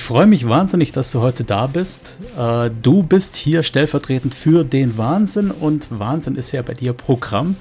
[0.00, 2.16] Ich freue mich wahnsinnig, dass du heute da bist.
[2.34, 7.56] Äh, du bist hier stellvertretend für den Wahnsinn und Wahnsinn ist ja bei dir Programm.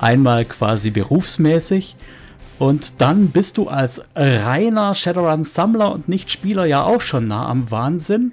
[0.00, 1.94] Einmal quasi berufsmäßig
[2.58, 8.32] und dann bist du als reiner Shadowrun-Sammler und Nicht-Spieler ja auch schon nah am Wahnsinn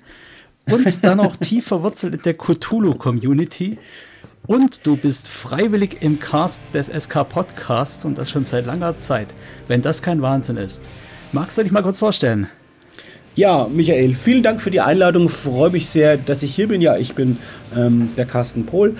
[0.67, 3.77] und dann auch tief verwurzelt in der Cthulhu-Community.
[4.47, 9.35] Und du bist freiwillig im Cast des SK Podcasts und das schon seit langer Zeit.
[9.67, 10.89] Wenn das kein Wahnsinn ist.
[11.31, 12.49] Magst du dich mal kurz vorstellen?
[13.35, 15.27] Ja, Michael, vielen Dank für die Einladung.
[15.27, 16.79] Freue mich sehr, dass ich hier bin.
[16.79, 17.37] Ja, ich bin
[17.75, 18.95] ähm, der Carsten Pohl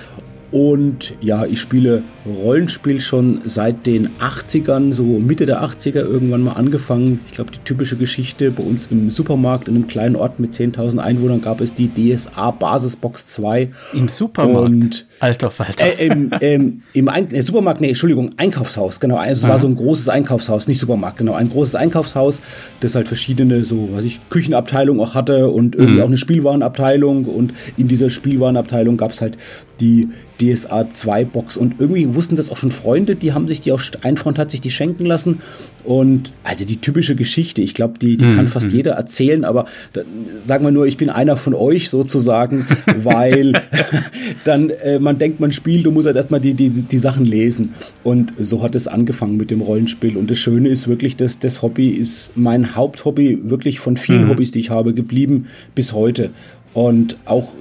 [0.52, 6.54] und ja, ich spiele Rollenspiel schon seit den 80ern, so Mitte der 80er irgendwann mal
[6.54, 7.20] angefangen.
[7.28, 11.00] Ich glaube, die typische Geschichte bei uns im Supermarkt in einem kleinen Ort mit 10.000
[11.00, 13.70] Einwohnern gab es die DSA Basisbox 2.
[13.94, 14.70] Im Supermarkt?
[14.70, 15.86] Und, Alter Falter.
[15.86, 19.18] Äh, im, ähm, im Ein äh, Supermarkt, nee, Entschuldigung, Einkaufshaus, genau.
[19.18, 19.52] Also es Aha.
[19.54, 21.34] war so ein großes Einkaufshaus, nicht Supermarkt, genau.
[21.34, 22.42] Ein großes Einkaufshaus,
[22.80, 26.02] das halt verschiedene, so, was ich, Küchenabteilungen auch hatte und irgendwie mhm.
[26.02, 27.26] auch eine Spielwarenabteilung.
[27.26, 29.38] Und in dieser Spielwarenabteilung gab es halt
[29.80, 30.10] die
[30.42, 33.82] DSA 2 Box und irgendwie wussten das auch schon Freunde, die haben sich die auch,
[34.02, 35.40] ein Freund hat sich die schenken lassen
[35.84, 38.36] und also die typische Geschichte, ich glaube, die, die mhm.
[38.36, 38.76] kann fast mhm.
[38.76, 40.02] jeder erzählen, aber da,
[40.44, 42.68] sagen wir nur, ich bin einer von euch sozusagen,
[43.04, 43.54] weil
[44.44, 47.74] dann äh, man denkt, man spielt und muss halt erstmal die, die, die Sachen lesen
[48.04, 51.62] und so hat es angefangen mit dem Rollenspiel und das Schöne ist wirklich, dass das
[51.62, 54.30] Hobby ist mein Haupthobby wirklich von vielen mhm.
[54.32, 56.32] Hobbys, die ich habe, geblieben bis heute
[56.76, 57.54] und auch,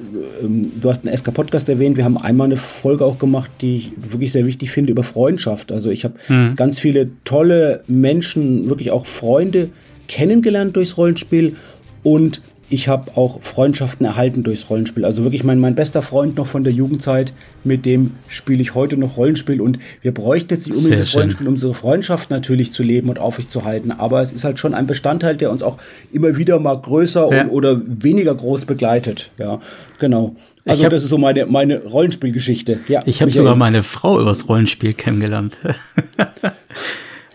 [0.43, 3.93] ähm, du hast einen SK-Podcast erwähnt, wir haben einmal eine Folge auch gemacht, die ich
[3.97, 5.71] wirklich sehr wichtig finde, über Freundschaft.
[5.71, 6.57] Also ich habe mhm.
[6.57, 9.71] ganz viele tolle Menschen, wirklich auch Freunde
[10.09, 11.55] kennengelernt durchs Rollenspiel
[12.03, 15.05] und ich habe auch Freundschaften erhalten durchs Rollenspiel.
[15.05, 17.33] Also wirklich mein, mein bester Freund noch von der Jugendzeit,
[17.63, 19.61] mit dem spiele ich heute noch Rollenspiel.
[19.61, 23.19] Und wir bräuchten jetzt nicht unbedingt das Rollenspiel, um unsere Freundschaft natürlich zu leben und
[23.19, 23.93] aufrechtzuerhalten.
[23.93, 25.79] Aber es ist halt schon ein Bestandteil, der uns auch
[26.13, 27.43] immer wieder mal größer ja.
[27.43, 29.31] und, oder weniger groß begleitet.
[29.39, 29.61] Ja,
[29.99, 30.37] genau.
[30.67, 32.81] Also hab, das ist so meine, meine Rollenspielgeschichte.
[32.89, 35.59] Ja, ich habe sogar meine Frau übers Rollenspiel kennengelernt.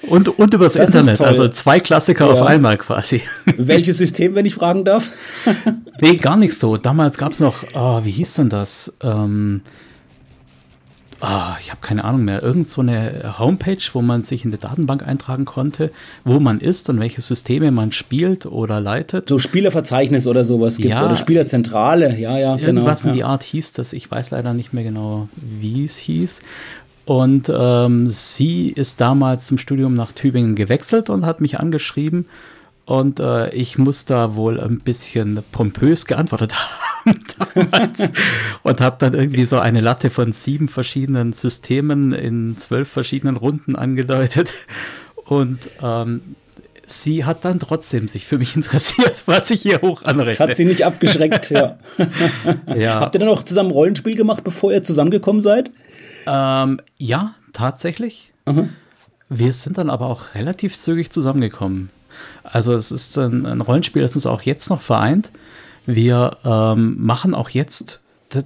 [0.07, 2.33] Und, und übers das Internet, also zwei Klassiker ja.
[2.33, 3.21] auf einmal quasi.
[3.57, 5.11] Welches System, wenn ich fragen darf?
[6.01, 6.77] nee, gar nicht so.
[6.77, 8.95] Damals gab es noch, oh, wie hieß denn das?
[9.03, 9.61] Ähm,
[11.21, 12.41] oh, ich habe keine Ahnung mehr.
[12.41, 15.91] Irgend so eine Homepage, wo man sich in die Datenbank eintragen konnte,
[16.23, 19.27] wo man ist und welche Systeme man spielt oder leitet.
[19.27, 22.67] So Spielerverzeichnis oder sowas gibt es ja, oder Spielerzentrale, ja, ja, genau.
[22.67, 23.15] Irgendwas in ja.
[23.15, 23.91] die Art hieß das.
[23.91, 26.41] Ich weiß leider nicht mehr genau, wie es hieß.
[27.09, 32.27] Und ähm, sie ist damals zum Studium nach Tübingen gewechselt und hat mich angeschrieben.
[32.85, 36.53] Und äh, ich muss da wohl ein bisschen pompös geantwortet
[37.05, 37.19] haben
[37.55, 38.11] damals.
[38.61, 43.75] und habe dann irgendwie so eine Latte von sieben verschiedenen Systemen in zwölf verschiedenen Runden
[43.75, 44.53] angedeutet.
[45.25, 46.35] Und ähm,
[46.85, 50.45] sie hat dann trotzdem sich für mich interessiert, was ich hier hoch anrechne.
[50.45, 51.79] Das hat sie nicht abgeschreckt, ja.
[52.75, 52.99] ja.
[52.99, 55.71] Habt ihr dann auch zusammen Rollenspiel gemacht, bevor ihr zusammengekommen seid?
[56.29, 58.33] Ähm, ja, tatsächlich.
[58.45, 58.69] Mhm.
[59.29, 61.89] Wir sind dann aber auch relativ zügig zusammengekommen.
[62.43, 65.31] Also es ist ein, ein Rollenspiel, das uns auch jetzt noch vereint.
[65.85, 68.01] Wir ähm, machen auch jetzt,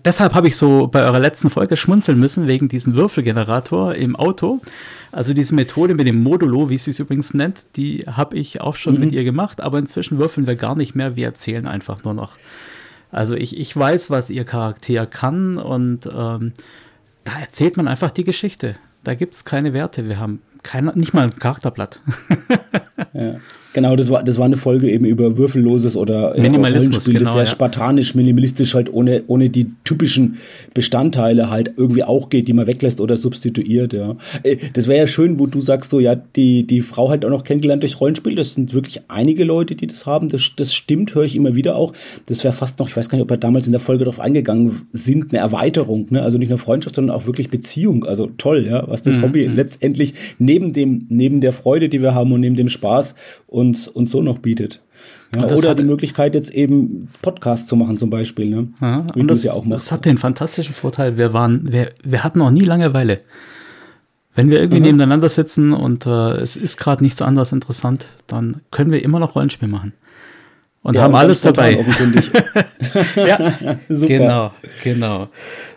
[0.06, 4.62] deshalb habe ich so bei eurer letzten Folge schmunzeln müssen, wegen diesem Würfelgenerator im Auto.
[5.12, 8.76] Also diese Methode mit dem Modulo, wie sie es übrigens nennt, die habe ich auch
[8.76, 9.00] schon mhm.
[9.02, 12.38] mit ihr gemacht, aber inzwischen würfeln wir gar nicht mehr, wir erzählen einfach nur noch.
[13.12, 16.54] Also ich, ich weiß, was ihr Charakter kann und ähm,
[17.24, 18.76] da erzählt man einfach die Geschichte.
[19.04, 20.08] Da gibt es keine Werte.
[20.08, 22.02] Wir haben kein, nicht mal ein Charakterblatt.
[23.14, 23.32] ja.
[23.74, 27.34] Genau, das war, das war eine Folge eben über würfelloses oder äh, Minimalismus, genau, das
[27.34, 27.46] sehr ja.
[27.48, 30.38] spartanisch, minimalistisch halt ohne, ohne die typischen
[30.74, 34.16] Bestandteile halt irgendwie auch geht, die man weglässt oder substituiert, ja.
[34.44, 37.30] Äh, das wäre ja schön, wo du sagst so, ja, die, die Frau halt auch
[37.30, 38.36] noch kennengelernt durch Rollenspiel.
[38.36, 40.30] Das sind wirklich einige Leute, die das haben.
[40.30, 41.94] Das, das stimmt, höre ich immer wieder auch.
[42.28, 44.20] Das wäre fast noch, ich weiß gar nicht, ob wir damals in der Folge darauf
[44.20, 46.22] eingegangen sind, eine Erweiterung, ne?
[46.22, 48.06] Also nicht nur Freundschaft, sondern auch wirklich Beziehung.
[48.06, 49.24] Also toll, ja, was das mhm.
[49.24, 49.56] Hobby mhm.
[49.56, 53.16] letztendlich neben dem, neben der Freude, die wir haben und neben dem Spaß
[53.64, 54.82] uns, uns so noch bietet.
[55.36, 58.50] Ja, oder die Möglichkeit, jetzt eben Podcast zu machen, zum Beispiel.
[58.50, 58.68] Ne?
[58.80, 62.40] Ja, und das, ja auch das hat den fantastischen Vorteil, wir waren, wir, wir hatten
[62.40, 63.22] noch nie Langeweile.
[64.36, 64.86] Wenn wir irgendwie mhm.
[64.86, 69.36] nebeneinander sitzen und äh, es ist gerade nichts anderes interessant, dann können wir immer noch
[69.36, 69.94] Rollenspiel machen.
[70.84, 71.74] Und ja, haben und alles dabei.
[73.16, 73.54] ja,
[73.90, 74.08] Super.
[74.08, 74.52] genau,
[74.84, 75.30] genau.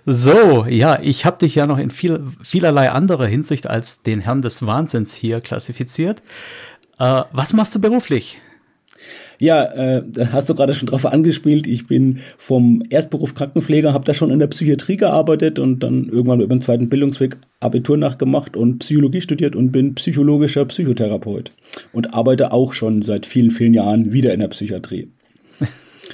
[0.04, 4.42] So, ja, ich habe dich ja noch in viel, vielerlei anderer Hinsicht als den Herrn
[4.42, 6.22] des Wahnsinns hier klassifiziert.
[6.98, 8.40] Äh, was machst du beruflich?
[9.38, 10.02] Ja, äh,
[10.32, 11.66] hast du gerade schon drauf angespielt.
[11.66, 16.40] Ich bin vom Erstberuf Krankenpfleger, habe da schon in der Psychiatrie gearbeitet und dann irgendwann
[16.40, 21.52] über den zweiten Bildungsweg Abitur nachgemacht und Psychologie studiert und bin psychologischer Psychotherapeut
[21.92, 25.10] und arbeite auch schon seit vielen, vielen Jahren wieder in der Psychiatrie.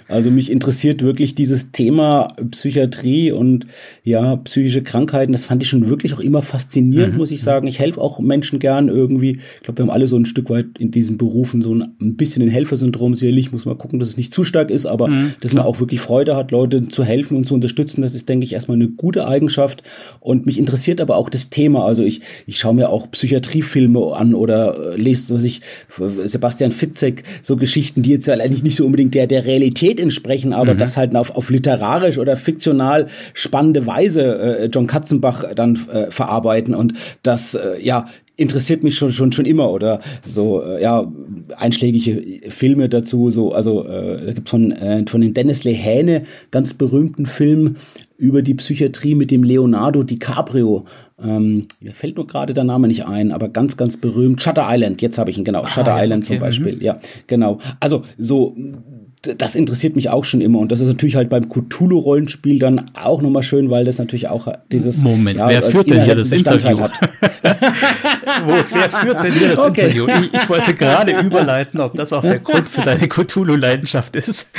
[0.09, 3.67] Also mich interessiert wirklich dieses Thema Psychiatrie und
[4.05, 5.33] ja, psychische Krankheiten.
[5.33, 7.19] Das fand ich schon wirklich auch immer faszinierend, mhm.
[7.19, 7.67] muss ich sagen.
[7.67, 9.39] Ich helfe auch Menschen gern irgendwie.
[9.57, 12.17] Ich glaube, wir haben alle so ein Stück weit in diesen Berufen so ein, ein
[12.17, 13.15] bisschen ein Helfersyndrom.
[13.15, 15.81] Sicherlich muss man gucken, dass es nicht zu stark ist, aber mhm, dass man auch
[15.81, 18.03] wirklich Freude hat, Leute zu helfen und zu unterstützen.
[18.03, 19.83] Das ist, denke ich, erstmal eine gute Eigenschaft.
[20.21, 21.85] Und mich interessiert aber auch das Thema.
[21.85, 25.61] Also ich, ich schaue mir auch Psychiatriefilme an oder äh, lese, was ich,
[26.25, 30.53] Sebastian Fitzek, so Geschichten, die jetzt ja eigentlich nicht so unbedingt der, der Realität entsprechen,
[30.53, 30.79] aber mhm.
[30.79, 36.75] das halt auf, auf literarisch oder fiktional spannende Weise äh, John Katzenbach dann äh, verarbeiten
[36.75, 38.07] und das äh, ja
[38.37, 41.05] interessiert mich schon schon schon immer oder so äh, ja
[41.57, 46.75] einschlägige Filme dazu so also äh, da gibt's von äh, von den Dennis Lehane ganz
[46.75, 47.77] berühmten Film
[48.17, 50.87] über die Psychiatrie mit dem Leonardo DiCaprio
[51.23, 54.43] ähm, mir fällt nur gerade der Name nicht ein, aber ganz, ganz berühmt.
[54.43, 55.63] Shutter Island, jetzt habe ich ihn, genau.
[55.63, 56.83] Ah, Shutter ja, Island okay, zum Beispiel, mhm.
[56.83, 57.59] ja, genau.
[57.79, 58.57] Also so
[59.23, 60.59] das interessiert mich auch schon immer.
[60.59, 64.49] Und das ist natürlich halt beim Cthulhu-Rollenspiel dann auch nochmal schön, weil das natürlich auch
[64.73, 65.03] dieses.
[65.03, 66.81] Moment, ja, wer führt denn hier das Interview?
[66.81, 66.93] Hat.
[68.45, 69.83] Wo, wer führt denn hier das okay.
[69.83, 70.09] Interview?
[70.09, 74.51] Ich, ich wollte gerade überleiten, ob das auch der Grund für deine Cthulhu-Leidenschaft ist.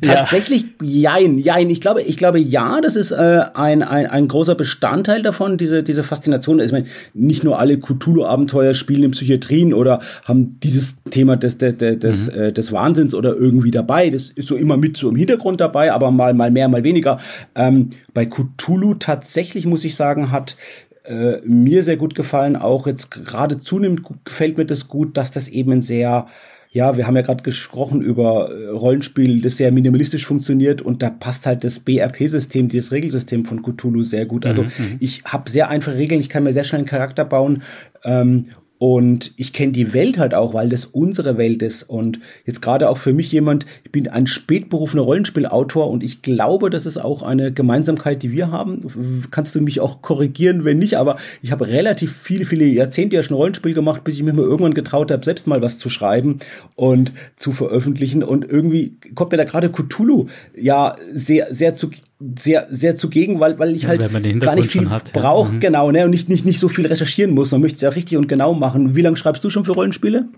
[0.00, 1.18] Tatsächlich, ja.
[1.18, 1.70] jein, jein.
[1.70, 5.82] Ich glaube, ich glaube, ja, das ist äh, ein, ein, ein großer Bestandteil davon, diese,
[5.82, 6.60] diese Faszination.
[6.60, 11.76] Ich meine, nicht nur alle Cthulhu-Abenteuer spielen in Psychiatrien oder haben dieses Thema des, des,
[11.76, 12.40] des, mhm.
[12.40, 14.10] äh, des Wahnsinns oder irgendwie dabei.
[14.10, 17.18] Das ist so immer mit so im Hintergrund dabei, aber mal, mal mehr, mal weniger.
[17.54, 20.56] Ähm, bei Cthulhu tatsächlich, muss ich sagen, hat
[21.04, 22.56] äh, mir sehr gut gefallen.
[22.56, 26.26] Auch jetzt gerade zunehmend gefällt mir das gut, dass das eben ein sehr
[26.72, 31.10] ja, wir haben ja gerade gesprochen über äh, Rollenspiel, das sehr minimalistisch funktioniert und da
[31.10, 34.46] passt halt das BRP-System, dieses Regelsystem von Cthulhu sehr gut.
[34.46, 34.96] Also mhm, mhm.
[35.00, 37.62] ich habe sehr einfache Regeln, ich kann mir sehr schnell einen Charakter bauen
[38.04, 38.46] ähm,
[38.82, 41.82] und ich kenne die Welt halt auch, weil das unsere Welt ist.
[41.82, 46.70] Und jetzt gerade auch für mich jemand, ich bin ein spätberufener Rollenspielautor und ich glaube,
[46.70, 49.26] das ist auch eine Gemeinsamkeit, die wir haben.
[49.30, 53.22] Kannst du mich auch korrigieren, wenn nicht, aber ich habe relativ viele, viele Jahrzehnte ja
[53.22, 56.38] schon Rollenspiel gemacht, bis ich mir mal irgendwann getraut habe, selbst mal was zu schreiben
[56.74, 58.22] und zu veröffentlichen.
[58.22, 61.90] Und irgendwie kommt mir da gerade Cthulhu ja sehr, sehr zu
[62.36, 64.00] sehr, sehr zugegen, weil, weil ich halt
[64.40, 65.54] gar nicht viel brauche, ja.
[65.54, 65.60] mhm.
[65.60, 67.50] genau, ne, und nicht, nicht, nicht so viel recherchieren muss.
[67.50, 68.94] Man möchte es ja richtig und genau machen.
[68.94, 70.28] Wie lange schreibst du schon für Rollenspiele,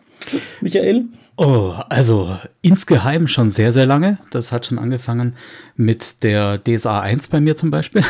[0.61, 1.07] Michael?
[1.37, 4.19] Oh, also insgeheim schon sehr, sehr lange.
[4.31, 5.35] Das hat schon angefangen
[5.77, 8.05] mit der DSA 1 bei mir zum Beispiel,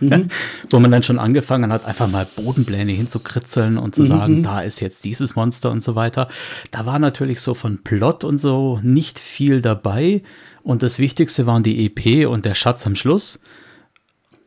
[0.00, 0.28] mhm.
[0.70, 4.06] wo man dann schon angefangen hat, einfach mal Bodenpläne hinzukritzeln und zu mhm.
[4.06, 6.28] sagen, da ist jetzt dieses Monster und so weiter.
[6.70, 10.22] Da war natürlich so von Plot und so nicht viel dabei.
[10.62, 13.42] Und das Wichtigste waren die EP und der Schatz am Schluss.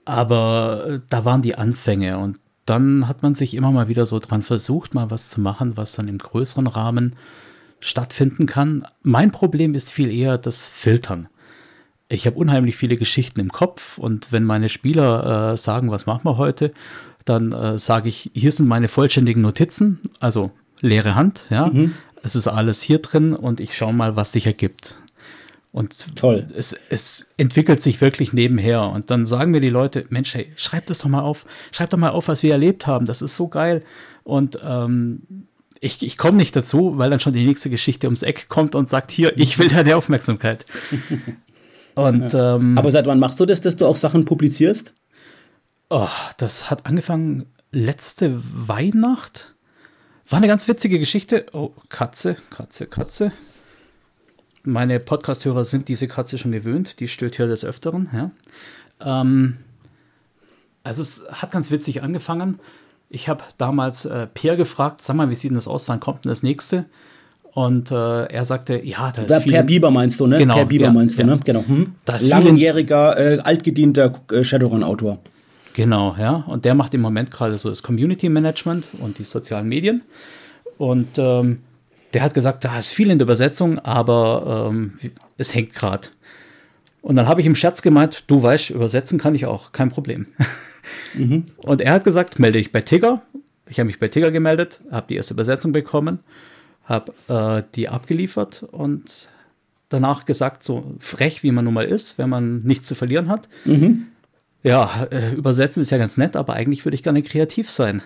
[0.05, 4.19] Aber äh, da waren die Anfänge und dann hat man sich immer mal wieder so
[4.19, 7.15] dran versucht, mal was zu machen, was dann im größeren Rahmen
[7.79, 8.85] stattfinden kann.
[9.03, 11.27] Mein Problem ist viel eher das Filtern.
[12.07, 16.25] Ich habe unheimlich viele Geschichten im Kopf und wenn meine Spieler äh, sagen, was machen
[16.25, 16.71] wir heute,
[17.25, 21.67] dann äh, sage ich, hier sind meine vollständigen Notizen, also leere Hand, ja.
[21.67, 21.93] Mhm.
[22.21, 25.03] Es ist alles hier drin und ich schaue mal, was sich ergibt.
[25.75, 26.45] Und Toll.
[26.55, 28.83] Es, es entwickelt sich wirklich nebenher.
[28.83, 31.45] Und dann sagen mir die Leute, Mensch, hey, schreib das doch mal auf.
[31.73, 33.05] Schreib doch mal auf, was wir erlebt haben.
[33.05, 33.83] Das ist so geil.
[34.23, 35.47] Und ähm,
[35.81, 38.87] ich, ich komme nicht dazu, weil dann schon die nächste Geschichte ums Eck kommt und
[38.87, 40.65] sagt, hier, ich will deine Aufmerksamkeit.
[41.95, 42.55] Und, ja.
[42.55, 44.93] ähm, Aber seit wann machst du das, dass du auch Sachen publizierst?
[45.89, 49.55] Oh, das hat angefangen letzte Weihnacht.
[50.29, 51.47] War eine ganz witzige Geschichte.
[51.51, 53.33] Oh, Katze, Katze, Katze
[54.65, 58.09] meine Podcast-Hörer sind diese Katze schon gewöhnt, die stört hier des Öfteren.
[58.13, 58.31] Ja.
[59.21, 59.57] Ähm,
[60.83, 62.59] also es hat ganz witzig angefangen.
[63.09, 66.25] Ich habe damals äh, Pierre gefragt, sag mal, wie sieht denn das aus, wann kommt
[66.25, 66.85] denn das nächste?
[67.53, 69.53] Und äh, er sagte, ja, da ist ja, viel.
[69.53, 70.37] Per Bieber meinst du, ne?
[70.37, 71.27] Genau, per Bieber ja, meinst du, ja.
[71.27, 71.39] ne?
[71.43, 71.63] Genau.
[71.65, 71.95] Hm?
[72.19, 75.19] Langjähriger, äh, altgedienter äh, Shadowrun-Autor.
[75.73, 76.43] Genau, ja.
[76.47, 80.01] Und der macht im Moment gerade so das Community Management und die sozialen Medien.
[80.77, 81.59] Und ähm,
[82.15, 84.93] der hat gesagt, da ist viel in der Übersetzung, aber ähm,
[85.37, 86.07] es hängt gerade.
[87.01, 90.27] Und dann habe ich im Scherz gemeint, du weißt, übersetzen kann ich auch, kein Problem.
[91.15, 91.45] Mhm.
[91.57, 93.23] Und er hat gesagt, melde dich bei Tigger.
[93.67, 96.19] Ich habe mich bei Tigger gemeldet, habe die erste Übersetzung bekommen,
[96.83, 99.29] habe äh, die abgeliefert und
[99.89, 103.49] danach gesagt, so frech wie man nun mal ist, wenn man nichts zu verlieren hat.
[103.63, 104.07] Mhm.
[104.61, 108.03] Ja, äh, übersetzen ist ja ganz nett, aber eigentlich würde ich gerne kreativ sein.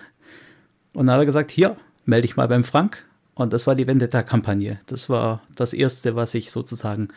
[0.94, 1.76] Und dann hat er gesagt, hier,
[2.06, 3.04] melde dich mal beim Frank
[3.40, 4.80] Und das war die Vendetta-Kampagne.
[4.84, 7.08] Das war das erste, was ich sozusagen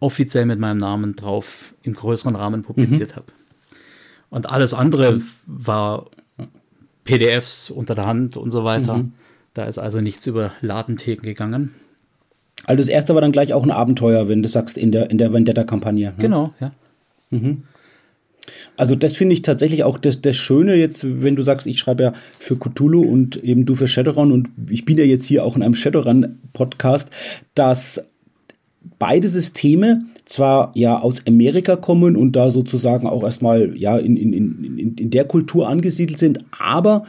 [0.00, 3.16] offiziell mit meinem Namen drauf im größeren Rahmen publiziert mhm.
[3.16, 3.26] habe.
[4.30, 6.06] Und alles andere war
[7.04, 8.96] PDFs unter der Hand und so weiter.
[8.96, 9.12] Mhm.
[9.52, 11.74] Da ist also nichts über Ladentheken gegangen.
[12.64, 15.18] Also das erste war dann gleich auch ein Abenteuer, wenn du sagst, in der, in
[15.18, 16.08] der Vendetta-Kampagne.
[16.08, 16.14] Ne?
[16.18, 16.72] Genau, ja.
[17.28, 17.64] Mhm.
[18.76, 22.02] Also das finde ich tatsächlich auch das, das Schöne jetzt, wenn du sagst, ich schreibe
[22.02, 25.56] ja für Cthulhu und eben du für Shadowrun und ich bin ja jetzt hier auch
[25.56, 27.08] in einem Shadowrun-Podcast,
[27.54, 28.02] dass
[28.98, 34.32] beide Systeme zwar ja aus Amerika kommen und da sozusagen auch erstmal ja in, in,
[34.32, 37.04] in, in der Kultur angesiedelt sind, aber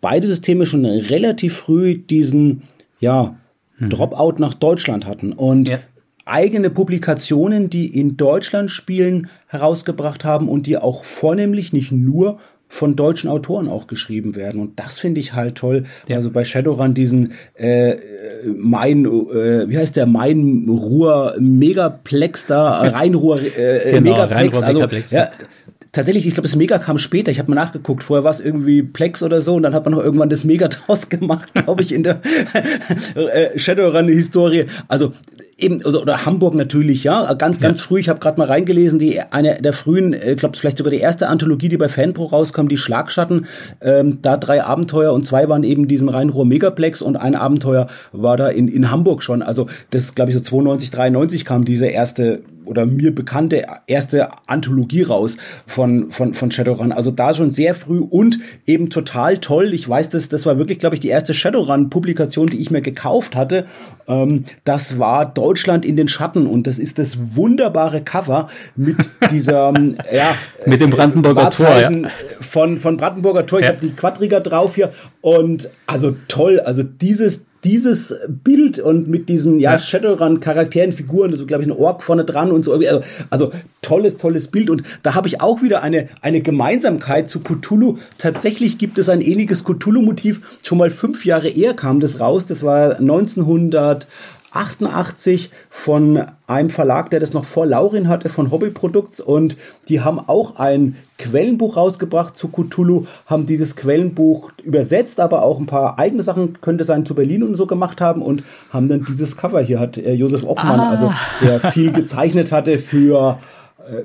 [0.00, 2.62] beide Systeme schon relativ früh diesen
[3.00, 3.36] ja
[3.78, 3.90] hm.
[3.90, 5.78] Dropout nach Deutschland hatten und ja.
[6.28, 12.96] Eigene Publikationen, die in Deutschland spielen, herausgebracht haben und die auch vornehmlich nicht nur von
[12.96, 14.60] deutschen Autoren auch geschrieben werden.
[14.60, 15.84] Und das finde ich halt toll.
[16.06, 16.16] Ja.
[16.16, 17.96] Also bei Shadowrun diesen äh,
[18.44, 24.40] Main, äh, wie heißt der, Main Ruhr Megaplex da, Rheinruhr äh, genau, Megaplex.
[24.40, 25.12] Rheinruhr also, Megaplex.
[25.12, 25.30] Ja,
[25.92, 27.30] tatsächlich, ich glaube, das Mega kam später.
[27.30, 28.04] Ich habe mal nachgeguckt.
[28.04, 30.68] Vorher war es irgendwie Plex oder so und dann hat man noch irgendwann das Mega
[30.68, 32.20] draus gemacht, glaube ich, in der
[33.14, 34.66] äh, Shadowrun-Historie.
[34.88, 35.12] Also
[35.58, 37.84] eben, also, oder Hamburg natürlich, ja, ganz, ganz ja.
[37.84, 38.00] früh.
[38.00, 41.00] Ich habe gerade mal reingelesen, die eine der frühen, ich äh, glaube, vielleicht sogar die
[41.00, 43.46] erste Anthologie, die bei Fanpro rauskam, die Schlagschatten.
[43.80, 48.36] Ähm, da drei Abenteuer und zwei waren eben diesem Rheinruhr Megaplex und ein Abenteuer war
[48.36, 49.42] da in, in Hamburg schon.
[49.42, 55.02] Also das, glaube ich, so 92, 93 kam diese erste oder mir bekannte erste Anthologie
[55.02, 56.92] raus von, von, von Shadowrun.
[56.92, 59.72] Also da schon sehr früh und eben total toll.
[59.74, 63.34] Ich weiß, das, das war wirklich, glaube ich, die erste Shadowrun-Publikation, die ich mir gekauft
[63.34, 63.66] hatte.
[64.06, 68.96] Ähm, das war Deutschland in den Schatten und das ist das wunderbare Cover mit
[69.30, 70.34] dieser, ähm, ja,
[70.66, 71.90] mit dem Brandenburger Tor, ja.
[72.40, 73.60] von, von Brandenburger Tor.
[73.60, 73.72] Ich ja.
[73.72, 79.60] habe die Quadriga drauf hier und also toll, also dieses dieses Bild und mit diesen
[79.60, 79.78] ja.
[79.78, 82.72] Shadowrun-Charakteren, Figuren, ist, glaube ich, ein Ork vorne dran und so.
[82.72, 84.70] Also, also tolles, tolles Bild.
[84.70, 87.98] Und da habe ich auch wieder eine, eine Gemeinsamkeit zu Cthulhu.
[88.16, 90.40] Tatsächlich gibt es ein ähnliches Cthulhu-Motiv.
[90.62, 92.46] Schon mal fünf Jahre eher kam das raus.
[92.46, 94.08] Das war 1900.
[94.52, 99.20] 88 von einem Verlag, der das noch vor Laurin hatte, von Hobby Products.
[99.20, 99.56] Und
[99.88, 105.66] die haben auch ein Quellenbuch rausgebracht zu Cthulhu, haben dieses Quellenbuch übersetzt, aber auch ein
[105.66, 109.36] paar eigene Sachen, könnte sein, zu Berlin und so gemacht haben und haben dann dieses
[109.36, 110.90] Cover hier, hat äh, Josef Offmann, ah.
[110.90, 111.12] also
[111.42, 113.38] der viel gezeichnet hatte für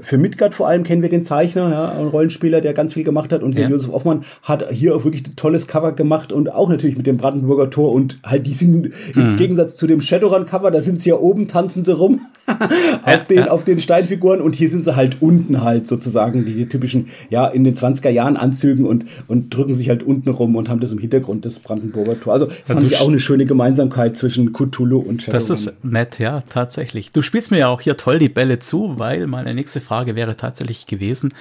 [0.02, 3.34] für Midgard vor allem kennen wir den Zeichner, ja, ein Rollenspieler, der ganz viel gemacht
[3.34, 3.44] hat.
[3.44, 3.68] Und ja.
[3.68, 7.18] Josef Offmann hat hier auch wirklich ein tolles Cover gemacht und auch natürlich mit dem
[7.18, 7.92] Brandenburger Tor.
[7.92, 9.22] Und halt, die sind mhm.
[9.22, 12.22] im Gegensatz zu dem Shadowrun-Cover, da sind sie ja oben, tanzen sie rum
[13.04, 13.48] auf, den, ja.
[13.50, 14.42] auf den Steinfiguren.
[14.42, 18.38] Und hier sind sie halt unten halt sozusagen, diese typischen, ja, in den 20er Jahren
[18.38, 22.20] Anzügen und, und drücken sich halt unten rum und haben das im Hintergrund des Brandenburger
[22.20, 22.34] Tor.
[22.34, 25.48] Also fand ich auch eine schöne Gemeinsamkeit zwischen Cthulhu und Shadowrun.
[25.48, 27.12] Das ist nett, ja, tatsächlich.
[27.12, 30.36] Du spielst mir ja auch hier toll die Bälle zu, weil meine nächste Frage wäre
[30.36, 31.34] tatsächlich gewesen,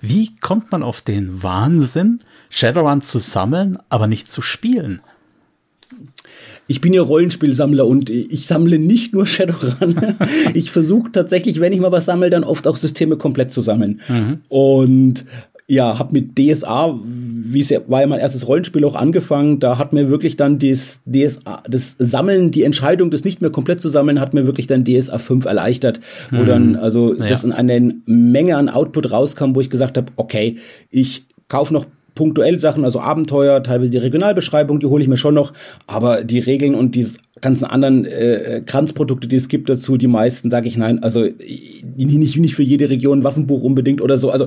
[0.00, 5.00] wie kommt man auf den Wahnsinn, Shadowrun zu sammeln, aber nicht zu spielen?
[6.66, 10.16] Ich bin ja Rollenspielsammler und ich sammle nicht nur Shadowrun.
[10.54, 14.02] ich versuche tatsächlich, wenn ich mal was sammle, dann oft auch Systeme komplett zu sammeln.
[14.08, 14.40] Mhm.
[14.48, 15.24] Und
[15.70, 19.76] ja, habe mit DSA, wie es ja, war ja mein erstes Rollenspiel auch angefangen, da
[19.76, 23.90] hat mir wirklich dann das DSA, das Sammeln, die Entscheidung, das nicht mehr komplett zu
[23.90, 26.46] sammeln, hat mir wirklich dann DSA 5 erleichtert, wo hm.
[26.46, 27.26] dann also ja.
[27.26, 30.56] das in eine Menge an Output rauskam, wo ich gesagt habe, okay,
[30.90, 31.84] ich kaufe noch
[32.14, 35.52] punktuell Sachen, also Abenteuer, teilweise die Regionalbeschreibung, die hole ich mir schon noch,
[35.86, 37.06] aber die Regeln und die
[37.40, 41.26] ganzen anderen äh, Kranzprodukte, die es gibt dazu, die meisten sage ich nein, also
[41.96, 44.30] nicht, nicht für jede Region Waffenbuch unbedingt oder so.
[44.30, 44.46] Also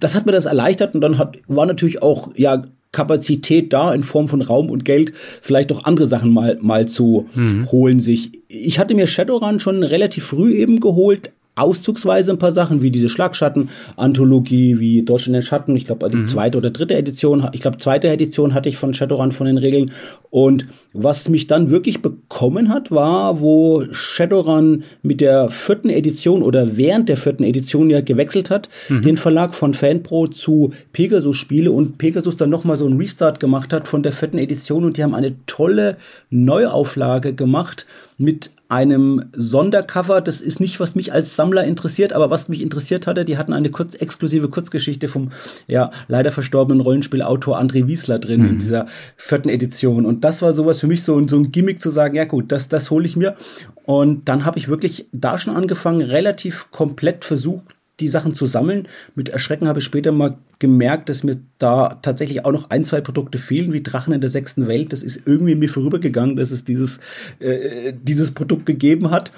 [0.00, 4.02] das hat mir das erleichtert und dann hat, war natürlich auch ja Kapazität da in
[4.02, 5.12] Form von Raum und Geld,
[5.42, 7.70] vielleicht auch andere Sachen mal, mal zu mhm.
[7.70, 8.32] holen sich.
[8.48, 13.08] Ich hatte mir Shadowrun schon relativ früh eben geholt, auszugsweise ein paar Sachen, wie diese
[13.08, 15.76] Schlagschatten-Anthologie, wie Deutschland in den Schatten.
[15.76, 16.26] Ich glaube, die mhm.
[16.26, 19.92] zweite oder dritte Edition, ich glaube, zweite Edition hatte ich von Shadowrun von den Regeln.
[20.30, 26.76] Und was mich dann wirklich bekommen hat, war, wo Shadowrun mit der vierten Edition oder
[26.76, 29.02] während der vierten Edition ja gewechselt hat, mhm.
[29.02, 33.72] den Verlag von Fanpro zu Pegasus Spiele und Pegasus dann nochmal so einen Restart gemacht
[33.72, 35.96] hat von der vierten Edition und die haben eine tolle
[36.30, 37.86] Neuauflage gemacht
[38.18, 40.20] mit einem Sondercover.
[40.20, 43.52] Das ist nicht, was mich als Sammler interessiert, aber was mich interessiert hatte, die hatten
[43.52, 45.30] eine kurz exklusive Kurzgeschichte vom
[45.68, 48.48] ja leider verstorbenen Rollenspielautor André Wiesler drin mhm.
[48.48, 50.04] in dieser vierten Edition.
[50.04, 52.68] Und das war sowas für mich so, so ein Gimmick zu sagen, ja gut, das,
[52.68, 53.36] das hole ich mir.
[53.84, 58.88] Und dann habe ich wirklich da schon angefangen, relativ komplett versucht, die Sachen zu sammeln.
[59.14, 63.00] Mit Erschrecken habe ich später mal gemerkt, dass mir da tatsächlich auch noch ein, zwei
[63.00, 64.92] Produkte fehlen, wie Drachen in der sechsten Welt.
[64.92, 67.00] Das ist irgendwie mir vorübergegangen, dass es dieses,
[67.38, 69.32] äh, dieses Produkt gegeben hat.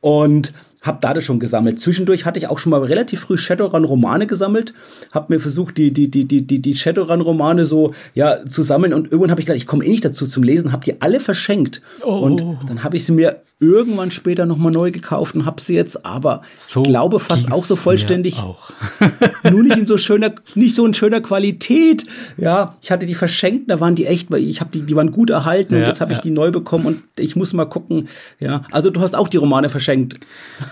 [0.00, 0.52] Und
[0.86, 1.80] habe da das schon gesammelt.
[1.80, 4.72] Zwischendurch hatte ich auch schon mal relativ früh Shadowrun-Romane gesammelt,
[5.12, 9.06] habe mir versucht, die, die, die, die, die, die Shadowrun-Romane so ja, zu sammeln und
[9.06, 11.82] irgendwann habe ich gedacht, ich komme eh nicht dazu zum Lesen, habe die alle verschenkt.
[12.04, 12.18] Oh.
[12.18, 16.04] Und dann habe ich sie mir irgendwann später nochmal neu gekauft und habe sie jetzt,
[16.04, 18.38] aber so ich glaube fast auch so vollständig.
[18.38, 18.70] Auch.
[19.50, 22.04] nur nicht in so schöner, nicht so in schöner Qualität.
[22.36, 25.10] Ja, ich hatte die verschenkt, da waren die echt, weil ich habe die, die waren
[25.10, 26.18] gut erhalten ja, und jetzt habe ja.
[26.18, 28.08] ich die neu bekommen und ich muss mal gucken.
[28.40, 30.20] Ja, also du hast auch die Romane verschenkt.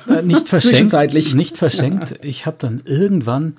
[0.07, 0.93] Äh, nicht verschenkt.
[1.35, 2.19] nicht verschenkt.
[2.23, 3.55] Ich habe dann irgendwann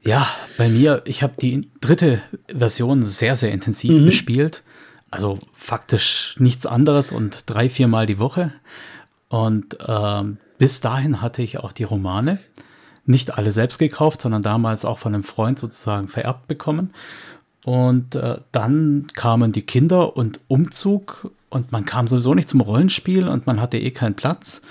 [0.00, 4.06] ja, bei mir, ich habe die dritte Version sehr, sehr intensiv mhm.
[4.06, 4.62] bespielt.
[5.10, 8.52] Also faktisch nichts anderes und drei, viermal die Woche.
[9.28, 12.38] Und ähm, bis dahin hatte ich auch die Romane.
[13.06, 16.90] Nicht alle selbst gekauft, sondern damals auch von einem Freund sozusagen vererbt bekommen.
[17.64, 23.28] Und äh, dann kamen die Kinder und Umzug und man kam sowieso nicht zum Rollenspiel
[23.28, 24.62] und man hatte eh keinen Platz.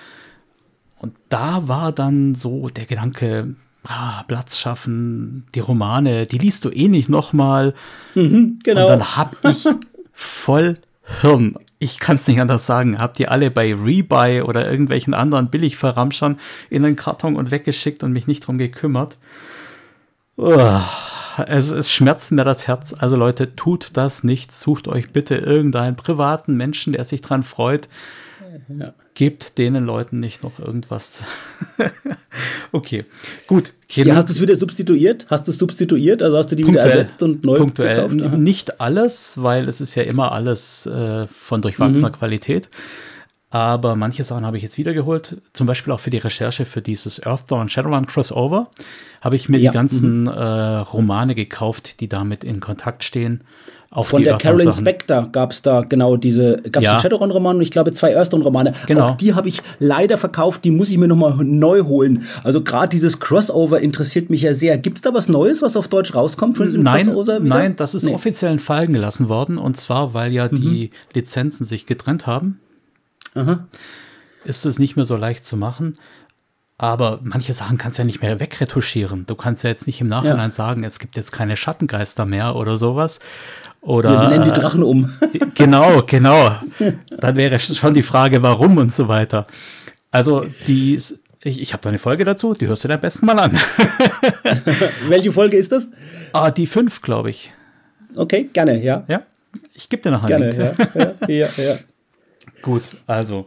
[0.99, 6.69] Und da war dann so der Gedanke, ah, Platz schaffen, die Romane, die liest du
[6.69, 7.73] eh nicht nochmal.
[8.15, 8.83] Mhm, genau.
[8.83, 9.67] Und dann habe ich
[10.17, 10.79] voll
[11.21, 11.55] Hirn.
[11.79, 12.99] Ich kann es nicht anders sagen.
[12.99, 18.11] Habt ihr alle bei Rebuy oder irgendwelchen anderen Billigverramschern in den Karton und weggeschickt und
[18.11, 19.17] mich nicht drum gekümmert?
[20.35, 20.81] Oh,
[21.45, 22.95] es, es schmerzt mir das Herz.
[22.97, 24.51] Also Leute, tut das nicht.
[24.51, 27.87] Sucht euch bitte irgendeinen privaten Menschen, der sich dran freut.
[28.79, 28.93] Ja.
[29.13, 31.23] Gebt denen Leuten nicht noch irgendwas.
[32.71, 33.05] okay,
[33.47, 33.73] gut.
[33.89, 35.25] Ja, hast du es wieder substituiert?
[35.29, 36.21] Hast du es substituiert?
[36.21, 38.07] Also hast du die punktuell, wieder ersetzt und neu punktuell.
[38.07, 38.37] gekauft?
[38.37, 42.13] Nicht alles, weil es ist ja immer alles äh, von durchwachsener mhm.
[42.13, 42.69] Qualität.
[43.49, 45.41] Aber manche Sachen habe ich jetzt wiedergeholt.
[45.53, 48.69] Zum Beispiel auch für die Recherche für dieses Earthdawn Shadowrun Crossover
[49.21, 49.71] habe ich mir ja.
[49.71, 50.27] die ganzen mhm.
[50.27, 53.43] äh, Romane gekauft, die damit in Kontakt stehen.
[53.89, 56.99] Von der Carolyn Spector gab es da genau diese, gab es ja.
[56.99, 58.73] Shadowrun-Romane und ich glaube zwei Earthdawn-Romane.
[58.85, 59.07] Genau.
[59.07, 62.25] Auch die habe ich leider verkauft, die muss ich mir nochmal neu holen.
[62.43, 64.77] Also gerade dieses Crossover interessiert mich ja sehr.
[64.77, 67.41] Gibt es da was Neues, was auf Deutsch rauskommt von diesem nein, Crossover?
[67.41, 67.55] Wieder?
[67.55, 68.13] Nein, das ist nee.
[68.13, 70.57] offiziell Fallen gelassen worden und zwar, weil ja mhm.
[70.57, 72.59] die Lizenzen sich getrennt haben.
[73.37, 73.67] Aha.
[74.43, 75.97] Ist es nicht mehr so leicht zu machen.
[76.77, 79.25] Aber manche Sachen kannst du ja nicht mehr wegretuschieren.
[79.25, 80.51] Du kannst ja jetzt nicht im Nachhinein ja.
[80.51, 83.19] sagen, es gibt jetzt keine Schattengeister mehr oder sowas.
[83.81, 85.11] Oder, wir nennen die Drachen um.
[85.55, 86.55] genau, genau.
[87.09, 89.47] Dann wäre schon die Frage, warum und so weiter.
[90.11, 90.99] Also, die,
[91.41, 93.51] ich, ich habe da eine Folge dazu, die hörst du dir am besten mal an.
[95.07, 95.87] Welche Folge ist das?
[96.33, 97.53] Ah, die fünf, glaube ich.
[98.15, 99.03] Okay, gerne, ja.
[99.07, 99.23] Ja,
[99.73, 100.77] ich gebe dir noch einen Gerne, Link.
[100.95, 101.77] ja, ja, ja, ja.
[102.61, 103.45] Gut, also.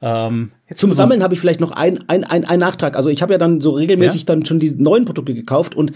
[0.00, 2.96] Ähm, Zum Sammeln habe ich vielleicht noch einen ein, ein Nachtrag.
[2.96, 4.26] Also ich habe ja dann so regelmäßig ja?
[4.26, 5.92] dann schon diese neuen Produkte gekauft und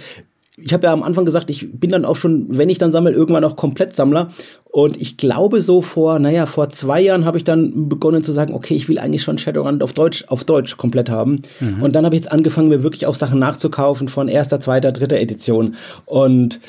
[0.59, 3.13] ich habe ja am Anfang gesagt, ich bin dann auch schon, wenn ich dann sammle,
[3.13, 4.31] irgendwann auch Komplettsammler.
[4.65, 8.55] Und ich glaube, so vor, naja, vor zwei Jahren habe ich dann begonnen zu sagen,
[8.55, 11.43] okay, ich will eigentlich schon Shadowrun auf Deutsch, auf Deutsch komplett haben.
[11.61, 11.83] Mhm.
[11.83, 15.19] Und dann habe ich jetzt angefangen, mir wirklich auch Sachen nachzukaufen von erster, zweiter, dritter
[15.19, 15.75] Edition.
[16.07, 16.61] Und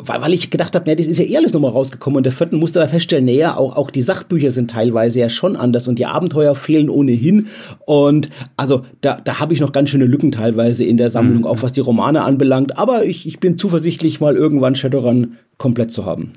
[0.00, 2.32] weil, weil ich gedacht habe, ja, das ist ja eh alles nochmal rausgekommen und der
[2.32, 5.98] vierten musste da feststellen, naja, auch, auch die Sachbücher sind teilweise ja schon anders und
[5.98, 7.48] die Abenteuer fehlen ohnehin
[7.86, 11.46] und also da, da habe ich noch ganz schöne Lücken teilweise in der Sammlung, mhm.
[11.46, 16.04] auch was die Romane anbelangt, aber ich, ich bin zuversichtlich, mal irgendwann Shadowrun komplett zu
[16.04, 16.32] haben.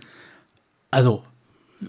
[0.91, 1.23] Also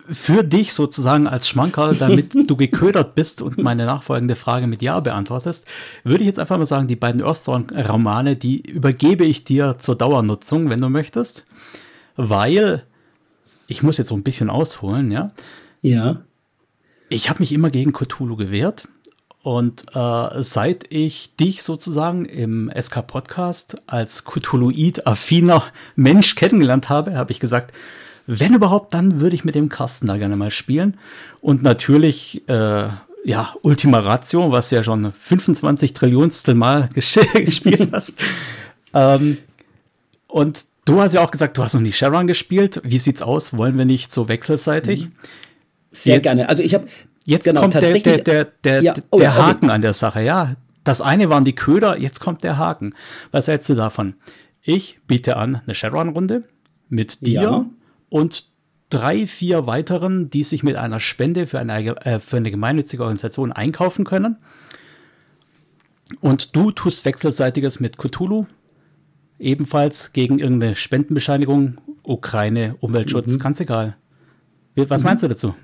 [0.08, 5.00] für dich sozusagen als Schmankerl, damit du geködert bist und meine nachfolgende Frage mit Ja
[5.00, 5.66] beantwortest,
[6.04, 10.70] würde ich jetzt einfach mal sagen, die beiden Earthdawn-Romane, die übergebe ich dir zur Dauernutzung,
[10.70, 11.46] wenn du möchtest,
[12.16, 12.84] weil
[13.66, 15.30] ich muss jetzt so ein bisschen ausholen, ja.
[15.82, 16.22] Ja.
[17.08, 18.88] Ich habe mich immer gegen Cthulhu gewehrt
[19.42, 25.64] und äh, seit ich dich sozusagen im SK-Podcast als Cthulhuid-affiner
[25.96, 27.72] Mensch kennengelernt habe, habe ich gesagt,
[28.26, 30.96] wenn überhaupt, dann würde ich mit dem Kasten da gerne mal spielen.
[31.40, 32.88] Und natürlich, äh,
[33.24, 38.14] ja, Ultima Ratio, was ja schon 25 Trillionstel Mal gespielt hast.
[38.94, 39.38] ähm,
[40.28, 42.80] und du hast ja auch gesagt, du hast noch nie Sharon gespielt.
[42.84, 43.56] Wie sieht's aus?
[43.56, 45.06] Wollen wir nicht so wechselseitig?
[45.06, 45.12] Mhm.
[45.92, 46.48] Sehr jetzt, gerne.
[46.48, 46.86] Also ich habe
[47.24, 49.74] Jetzt genau, kommt der, der, der, der, ja, oh, der Haken okay.
[49.74, 50.56] an der Sache, ja.
[50.82, 52.96] Das eine waren die Köder, jetzt kommt der Haken.
[53.30, 54.14] Was hältst du davon?
[54.60, 56.42] Ich biete an eine Shadowrun-Runde
[56.88, 57.66] mit dir ja
[58.12, 58.44] und
[58.90, 63.52] drei, vier weiteren, die sich mit einer Spende für eine, äh, für eine gemeinnützige Organisation
[63.52, 64.36] einkaufen können.
[66.20, 68.44] Und du tust Wechselseitiges mit Cthulhu,
[69.38, 73.38] ebenfalls gegen irgendeine Spendenbescheinigung, Ukraine, Umweltschutz, mhm.
[73.38, 73.96] ganz egal.
[74.76, 75.08] Was mhm.
[75.08, 75.54] meinst du dazu?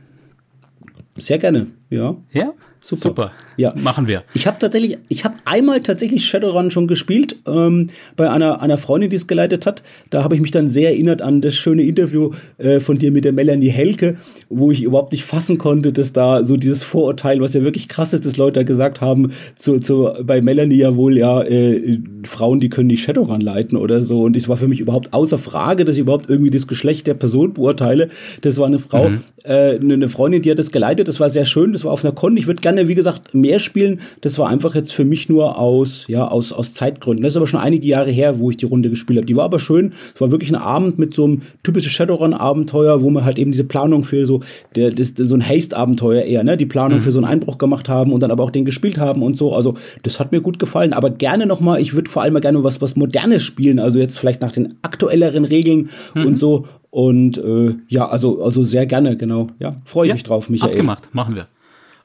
[1.19, 2.17] Sehr gerne, ja.
[2.33, 3.01] Ja, super.
[3.01, 3.33] super.
[3.59, 3.75] Ja.
[3.77, 4.23] machen wir.
[4.35, 9.11] Ich habe tatsächlich, ich habe einmal tatsächlich Shadowrun schon gespielt ähm, bei einer einer Freundin,
[9.11, 9.83] die es geleitet hat.
[10.11, 13.25] Da habe ich mich dann sehr erinnert an das schöne Interview äh, von dir mit
[13.25, 14.17] der Melanie Helke,
[14.49, 18.13] wo ich überhaupt nicht fassen konnte, dass da so dieses Vorurteil, was ja wirklich krass
[18.13, 22.61] ist, dass Leute da gesagt haben, zu, zu bei Melanie ja wohl ja äh, Frauen,
[22.61, 24.23] die können nicht Shadowrun leiten oder so.
[24.23, 27.15] Und es war für mich überhaupt außer Frage, dass ich überhaupt irgendwie das Geschlecht der
[27.15, 28.09] Person beurteile.
[28.43, 29.21] Das war eine Frau, mhm.
[29.45, 31.09] äh, eine Freundin, die hat das geleitet.
[31.09, 31.73] Das war sehr schön.
[31.73, 32.37] Das war auf einer Con.
[32.37, 34.01] Ich würde gerne, wie gesagt, mehr spielen.
[34.21, 37.23] Das war einfach jetzt für mich nur aus, ja, aus, aus Zeitgründen.
[37.23, 39.27] Das ist aber schon einige Jahre her, wo ich die Runde gespielt habe.
[39.27, 39.93] Die war aber schön.
[40.15, 43.65] Es war wirklich ein Abend mit so einem typischen Shadowrun-Abenteuer, wo wir halt eben diese
[43.65, 44.41] Planung für so,
[44.75, 47.03] der, das, so ein Haste-Abenteuer eher, ne, die Planung mhm.
[47.03, 49.55] für so einen Einbruch gemacht haben und dann aber auch den gespielt haben und so.
[49.55, 50.93] Also, das hat mir gut gefallen.
[50.93, 53.79] Aber gerne nochmal, ich würde vor allem mal gerne was, was Modernes spielen.
[53.79, 56.27] Also jetzt vielleicht nach den aktuelleren Regeln mhm.
[56.27, 56.67] und so.
[56.91, 59.49] Und äh, ja, also, also sehr gerne, genau.
[59.59, 60.71] Ja, freue ich ja, mich drauf, Michael.
[60.71, 61.47] Abgemacht, machen wir.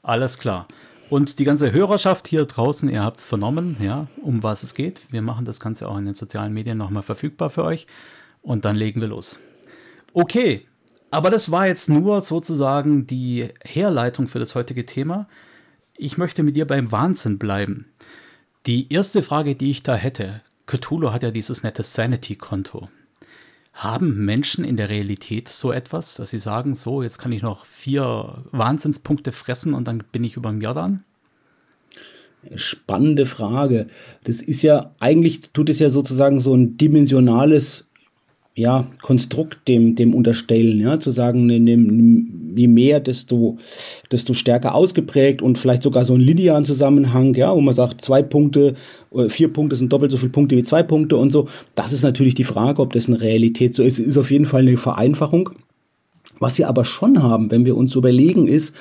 [0.02, 0.68] Alles klar.
[1.10, 5.00] Und die ganze Hörerschaft hier draußen, ihr habt es vernommen, ja, um was es geht.
[5.10, 7.86] Wir machen das Ganze auch in den sozialen Medien nochmal verfügbar für euch.
[8.42, 9.38] Und dann legen wir los.
[10.12, 10.66] Okay,
[11.10, 15.28] aber das war jetzt nur sozusagen die Herleitung für das heutige Thema.
[15.96, 17.86] Ich möchte mit dir beim Wahnsinn bleiben.
[18.66, 22.88] Die erste Frage, die ich da hätte, Cthulhu hat ja dieses nette Sanity-Konto.
[23.74, 27.66] Haben Menschen in der Realität so etwas, dass sie sagen, so, jetzt kann ich noch
[27.66, 31.02] vier Wahnsinnspunkte fressen und dann bin ich über dem Jordan?
[32.54, 33.88] Spannende Frage.
[34.22, 37.86] Das ist ja, eigentlich tut es ja sozusagen so ein dimensionales
[38.56, 41.48] ja, Konstrukt dem, dem unterstellen, ja, zu sagen,
[42.56, 43.58] je mehr, desto,
[44.12, 48.22] desto stärker ausgeprägt und vielleicht sogar so ein linearen Zusammenhang, ja, wo man sagt, zwei
[48.22, 48.74] Punkte,
[49.12, 51.48] äh, vier Punkte sind doppelt so viele Punkte wie zwei Punkte und so.
[51.74, 54.62] Das ist natürlich die Frage, ob das in Realität so ist, ist auf jeden Fall
[54.62, 55.50] eine Vereinfachung.
[56.38, 58.74] Was wir aber schon haben, wenn wir uns überlegen, ist,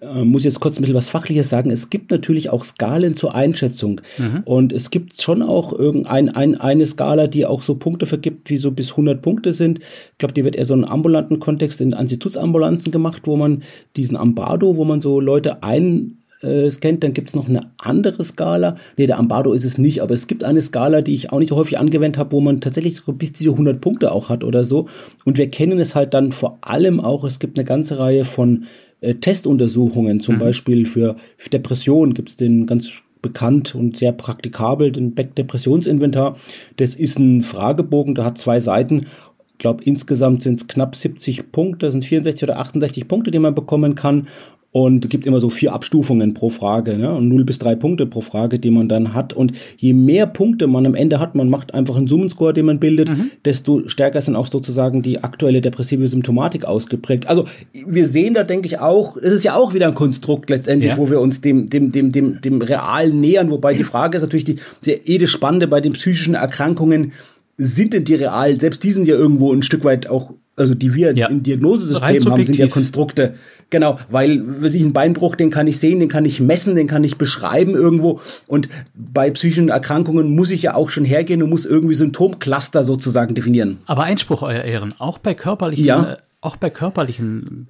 [0.00, 1.70] äh, muss jetzt kurz ein bisschen was Fachliches sagen.
[1.70, 4.00] Es gibt natürlich auch Skalen zur Einschätzung.
[4.18, 4.42] Mhm.
[4.44, 8.56] Und es gibt schon auch irgendein, ein, eine Skala, die auch so Punkte vergibt, wie
[8.56, 9.78] so bis 100 Punkte sind.
[9.78, 13.62] Ich glaube, die wird eher so in ambulanten Kontext in Institutsambulanzen gemacht, wo man
[13.96, 18.22] diesen Ambado, wo man so Leute ein äh, scannt, dann gibt es noch eine andere
[18.22, 18.76] Skala.
[18.96, 21.48] Nee, der Ambado ist es nicht, aber es gibt eine Skala, die ich auch nicht
[21.48, 24.64] so häufig angewendet habe, wo man tatsächlich so bis diese 100 Punkte auch hat oder
[24.64, 24.86] so.
[25.24, 28.64] Und wir kennen es halt dann vor allem auch, es gibt eine ganze Reihe von
[29.00, 30.40] äh, Testuntersuchungen, zum mhm.
[30.40, 32.90] Beispiel für, für Depressionen gibt es den ganz
[33.22, 36.36] bekannt und sehr praktikabel, den Beck-Depressionsinventar.
[36.76, 39.06] Das ist ein Fragebogen, der hat zwei Seiten.
[39.52, 43.40] Ich glaube, insgesamt sind es knapp 70 Punkte, das sind 64 oder 68 Punkte, die
[43.40, 44.28] man bekommen kann
[44.70, 47.12] und gibt immer so vier Abstufungen pro Frage, ne?
[47.14, 49.32] und 0 bis 3 Punkte pro Frage, die man dann hat.
[49.32, 52.78] Und je mehr Punkte man am Ende hat, man macht einfach einen Summenscore, den man
[52.78, 53.30] bildet, mhm.
[53.46, 57.28] desto stärker ist dann auch sozusagen die aktuelle depressive Symptomatik ausgeprägt.
[57.28, 60.92] Also wir sehen da, denke ich, auch, es ist ja auch wieder ein Konstrukt letztendlich,
[60.92, 60.98] ja.
[60.98, 64.44] wo wir uns dem, dem, dem, dem, dem Realen nähern, wobei die Frage ist natürlich
[64.44, 67.12] die, die jede Spannende bei den psychischen Erkrankungen,
[67.58, 68.58] sind denn die real?
[68.58, 71.28] Selbst die sind ja irgendwo ein Stück weit auch also die wir jetzt ja.
[71.28, 73.34] im Diagnosesystem haben, sind ja Konstrukte.
[73.70, 76.86] Genau, weil was ich einen Beinbruch, den kann ich sehen, den kann ich messen, den
[76.86, 78.20] kann ich beschreiben irgendwo.
[78.46, 83.34] Und bei psychischen Erkrankungen muss ich ja auch schon hergehen und muss irgendwie Symptomcluster sozusagen
[83.34, 83.78] definieren.
[83.86, 86.12] Aber Einspruch, Euer Ehren, auch bei körperlichen, ja.
[86.14, 87.68] äh, auch bei körperlichen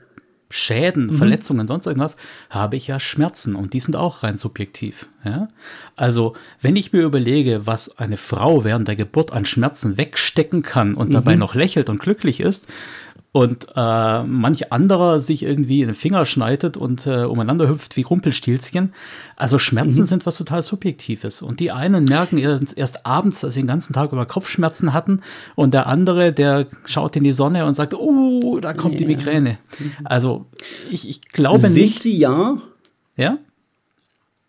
[0.50, 1.14] Schäden, mhm.
[1.14, 2.16] Verletzungen, sonst irgendwas,
[2.48, 5.08] habe ich ja Schmerzen und die sind auch rein subjektiv.
[5.24, 5.48] Ja?
[5.94, 10.94] Also, wenn ich mir überlege, was eine Frau während der Geburt an Schmerzen wegstecken kann
[10.94, 11.12] und mhm.
[11.12, 12.66] dabei noch lächelt und glücklich ist,
[13.32, 18.02] und äh, manch anderer sich irgendwie in den Finger schneidet und äh, umeinander hüpft wie
[18.02, 18.94] Rumpelstilzchen.
[19.36, 20.06] Also Schmerzen mhm.
[20.06, 21.42] sind was total Subjektives.
[21.42, 25.20] Und die einen merken erst, erst abends, dass sie den ganzen Tag über Kopfschmerzen hatten
[25.56, 28.98] und der andere, der schaut in die Sonne und sagt, oh, da kommt ja.
[29.00, 29.58] die Migräne.
[29.78, 29.92] Mhm.
[30.04, 30.46] Also
[30.90, 32.00] ich, ich glaube sind nicht.
[32.00, 32.56] Sie ja?
[33.16, 33.38] Ja?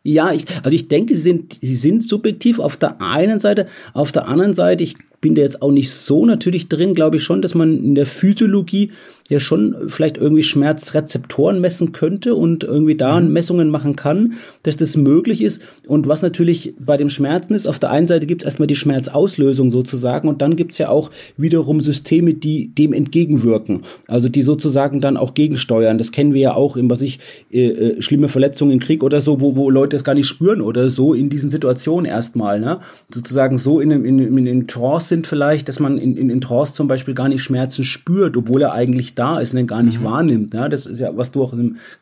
[0.04, 4.12] Ja, ich, also ich denke, sie sind, sie sind subjektiv auf der einen Seite, auf
[4.12, 7.42] der anderen Seite, ich bin da jetzt auch nicht so natürlich drin, glaube ich schon,
[7.42, 8.92] dass man in der Physiologie
[9.30, 13.32] ja schon vielleicht irgendwie Schmerzrezeptoren messen könnte und irgendwie da mhm.
[13.32, 14.34] Messungen machen kann,
[14.64, 15.62] dass das möglich ist.
[15.88, 18.76] Und was natürlich bei dem Schmerzen ist, auf der einen Seite gibt es erstmal die
[18.76, 24.42] Schmerzauslösung sozusagen und dann gibt es ja auch wiederum Systeme, die dem entgegenwirken, also die
[24.42, 26.00] sozusagen dann auch gegensteuern.
[26.00, 27.20] Das kennen wir ja auch, in was ich,
[27.52, 30.62] äh, äh, schlimme Verletzungen im Krieg oder so, wo, wo Leute es gar nicht spüren
[30.62, 32.80] oder so in diesen Situationen erstmal, ne?
[33.14, 36.74] sozusagen so in, in, in, in Trance sind vielleicht, dass man in, in, in Trance
[36.74, 40.00] zum Beispiel gar nicht Schmerzen spürt, obwohl er eigentlich da ist und den gar nicht
[40.00, 40.06] mhm.
[40.06, 40.54] wahrnimmt.
[40.54, 41.54] Ja, das ist ja, was du auch,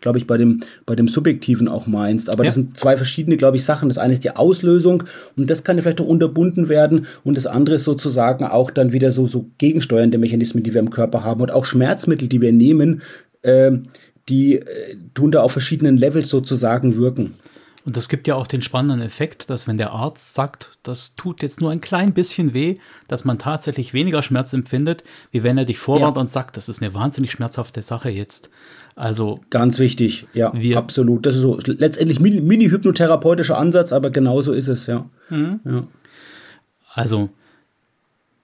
[0.01, 2.29] glaube ich, bei dem, bei dem Subjektiven auch meinst.
[2.29, 2.47] Aber ja.
[2.47, 3.89] das sind zwei verschiedene, glaube ich, Sachen.
[3.89, 5.03] Das eine ist die Auslösung
[5.35, 8.93] und das kann ja vielleicht auch unterbunden werden und das andere ist sozusagen auch dann
[8.93, 12.51] wieder so, so gegensteuernde Mechanismen, die wir im Körper haben und auch Schmerzmittel, die wir
[12.51, 13.01] nehmen,
[13.41, 13.71] äh,
[14.29, 14.63] die äh,
[15.13, 17.33] tun da auf verschiedenen Levels sozusagen wirken.
[17.87, 21.41] Und das gibt ja auch den spannenden Effekt, dass wenn der Arzt sagt, das tut
[21.41, 25.63] jetzt nur ein klein bisschen weh, dass man tatsächlich weniger Schmerz empfindet, wie wenn er
[25.63, 26.21] dich vorwarnt ja.
[26.21, 28.49] und sagt, das ist eine wahnsinnig schmerzhafte Sache jetzt.
[28.97, 31.25] Also ganz wichtig, ja, absolut.
[31.25, 35.09] Das ist so letztendlich mini-hypnotherapeutischer mini Ansatz, aber genauso ist es, ja.
[35.29, 35.61] Mhm.
[35.63, 35.87] ja.
[36.93, 37.29] Also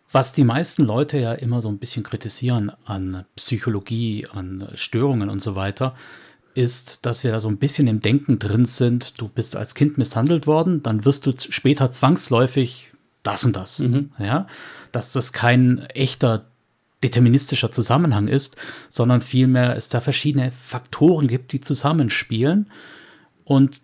[0.10, 5.42] was die meisten Leute ja immer so ein bisschen kritisieren an Psychologie, an Störungen und
[5.42, 5.96] so weiter,
[6.56, 9.20] ist, dass wir da so ein bisschen im Denken drin sind.
[9.20, 12.92] Du bist als Kind misshandelt worden, dann wirst du später zwangsläufig
[13.24, 13.80] das und das.
[13.80, 14.12] Mhm.
[14.20, 14.48] Ja,
[14.92, 16.46] dass das kein echter
[17.04, 18.56] deterministischer Zusammenhang ist,
[18.90, 22.70] sondern vielmehr es da verschiedene Faktoren gibt, die zusammenspielen
[23.44, 23.82] und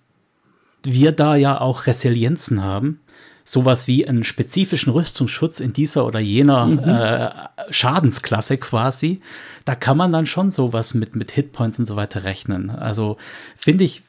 [0.83, 3.01] wir da ja auch Resilienzen haben,
[3.49, 6.87] sowas wie einen spezifischen Rüstungsschutz in dieser oder jener mhm.
[6.87, 7.29] äh,
[7.73, 9.21] Schadensklasse quasi,
[9.65, 12.69] da kann man dann schon sowas mit, mit Hitpoints und so weiter rechnen.
[12.69, 13.17] Also
[13.55, 14.03] finde ich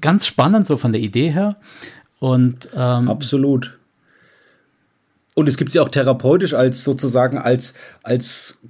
[0.00, 1.56] ganz spannend so von der Idee her.
[2.20, 3.76] Und ähm, absolut.
[5.34, 8.60] Und es gibt sie auch therapeutisch als sozusagen als, als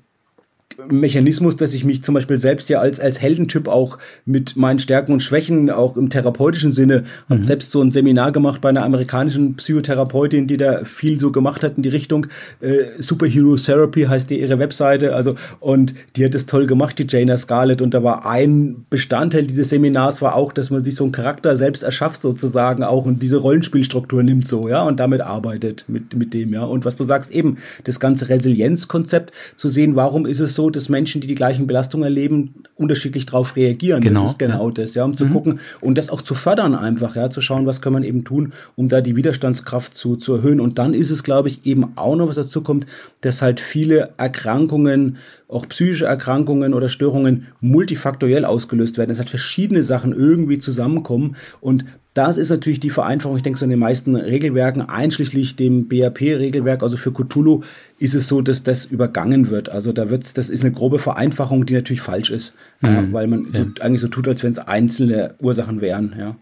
[0.90, 5.12] Mechanismus, dass ich mich zum Beispiel selbst ja als, als Heldentyp auch mit meinen Stärken
[5.12, 7.34] und Schwächen auch im therapeutischen Sinne, mhm.
[7.34, 11.62] habe selbst so ein Seminar gemacht bei einer amerikanischen Psychotherapeutin, die da viel so gemacht
[11.62, 12.26] hat in die Richtung.
[12.60, 17.06] Äh, Superhero Therapy heißt die ihre Webseite, also und die hat es toll gemacht, die
[17.08, 21.04] Jana Scarlett und da war ein Bestandteil dieses Seminars war auch, dass man sich so
[21.04, 25.84] einen Charakter selbst erschafft sozusagen auch und diese Rollenspielstruktur nimmt so, ja, und damit arbeitet
[25.88, 26.64] mit, mit dem, ja.
[26.64, 30.88] Und was du sagst, eben das ganze Resilienzkonzept zu sehen, warum ist es so, dass
[30.88, 34.00] Menschen, die die gleichen Belastungen erleben, unterschiedlich darauf reagieren.
[34.00, 34.22] Genau.
[34.22, 35.32] Das ist genau das, ja, um zu mhm.
[35.32, 38.52] gucken und das auch zu fördern einfach, ja, zu schauen, was kann man eben tun,
[38.76, 40.60] um da die Widerstandskraft zu, zu erhöhen.
[40.60, 42.86] Und dann ist es, glaube ich, eben auch noch, was dazu kommt,
[43.20, 49.10] dass halt viele Erkrankungen, auch psychische Erkrankungen oder Störungen multifaktoriell ausgelöst werden.
[49.10, 53.36] Es hat verschiedene Sachen irgendwie zusammenkommen und das ist natürlich die Vereinfachung.
[53.36, 57.62] Ich denke, so in den meisten Regelwerken, einschließlich dem BAP-Regelwerk, also für Cthulhu,
[58.04, 59.70] ist es so, dass das übergangen wird.
[59.70, 62.88] Also da wird's, das ist eine grobe Vereinfachung, die natürlich falsch ist, mhm.
[62.88, 63.60] ja, weil man ja.
[63.60, 66.14] so, eigentlich so tut, als wenn es einzelne Ursachen wären.
[66.18, 66.36] Ja.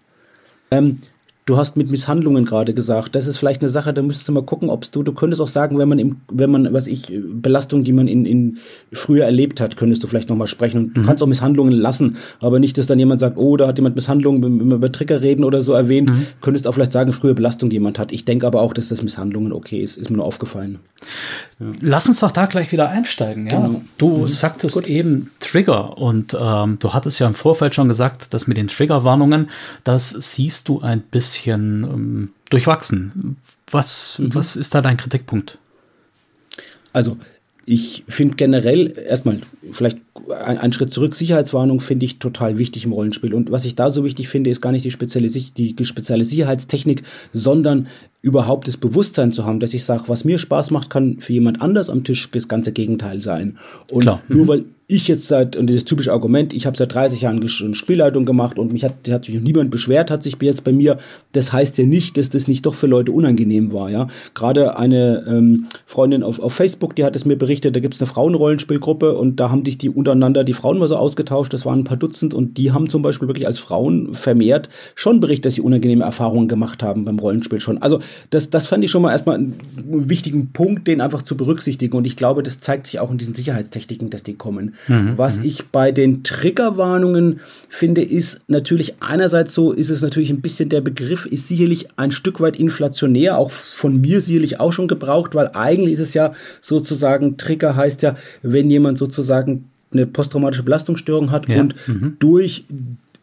[0.72, 0.98] Ähm,
[1.44, 3.16] Du hast mit Misshandlungen gerade gesagt.
[3.16, 5.48] Das ist vielleicht eine Sache, da müsstest du mal gucken, ob du, du könntest auch
[5.48, 8.59] sagen, wenn man im, wenn man, was ich, Belastungen, die man in, in
[8.92, 10.79] früher erlebt hat, könntest du vielleicht nochmal sprechen.
[10.79, 11.07] Und du mhm.
[11.07, 14.40] kannst auch Misshandlungen lassen, aber nicht, dass dann jemand sagt, oh, da hat jemand Misshandlungen,
[14.40, 16.27] wenn wir über Trigger reden oder so erwähnt, mhm.
[16.42, 18.12] könntest auch vielleicht sagen, frühe Belastung, die jemand hat.
[18.12, 20.79] Ich denke aber auch, dass das Misshandlungen okay ist, ist mir nur aufgefallen.
[21.62, 21.79] Ja.
[21.81, 23.61] Lass uns doch da gleich wieder einsteigen, ja.
[23.61, 23.83] Genau.
[23.98, 24.29] Du mhm.
[24.29, 24.87] sagtest Gut.
[24.87, 29.51] eben Trigger und ähm, du hattest ja im Vorfeld schon gesagt, dass mit den Triggerwarnungen,
[29.85, 33.37] das siehst du ein bisschen ähm, durchwachsen.
[33.70, 34.35] Was, mhm.
[34.35, 35.59] was ist da dein Kritikpunkt?
[36.92, 37.16] Also,
[37.64, 39.98] ich finde generell erstmal vielleicht
[40.44, 41.14] ein, ein, Schritt zurück.
[41.14, 43.33] Sicherheitswarnung finde ich total wichtig im Rollenspiel.
[43.33, 47.05] Und was ich da so wichtig finde, ist gar nicht die spezielle, die spezielle Sicherheitstechnik,
[47.33, 47.87] sondern
[48.22, 51.61] überhaupt das Bewusstsein zu haben, dass ich sage, was mir Spaß macht, kann für jemand
[51.61, 53.58] anders am Tisch das ganze Gegenteil sein.
[53.90, 54.22] Und Klar.
[54.28, 54.48] nur mhm.
[54.48, 58.58] weil ich jetzt seit, und das typische Argument, ich habe seit 30 Jahren Spielleitung gemacht
[58.58, 60.98] und mich hat, hat sich niemand beschwert, hat sich jetzt bei mir,
[61.32, 64.08] das heißt ja nicht, dass das nicht doch für Leute unangenehm war, ja.
[64.35, 68.02] Gerade eine ähm, Freundin auf, auf Facebook, die hat es mir berichtet, da gibt es
[68.02, 71.80] eine Frauenrollenspielgruppe und da haben sich die untereinander die Frauen mal so ausgetauscht, das waren
[71.80, 75.54] ein paar Dutzend und die haben zum Beispiel wirklich als Frauen vermehrt schon berichtet, dass
[75.54, 77.78] sie unangenehme Erfahrungen gemacht haben beim Rollenspiel schon.
[77.78, 78.00] Also
[78.31, 79.59] das, das fand ich schon mal erstmal einen
[80.09, 83.35] wichtigen Punkt, den einfach zu berücksichtigen und ich glaube, das zeigt sich auch in diesen
[83.35, 84.75] Sicherheitstechniken, dass die kommen.
[84.88, 85.14] Mhm.
[85.16, 85.44] Was mhm.
[85.44, 90.81] ich bei den Triggerwarnungen finde, ist natürlich einerseits so, ist es natürlich ein bisschen der
[90.81, 95.51] Begriff, ist sicherlich ein Stück weit inflationär, auch von mir sicherlich auch schon gebraucht, weil
[95.55, 101.48] eigentlich ist es ja sozusagen, Trigger heißt ja, wenn jemand sozusagen eine posttraumatische Belastungsstörung hat
[101.48, 101.61] ja.
[101.61, 102.16] und mhm.
[102.18, 102.64] durch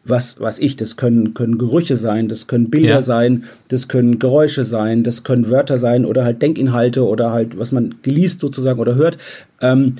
[0.04, 3.02] was, was ich, das können, können Gerüche sein, das können Bilder ja.
[3.02, 7.70] sein, das können Geräusche sein, das können Wörter sein oder halt Denkinhalte oder halt, was
[7.70, 9.18] man geliest sozusagen oder hört,
[9.60, 9.96] ähm,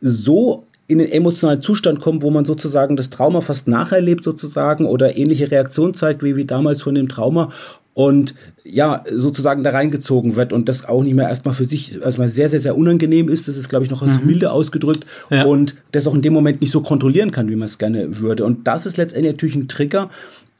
[0.00, 5.16] so in den emotionalen Zustand kommt, wo man sozusagen das Trauma fast nacherlebt sozusagen oder
[5.16, 7.50] ähnliche Reaktion zeigt wie, wie damals von dem Trauma
[7.94, 12.28] und ja, sozusagen da reingezogen wird und das auch nicht mehr erstmal für sich erstmal
[12.28, 13.48] sehr, sehr, sehr unangenehm ist.
[13.48, 14.26] Das ist, glaube ich, noch als mhm.
[14.26, 15.44] milde ausgedrückt ja.
[15.44, 18.44] und das auch in dem Moment nicht so kontrollieren kann, wie man es gerne würde.
[18.44, 20.10] Und das ist letztendlich natürlich ein Trigger.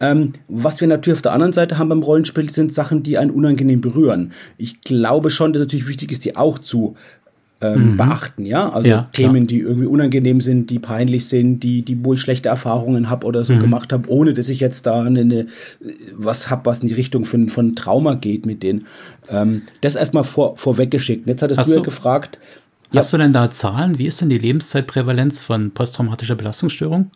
[0.01, 3.31] Ähm, was wir natürlich auf der anderen Seite haben beim Rollenspiel, sind Sachen, die einen
[3.31, 4.33] unangenehm berühren.
[4.59, 6.97] Ich glaube schon, dass natürlich wichtig ist, die auch zu
[7.63, 7.97] ähm, mhm.
[7.97, 8.69] beachten, ja.
[8.71, 12.49] Also ja, Themen, die irgendwie unangenehm sind, die peinlich sind, die, die wo ich schlechte
[12.49, 13.61] Erfahrungen habe oder so mhm.
[13.61, 15.47] gemacht habe, ohne dass ich jetzt da eine, eine
[16.13, 18.87] was habe, was in die Richtung von, von Trauma geht mit denen.
[19.29, 21.27] Ähm, das erstmal vor, vorweggeschickt.
[21.27, 22.41] Jetzt hattest Hast du ja gefragt.
[22.93, 23.19] Hast ja.
[23.19, 23.99] du denn da Zahlen?
[23.99, 27.11] Wie ist denn die Lebenszeitprävalenz von posttraumatischer Belastungsstörung?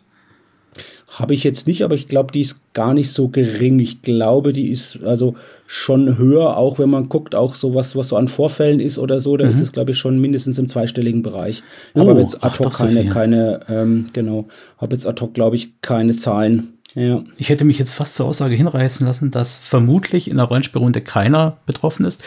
[1.19, 3.79] Habe ich jetzt nicht, aber ich glaube, die ist gar nicht so gering.
[3.79, 5.33] Ich glaube, die ist also
[5.65, 9.19] schon höher, auch wenn man guckt, auch so was, was so an Vorfällen ist oder
[9.19, 9.51] so, da mhm.
[9.51, 11.63] ist es, glaube ich, schon mindestens im zweistelligen Bereich.
[11.95, 15.55] Oh, aber jetzt ad hoc keine, so keine, ähm, genau, habe jetzt ad hoc, glaube
[15.55, 16.73] ich, keine Zahlen.
[16.93, 17.23] Ja.
[17.37, 21.57] Ich hätte mich jetzt fast zur Aussage hinreißen lassen, dass vermutlich in der Rollenspielrunde keiner
[21.65, 22.23] betroffen ist.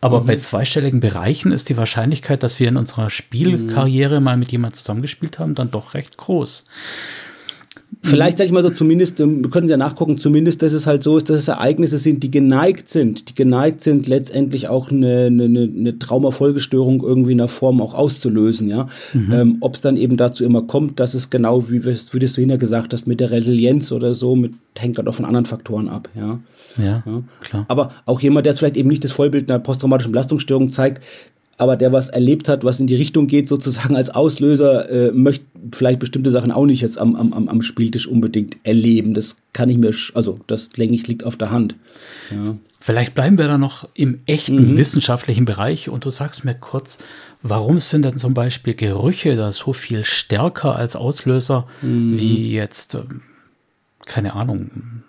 [0.00, 0.26] Aber mhm.
[0.26, 4.24] bei zweistelligen Bereichen ist die Wahrscheinlichkeit, dass wir in unserer Spielkarriere mhm.
[4.24, 6.64] mal mit jemandem zusammengespielt haben, dann doch recht groß.
[8.04, 11.02] Vielleicht sage ich mal so, zumindest, ähm, wir können ja nachgucken, zumindest, dass es halt
[11.02, 15.26] so ist, dass es Ereignisse sind, die geneigt sind, die geneigt sind, letztendlich auch eine,
[15.26, 18.88] eine, eine Traumafolgestörung irgendwie in der Form auch auszulösen, ja.
[19.14, 19.32] Mhm.
[19.32, 22.58] Ähm, Ob es dann eben dazu immer kommt, dass es genau, wie, wie du hinter
[22.58, 26.10] gesagt hast, mit der Resilienz oder so, mit, hängt halt auch von anderen Faktoren ab,
[26.14, 26.40] ja.
[26.76, 27.64] Ja, ja, klar.
[27.68, 31.02] Aber auch jemand, der es vielleicht eben nicht das Vollbild einer posttraumatischen Belastungsstörung zeigt,
[31.56, 35.44] aber der was erlebt hat, was in die Richtung geht, sozusagen als Auslöser, äh, möchte
[35.72, 39.14] vielleicht bestimmte Sachen auch nicht jetzt am, am, am Spieltisch unbedingt erleben.
[39.14, 41.76] Das kann ich mir, also das denke ich, liegt auf der Hand.
[42.30, 42.56] Ja.
[42.80, 44.76] Vielleicht bleiben wir da noch im echten mhm.
[44.76, 46.98] wissenschaftlichen Bereich und du sagst mir kurz,
[47.42, 52.18] warum sind denn zum Beispiel Gerüche da so viel stärker als Auslöser mhm.
[52.18, 53.22] wie jetzt, ähm,
[54.04, 55.02] keine Ahnung,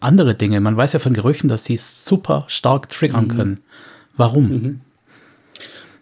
[0.00, 0.60] andere Dinge.
[0.60, 3.28] Man weiß ja von Gerüchen, dass sie super stark triggern mhm.
[3.28, 3.60] können.
[4.16, 4.80] Warum?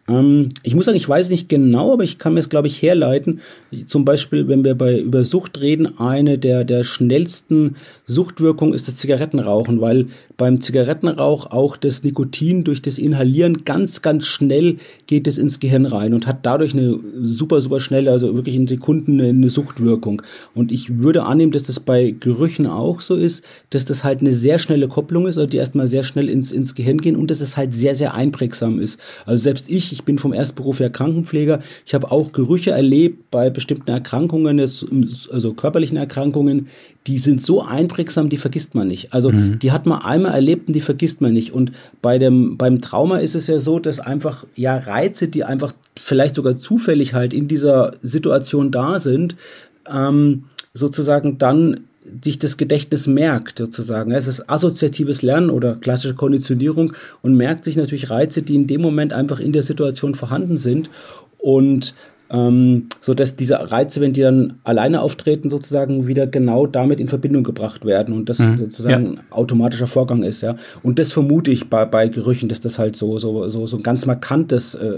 [0.09, 2.81] Ähm, ich muss sagen, ich weiß nicht genau, aber ich kann mir es, glaube ich,
[2.81, 3.41] herleiten.
[3.87, 8.97] Zum Beispiel, wenn wir bei, über Sucht reden, eine der, der schnellsten Suchtwirkungen ist das
[8.97, 15.37] Zigarettenrauchen, weil beim Zigarettenrauch auch das Nikotin durch das Inhalieren ganz, ganz schnell geht es
[15.37, 19.31] ins Gehirn rein und hat dadurch eine super, super schnelle, also wirklich in Sekunden eine,
[19.31, 20.23] eine Suchtwirkung.
[20.55, 24.33] Und ich würde annehmen, dass das bei Gerüchen auch so ist, dass das halt eine
[24.33, 27.41] sehr schnelle Kopplung ist, also die erstmal sehr schnell ins, ins Gehirn gehen und dass
[27.41, 29.01] es halt sehr, sehr einprägsam ist.
[29.27, 31.61] Also selbst ich, ich bin vom Erstberuf her Krankenpfleger.
[31.85, 36.69] Ich habe auch Gerüche erlebt bei bestimmten Erkrankungen, also körperlichen Erkrankungen,
[37.09, 39.13] die sind so einprägsam, die vergisst man nicht.
[39.13, 39.59] Also mhm.
[39.59, 41.53] die hat man einmal erlebt und die vergisst man nicht.
[41.53, 45.73] Und bei dem, beim Trauma ist es ja so, dass einfach ja Reize, die einfach
[45.99, 49.37] vielleicht sogar zufällig halt in dieser Situation da sind,
[49.91, 51.88] ähm, sozusagen dann
[52.23, 54.13] sich das Gedächtnis merkt, sozusagen.
[54.13, 56.93] Es ist assoziatives Lernen oder klassische Konditionierung
[57.23, 60.91] und merkt sich natürlich Reize, die in dem Moment einfach in der Situation vorhanden sind.
[61.39, 61.95] Und
[62.31, 67.09] ähm, so dass diese Reize, wenn die dann alleine auftreten, sozusagen wieder genau damit in
[67.09, 68.59] Verbindung gebracht werden und das mhm.
[68.59, 69.11] sozusagen ja.
[69.13, 70.57] ein automatischer Vorgang ist, ja.
[70.83, 73.83] Und das vermute ich bei, bei Gerüchen, dass das halt so, so, so, so ein
[73.83, 74.91] ganz markantes, äh,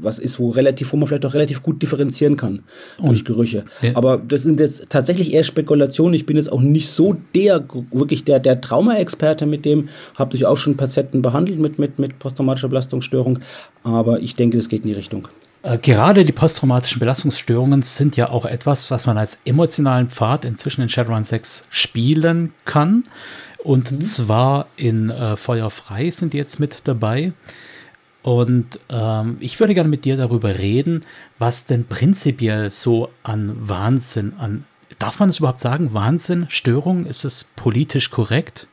[0.00, 2.60] was ist, wo relativ, wo man vielleicht auch relativ gut differenzieren kann
[2.98, 3.64] und, durch Gerüche.
[3.82, 3.90] Ja.
[3.94, 6.14] Aber das sind jetzt tatsächlich eher Spekulationen.
[6.14, 10.46] Ich bin jetzt auch nicht so der, wirklich der, der Trauma-Experte mit dem, habe ich
[10.46, 13.40] auch schon Patienten behandelt mit, mit, mit posttraumatischer Belastungsstörung,
[13.82, 15.28] aber ich denke, das geht in die Richtung.
[15.62, 20.82] Äh, gerade die posttraumatischen Belastungsstörungen sind ja auch etwas, was man als emotionalen Pfad inzwischen
[20.82, 23.04] in Shadowrun 6 spielen kann.
[23.64, 24.00] Und mhm.
[24.00, 27.32] zwar in äh, Feuerfrei sind die jetzt mit dabei.
[28.22, 31.04] Und ähm, ich würde gerne mit dir darüber reden,
[31.38, 34.64] was denn prinzipiell so an Wahnsinn, an,
[34.98, 38.66] darf man es überhaupt sagen, Wahnsinn, Störung, ist es politisch korrekt?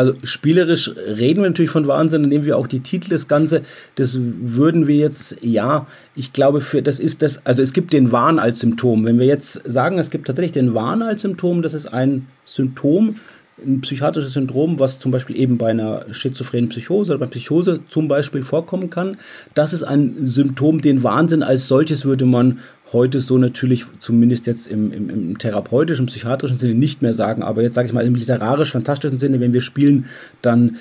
[0.00, 3.60] Also spielerisch reden wir natürlich von Wahnsinn, nehmen wir auch die Titel des Ganze.
[3.96, 8.10] Das würden wir jetzt, ja, ich glaube, für das ist das, also es gibt den
[8.10, 9.04] Wahn als Symptom.
[9.04, 13.16] Wenn wir jetzt sagen, es gibt tatsächlich den Wahn als Symptom, das ist ein Symptom,
[13.62, 18.08] ein psychiatrisches Syndrom, was zum Beispiel eben bei einer schizophrenen Psychose oder bei Psychose zum
[18.08, 19.18] Beispiel vorkommen kann.
[19.52, 22.60] Das ist ein Symptom, den Wahnsinn als solches würde man
[22.92, 27.62] heute so natürlich zumindest jetzt im, im, im therapeutischen, psychiatrischen Sinne nicht mehr sagen, aber
[27.62, 30.06] jetzt sage ich mal im literarisch-fantastischen Sinne, wenn wir spielen,
[30.42, 30.76] dann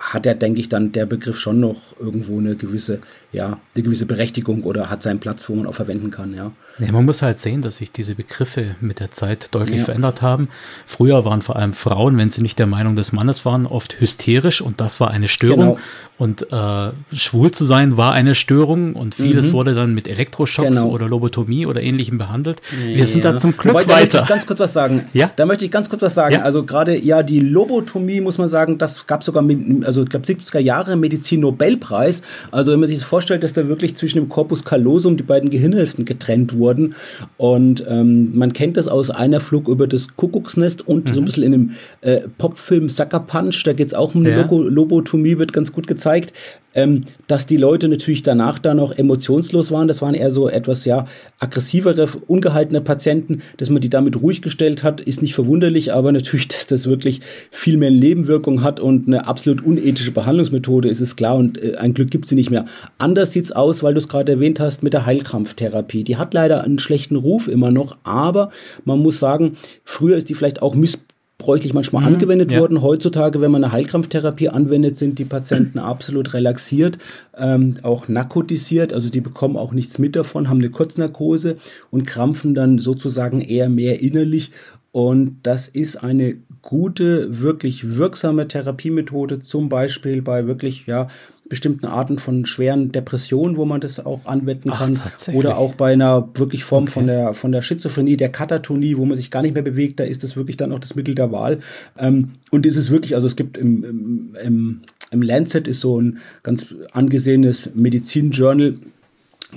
[0.00, 2.98] hat er, denke ich, dann der Begriff schon noch irgendwo eine gewisse,
[3.34, 6.52] ja, eine gewisse Berechtigung oder hat seinen Platz, wo man auch verwenden kann, ja.
[6.78, 9.84] Ja, man muss halt sehen, dass sich diese Begriffe mit der Zeit deutlich ja.
[9.84, 10.48] verändert haben.
[10.86, 14.60] Früher waren vor allem Frauen, wenn sie nicht der Meinung des Mannes waren, oft hysterisch
[14.60, 15.76] und das war eine Störung.
[15.76, 15.78] Genau.
[16.16, 19.52] Und äh, schwul zu sein war eine Störung und vieles mhm.
[19.52, 20.90] wurde dann mit Elektroschocks genau.
[20.90, 22.62] oder Lobotomie oder ähnlichem behandelt.
[22.84, 23.06] Wir ja.
[23.06, 23.88] sind da zum Glück Wobei, weiter.
[23.88, 25.06] Da möchte ich ganz kurz was sagen.
[25.12, 25.30] Ja?
[25.34, 26.36] Da möchte ich ganz kurz was sagen.
[26.36, 30.24] Also gerade, ja, die Lobotomie, muss man sagen, das gab sogar, mit, also ich glaube
[30.24, 32.22] 70er Jahre Medizin-Nobelpreis.
[32.52, 35.50] Also wenn man sich das vorstellt, dass da wirklich zwischen dem Corpus callosum die beiden
[35.50, 36.94] Gehirnhälften getrennt wurden.
[37.36, 41.14] Und ähm, man kennt das aus einer Flug über das Kuckucksnest und mhm.
[41.14, 41.70] so ein bisschen in dem
[42.00, 44.48] äh, Popfilm Sucker Punch, da geht es auch um eine ja.
[44.50, 46.32] Lobotomie, wird ganz gut gezeigt
[46.74, 49.88] ähm, dass die Leute natürlich danach da noch emotionslos waren.
[49.88, 51.06] Das waren eher so etwas ja
[51.38, 56.48] aggressivere, ungehaltene Patienten, dass man die damit ruhig gestellt hat, ist nicht verwunderlich, aber natürlich,
[56.54, 57.20] dass das wirklich
[57.50, 61.94] viel mehr Nebenwirkung hat und eine absolut unethische Behandlungsmethode ist, ist klar und äh, ein
[61.94, 62.66] Glück gibt sie nicht mehr.
[62.98, 66.02] An anders sieht's aus, weil du es gerade erwähnt hast mit der Heilkrampftherapie.
[66.02, 68.50] Die hat leider einen schlechten Ruf immer noch, aber
[68.84, 72.58] man muss sagen, früher ist die vielleicht auch missbräuchlich manchmal mhm, angewendet ja.
[72.58, 72.82] worden.
[72.82, 76.98] Heutzutage, wenn man eine Heilkrampftherapie anwendet, sind die Patienten absolut relaxiert,
[77.38, 81.56] ähm, auch narkotisiert, also die bekommen auch nichts mit davon, haben eine Kurznarkose
[81.92, 84.50] und krampfen dann sozusagen eher mehr innerlich
[84.94, 91.08] und das ist eine gute, wirklich wirksame Therapiemethode, zum Beispiel bei wirklich, ja,
[91.46, 95.00] bestimmten Arten von schweren Depressionen, wo man das auch anwenden kann.
[95.04, 96.92] Ach, oder auch bei einer wirklich Form okay.
[96.92, 100.04] von der, von der Schizophrenie, der Katatonie, wo man sich gar nicht mehr bewegt, da
[100.04, 101.60] ist das wirklich dann auch das Mittel der Wahl.
[101.98, 104.80] Ähm, und ist es wirklich, also es gibt im, im, im,
[105.10, 108.76] im Lancet ist so ein ganz angesehenes Medizin-Journal,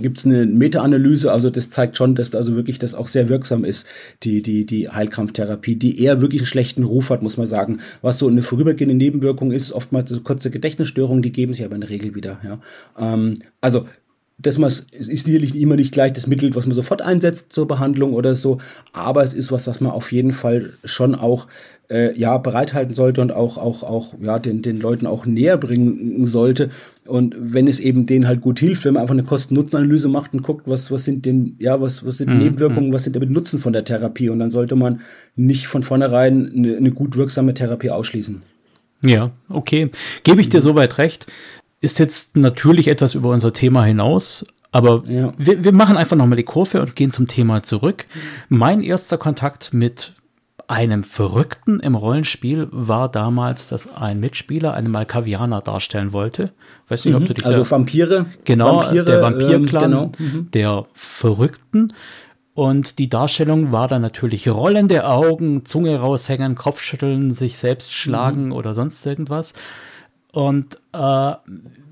[0.02, 3.64] gibt es eine Meta-Analyse, also das zeigt schon, dass also wirklich das auch sehr wirksam
[3.64, 3.86] ist,
[4.24, 7.80] die, die, die Heilkrampftherapie, die eher wirklich einen schlechten Ruf hat, muss man sagen.
[8.02, 11.82] Was so eine vorübergehende Nebenwirkung ist, oftmals so kurze Gedächtnisstörungen, die geben sich aber in
[11.82, 12.40] der Regel wieder.
[12.44, 12.60] Ja.
[12.98, 13.86] Ähm, also
[14.40, 14.58] das
[14.92, 18.60] ist sicherlich immer nicht gleich das Mittel, was man sofort einsetzt zur Behandlung oder so,
[18.94, 21.48] aber es ist was, was man auf jeden Fall schon auch
[21.90, 26.28] äh, ja bereithalten sollte und auch auch auch ja den den Leuten auch näher bringen
[26.28, 26.70] sollte
[27.08, 30.44] und wenn es eben denen halt gut hilft, wenn man einfach eine Kosten-Nutzen-Analyse macht und
[30.44, 32.40] guckt, was was sind denn ja was was sind mhm.
[32.40, 32.94] Nebenwirkungen, mhm.
[32.94, 35.02] was sind damit Nutzen von der Therapie und dann sollte man
[35.36, 38.42] nicht von vornherein eine, eine gut wirksame Therapie ausschließen.
[39.04, 39.92] Ja, okay,
[40.24, 41.28] gebe ich dir soweit recht
[41.82, 45.34] ist jetzt natürlich etwas über unser Thema hinaus, aber ja.
[45.38, 48.06] wir, wir machen einfach nochmal die Kurve und gehen zum Thema zurück.
[48.50, 50.14] Mein erster Kontakt mit
[50.68, 56.52] einem Verrückten im Rollenspiel war damals, dass ein Mitspieler einen Malkavianer darstellen wollte.
[56.90, 57.22] Weiß nicht, mhm.
[57.22, 58.26] ob du dich Also Vampire?
[58.44, 60.12] Genau, Vampire, der Vampirclan ähm, genau.
[60.18, 60.52] mhm.
[60.52, 61.94] der Verrückten.
[62.54, 68.52] Und die Darstellung war dann natürlich rollende Augen, Zunge raushängen, Kopfschütteln, sich selbst schlagen mhm.
[68.52, 69.54] oder sonst irgendwas.
[70.34, 71.34] Und äh,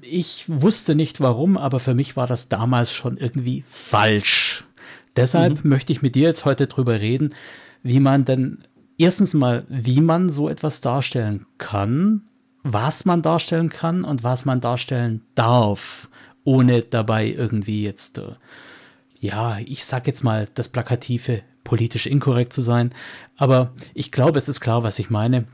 [0.02, 4.66] ich wusste nicht warum, aber für mich war das damals schon irgendwie falsch.
[5.16, 5.70] Deshalb mhm.
[5.70, 7.34] möchte ich mit dir jetzt heute drüber reden,
[7.86, 8.64] wie man denn
[8.98, 12.24] erstens mal, wie man so etwas darstellen kann,
[12.64, 16.10] was man darstellen kann und was man darstellen darf,
[16.44, 18.34] ohne dabei irgendwie jetzt, äh,
[19.20, 22.92] ja, ich sag jetzt mal das Plakative, politisch inkorrekt zu sein.
[23.38, 25.46] Aber ich glaube, es ist klar, was ich meine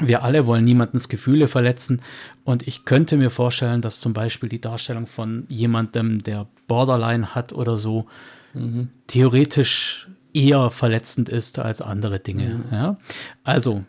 [0.00, 2.02] wir alle wollen niemandens Gefühle verletzen
[2.42, 7.52] und ich könnte mir vorstellen, dass zum Beispiel die Darstellung von jemandem, der Borderline hat
[7.52, 8.06] oder so,
[8.54, 8.88] mhm.
[9.06, 12.64] theoretisch eher verletzend ist als andere Dinge.
[12.66, 12.72] Mhm.
[12.72, 12.96] Ja?
[13.44, 13.84] Also,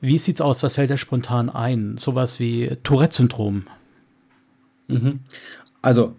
[0.00, 0.62] wie sieht's aus?
[0.62, 1.96] Was fällt dir spontan ein?
[1.96, 3.64] Sowas wie Tourette-Syndrom.
[4.88, 5.20] Mhm.
[5.82, 6.14] Also,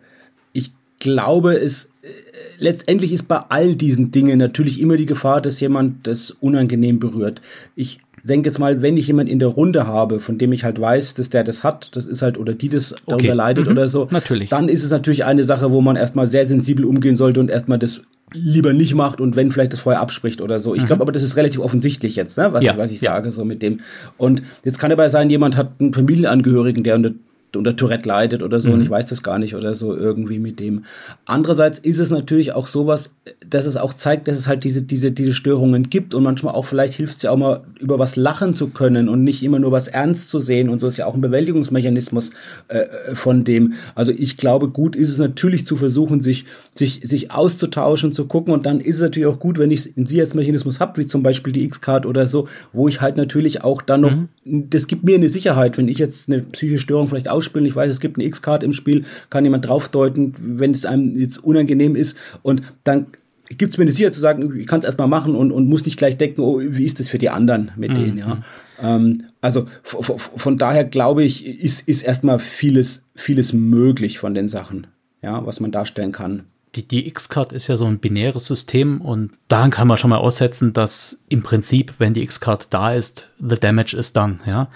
[0.52, 2.10] ich glaube, es äh,
[2.58, 7.42] letztendlich ist bei all diesen Dingen natürlich immer die Gefahr, dass jemand das unangenehm berührt.
[7.76, 10.80] Ich denke jetzt mal, wenn ich jemand in der Runde habe, von dem ich halt
[10.80, 13.36] weiß, dass der das hat, das ist halt, oder die das darunter okay.
[13.36, 13.72] leidet mhm.
[13.72, 14.50] oder so, natürlich.
[14.50, 17.80] dann ist es natürlich eine Sache, wo man erstmal sehr sensibel umgehen sollte und erstmal
[17.80, 18.02] das
[18.34, 20.76] lieber nicht macht und wenn vielleicht das vorher abspricht oder so.
[20.76, 20.86] Ich mhm.
[20.86, 22.74] glaube aber, das ist relativ offensichtlich jetzt, ne, was, ja.
[22.74, 23.14] ich, was ich ja.
[23.14, 23.80] sage, so mit dem.
[24.18, 27.12] Und jetzt kann dabei sein, jemand hat einen Familienangehörigen, der unter
[27.56, 28.76] unter Tourette leidet oder so mhm.
[28.76, 30.84] und ich weiß das gar nicht oder so irgendwie mit dem.
[31.26, 33.12] Andererseits ist es natürlich auch sowas,
[33.48, 36.66] dass es auch zeigt, dass es halt diese, diese, diese Störungen gibt und manchmal auch
[36.66, 39.72] vielleicht hilft es ja auch mal über was lachen zu können und nicht immer nur
[39.72, 42.32] was ernst zu sehen und so ist ja auch ein Bewältigungsmechanismus
[42.68, 43.74] äh, von dem.
[43.96, 48.54] Also ich glaube, gut ist es natürlich zu versuchen, sich, sich, sich auszutauschen, zu gucken
[48.54, 51.54] und dann ist es natürlich auch gut, wenn ich einen Sicherheitsmechanismus habe, wie zum Beispiel
[51.54, 54.30] die X-Card oder so, wo ich halt natürlich auch dann noch, mhm.
[54.50, 57.66] Das gibt mir eine Sicherheit, wenn ich jetzt eine psychische Störung vielleicht ausspielen.
[57.66, 61.44] Ich weiß, es gibt eine X-Card im Spiel, kann jemand draufdeuten, wenn es einem jetzt
[61.44, 62.18] unangenehm ist.
[62.44, 63.08] Und dann
[63.50, 65.86] gibt es mir eine Sicherheit zu sagen, ich kann es erstmal machen und, und muss
[65.86, 67.96] nicht gleich denken, oh, wie ist das für die anderen mit mhm.
[67.96, 68.44] denen, ja.
[68.82, 74.88] Ähm, also von daher glaube ich, ist, ist erstmal vieles, vieles möglich von den Sachen,
[75.22, 76.44] ja, was man darstellen kann.
[76.76, 80.18] Die, die X-Card ist ja so ein binäres System und daran kann man schon mal
[80.18, 84.70] aussetzen, dass im Prinzip, wenn die X-Card da ist, the damage is done, ja.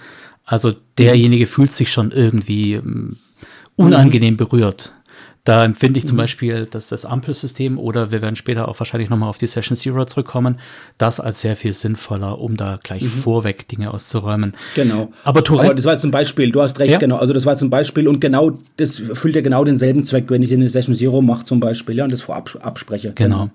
[0.44, 3.18] Also derjenige fühlt sich schon irgendwie ähm,
[3.76, 4.92] unangenehm berührt.
[5.44, 6.22] Da empfinde ich zum mhm.
[6.22, 10.04] Beispiel, dass das Ampelsystem oder wir werden später auch wahrscheinlich nochmal auf die Session Zero
[10.04, 10.60] zurückkommen,
[10.98, 13.08] das als sehr viel sinnvoller, um da gleich mhm.
[13.08, 14.52] vorweg Dinge auszuräumen.
[14.76, 15.12] Genau.
[15.24, 15.66] Aber Tourette.
[15.66, 16.98] Aber das war jetzt ein Beispiel, du hast recht, ja?
[16.98, 17.16] genau.
[17.16, 20.42] Also das war jetzt ein Beispiel und genau, das erfüllt ja genau denselben Zweck, wenn
[20.42, 23.12] ich eine Session Zero mache zum Beispiel, ja, und das vorab abspreche.
[23.12, 23.46] Genau.
[23.46, 23.50] genau.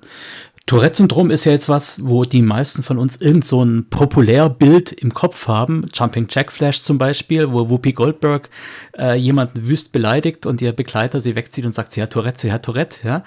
[0.67, 5.13] Tourette-Syndrom ist ja jetzt was, wo die meisten von uns irgend so ein Populärbild im
[5.13, 5.87] Kopf haben.
[5.93, 8.49] Jumping Jack Flash zum Beispiel, wo Whoopi Goldberg
[8.97, 12.51] äh, jemanden wüst beleidigt und ihr Begleiter sie wegzieht und sagt, sie hat Tourette, sie
[12.51, 13.23] hat Tourette, ja.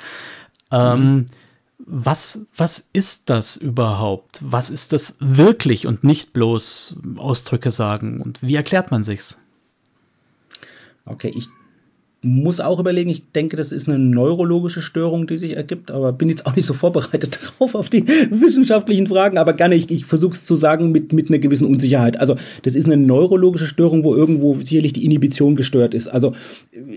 [0.70, 1.26] Ähm, mhm.
[1.78, 4.40] was, was ist das überhaupt?
[4.44, 8.20] Was ist das wirklich und nicht bloß Ausdrücke sagen?
[8.20, 9.40] Und wie erklärt man sich's?
[11.06, 11.48] Okay, ich
[12.22, 16.28] muss auch überlegen, ich denke, das ist eine neurologische Störung, die sich ergibt, aber bin
[16.28, 20.32] jetzt auch nicht so vorbereitet drauf auf die wissenschaftlichen Fragen, aber gerne, ich, ich versuche
[20.32, 22.18] es zu sagen mit, mit einer gewissen Unsicherheit.
[22.18, 26.08] Also das ist eine neurologische Störung, wo irgendwo sicherlich die Inhibition gestört ist.
[26.08, 26.34] Also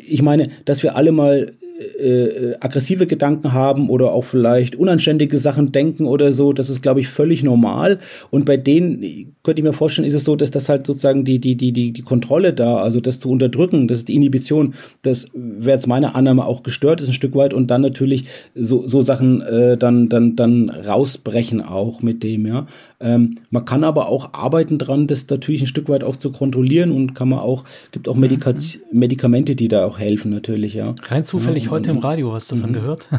[0.06, 5.72] ich meine, dass wir alle mal äh, aggressive Gedanken haben oder auch vielleicht unanständige Sachen
[5.72, 8.00] denken oder so, das ist, glaube ich, völlig normal.
[8.30, 11.40] Und bei denen könnte ich mir vorstellen, ist es so, dass das halt sozusagen die,
[11.40, 15.28] die, die, die, die Kontrolle da, also das zu unterdrücken, das ist die Inhibition, das
[15.34, 19.02] wäre jetzt meine Annahme auch gestört ist ein Stück weit und dann natürlich so, so
[19.02, 22.68] Sachen äh, dann, dann, dann rausbrechen auch mit dem, ja.
[23.04, 26.92] Ähm, man kann aber auch arbeiten dran, das natürlich ein Stück weit auch zu kontrollieren
[26.92, 28.60] und kann man auch, gibt auch Medika mhm.
[28.92, 30.96] Medikamente, die da auch helfen natürlich, ja.
[31.04, 32.76] Rein zufällig ja, heute im Radio, hast du davon mhm.
[32.76, 33.10] gehört?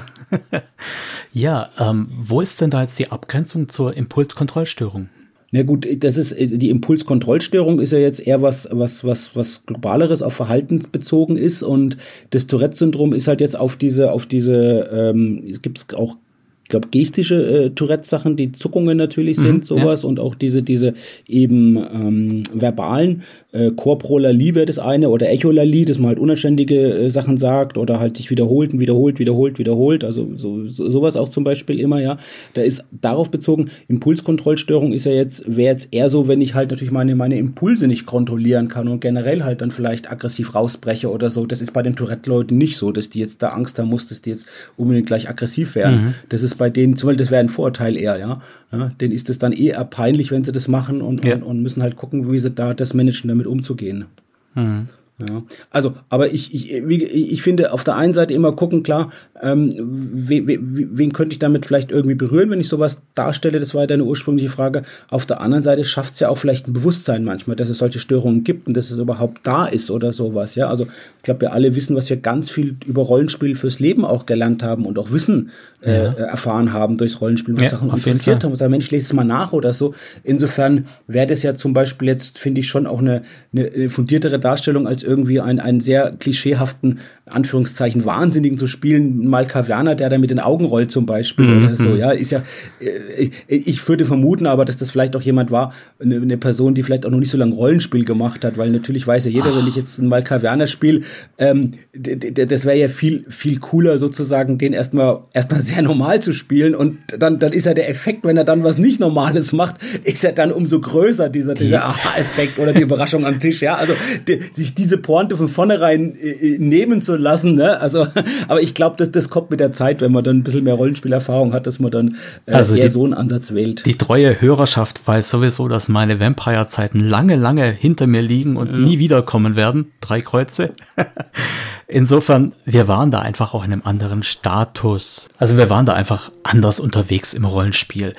[1.33, 5.11] ja, ähm, wo ist denn da jetzt die Abgrenzung zur Impulskontrollstörung?
[5.57, 10.21] Na gut, das ist die Impulskontrollstörung ist ja jetzt eher was was was was globaleres
[10.21, 11.97] auf Verhalten bezogen ist und
[12.31, 16.17] das Tourette-Syndrom ist halt jetzt auf diese auf diese ähm, es gibt auch
[16.65, 20.09] ich glaube, gestische äh, Tourette-Sachen, die Zuckungen natürlich sind, mhm, sowas, ja.
[20.09, 20.95] und auch diese, diese
[21.29, 23.23] eben ähm, verbalen
[23.55, 28.01] äh, Korprolalie wäre das eine oder Echolalie, dass man halt unanständige äh, Sachen sagt oder
[28.01, 30.03] halt sich wiederholt und wiederholt, wiederholt, wiederholt.
[30.03, 32.19] Also so, so, sowas auch zum Beispiel immer, ja.
[32.55, 36.71] Da ist darauf bezogen, Impulskontrollstörung ist ja jetzt, wäre jetzt eher so, wenn ich halt
[36.71, 41.31] natürlich meine, meine Impulse nicht kontrollieren kann und generell halt dann vielleicht aggressiv rausbreche oder
[41.31, 41.47] so.
[41.47, 44.21] Das ist bei den Tourette-Leuten nicht so, dass die jetzt da Angst haben muss, dass
[44.21, 44.47] die jetzt
[44.77, 46.07] unbedingt gleich aggressiv werden.
[46.07, 46.15] Mhm.
[46.29, 48.41] Das ist bei denen, zum Beispiel, das wäre ein Vorteil eher, ja.
[48.73, 48.91] ja.
[49.01, 51.37] Denen ist es dann eher peinlich, wenn sie das machen und, ja.
[51.37, 54.07] und, und müssen halt gucken, wie sie da das managen, damit damit umzugehen.
[54.55, 54.89] Mhm.
[55.19, 55.43] Ja.
[55.71, 59.13] Also, aber ich, ich, ich finde auf der einen Seite immer gucken, klar,
[59.45, 63.61] ähm, wen, wen könnte ich damit vielleicht irgendwie berühren, wenn ich sowas darstelle?
[63.61, 64.85] Das war ja deine ursprüngliche Frage.
[65.11, 67.99] Auf der anderen Seite schafft es ja auch vielleicht ein Bewusstsein manchmal, dass es solche
[67.99, 70.55] Störungen gibt und dass es überhaupt da ist oder sowas.
[70.55, 74.07] Ja, also ich glaube, wir alle wissen, was wir ganz viel über Rollenspiel fürs Leben
[74.07, 75.51] auch gelernt haben und auch Wissen
[75.83, 76.13] äh, ja.
[76.13, 78.53] äh, erfahren haben durchs Rollenspiel, was ja, Sachen interessiert haben.
[78.53, 79.95] Und sagen, Mensch, lese es mal nach oder so.
[80.23, 83.23] Insofern wäre das ja zum Beispiel jetzt, finde ich, schon auch eine,
[83.55, 89.29] eine fundiertere Darstellung als irgendwie einen sehr klischeehaften, Anführungszeichen, Wahnsinnigen zu spielen.
[89.35, 91.65] Mal Kavianer, der da mit den Augen rollt zum Beispiel mhm.
[91.65, 92.43] oder so, ja, ist ja,
[92.81, 96.83] äh, ich würde vermuten aber, dass das vielleicht auch jemand war, eine, eine, Person, die
[96.83, 99.59] vielleicht auch noch nicht so lange Rollenspiel gemacht hat, weil natürlich weiß ja jeder, Ach.
[99.59, 101.03] wenn ich jetzt ein Malkavianer spiele,
[101.39, 106.75] ähm, das wäre ja viel, viel cooler sozusagen, den erstmal, erstmal sehr normal zu spielen
[106.75, 110.23] und dann, dann ist ja der Effekt, wenn er dann was nicht Normales macht, ist
[110.23, 113.95] ja dann umso größer, dieser, dieser Aha-Effekt oder die Überraschung am Tisch, ja, also
[114.29, 117.55] die, sich diese Pointe von vornherein äh, äh, nehmen zu lassen.
[117.55, 117.81] Ne?
[117.81, 118.07] Also,
[118.49, 120.75] aber ich glaube, das, das kommt mit der Zeit, wenn man dann ein bisschen mehr
[120.75, 122.17] Rollenspielerfahrung hat, dass man dann
[122.47, 123.87] äh, also eher die, so einen Ansatz wählt.
[123.87, 128.77] Die treue Hörerschaft weiß sowieso, dass meine Vampire-Zeiten lange, lange hinter mir liegen und ja.
[128.77, 129.93] nie wiederkommen werden.
[130.01, 130.73] Drei Kreuze.
[131.89, 135.29] Insofern, wir waren da einfach auch in einem anderen Status.
[135.39, 138.13] Also wir waren da einfach anders unterwegs im Rollenspiel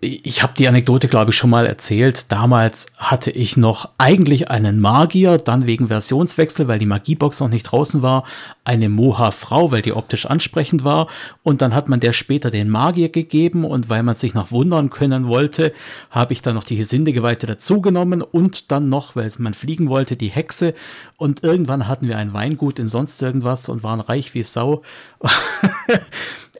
[0.00, 2.30] ich habe die Anekdote, glaube ich, schon mal erzählt.
[2.30, 7.64] Damals hatte ich noch eigentlich einen Magier, dann wegen Versionswechsel, weil die Magiebox noch nicht
[7.64, 8.22] draußen war,
[8.62, 11.08] eine Moha-Frau, weil die optisch ansprechend war.
[11.42, 14.90] Und dann hat man der später den Magier gegeben und weil man sich noch wundern
[14.90, 15.72] können wollte,
[16.10, 20.28] habe ich dann noch die Gesindegeweihte dazugenommen und dann noch, weil man fliegen wollte, die
[20.28, 20.74] Hexe.
[21.16, 24.82] Und irgendwann hatten wir ein Weingut in sonst irgendwas und waren reich wie Sau.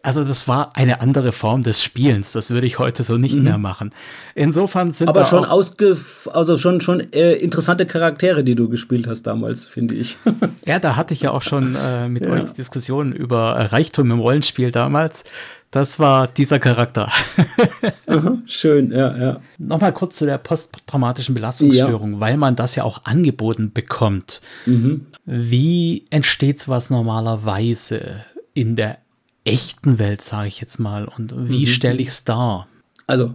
[0.03, 2.33] also das war eine andere Form des Spielens.
[2.33, 3.45] Das würde ich heute so nicht mhm.
[3.45, 3.93] mehr machen.
[4.35, 5.97] Insofern sind aber schon ausge
[6.33, 10.17] also schon schon äh, interessante Charaktere, die du gespielt hast damals, finde ich.
[10.67, 12.33] ja, da hatte ich ja auch schon äh, mit ja.
[12.33, 15.25] euch Diskussionen über äh, Reichtum im Rollenspiel damals.
[15.71, 17.13] Das war dieser Charakter.
[18.07, 19.41] Aha, schön, ja, ja.
[19.59, 22.21] Nochmal kurz zu der posttraumatischen Belastungsstörung, ja.
[22.21, 24.41] weil man das ja auch angeboten bekommt.
[24.65, 25.07] Mhm.
[25.27, 28.25] Wie entsteht sowas normalerweise
[28.55, 28.99] in der
[29.45, 31.07] echten Welt, sage ich jetzt mal.
[31.07, 31.67] Und wie mhm.
[31.67, 32.69] stelle ich es dar?
[33.07, 33.35] Also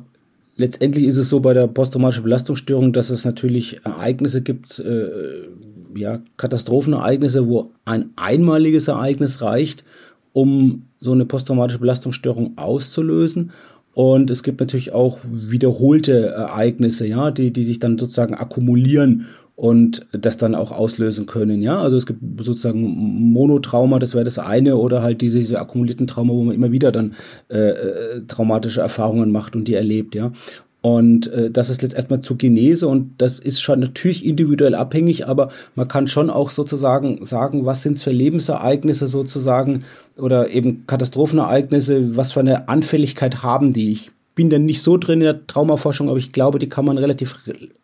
[0.55, 5.09] letztendlich ist es so bei der posttraumatischen Belastungsstörung, dass es natürlich Ereignisse gibt, äh,
[5.95, 9.83] ja, Katastrophenereignisse, wo ein einmaliges Ereignis reicht,
[10.31, 13.51] um so eine posttraumatische Belastungsstörung auszulösen.
[13.93, 20.07] Und es gibt natürlich auch wiederholte Ereignisse, ja, die, die sich dann sozusagen akkumulieren und
[20.11, 21.61] das dann auch auslösen können.
[21.61, 22.81] Ja, also es gibt sozusagen
[23.31, 26.91] Monotrauma, das wäre das eine, oder halt diese, diese akkumulierten Trauma, wo man immer wieder
[26.91, 27.13] dann
[27.49, 30.15] äh, äh, traumatische Erfahrungen macht und die erlebt.
[30.15, 30.31] Ja,
[30.83, 35.25] und äh, das ist jetzt erstmal zur Genese und das ist schon natürlich individuell abhängig,
[35.27, 39.85] aber man kann schon auch sozusagen sagen, was sind es für Lebensereignisse sozusagen
[40.17, 43.93] oder eben Katastrophenereignisse, was für eine Anfälligkeit haben die.
[43.93, 46.97] Ich bin dann nicht so drin in der Traumaforschung, aber ich glaube, die kann man
[46.97, 47.37] relativ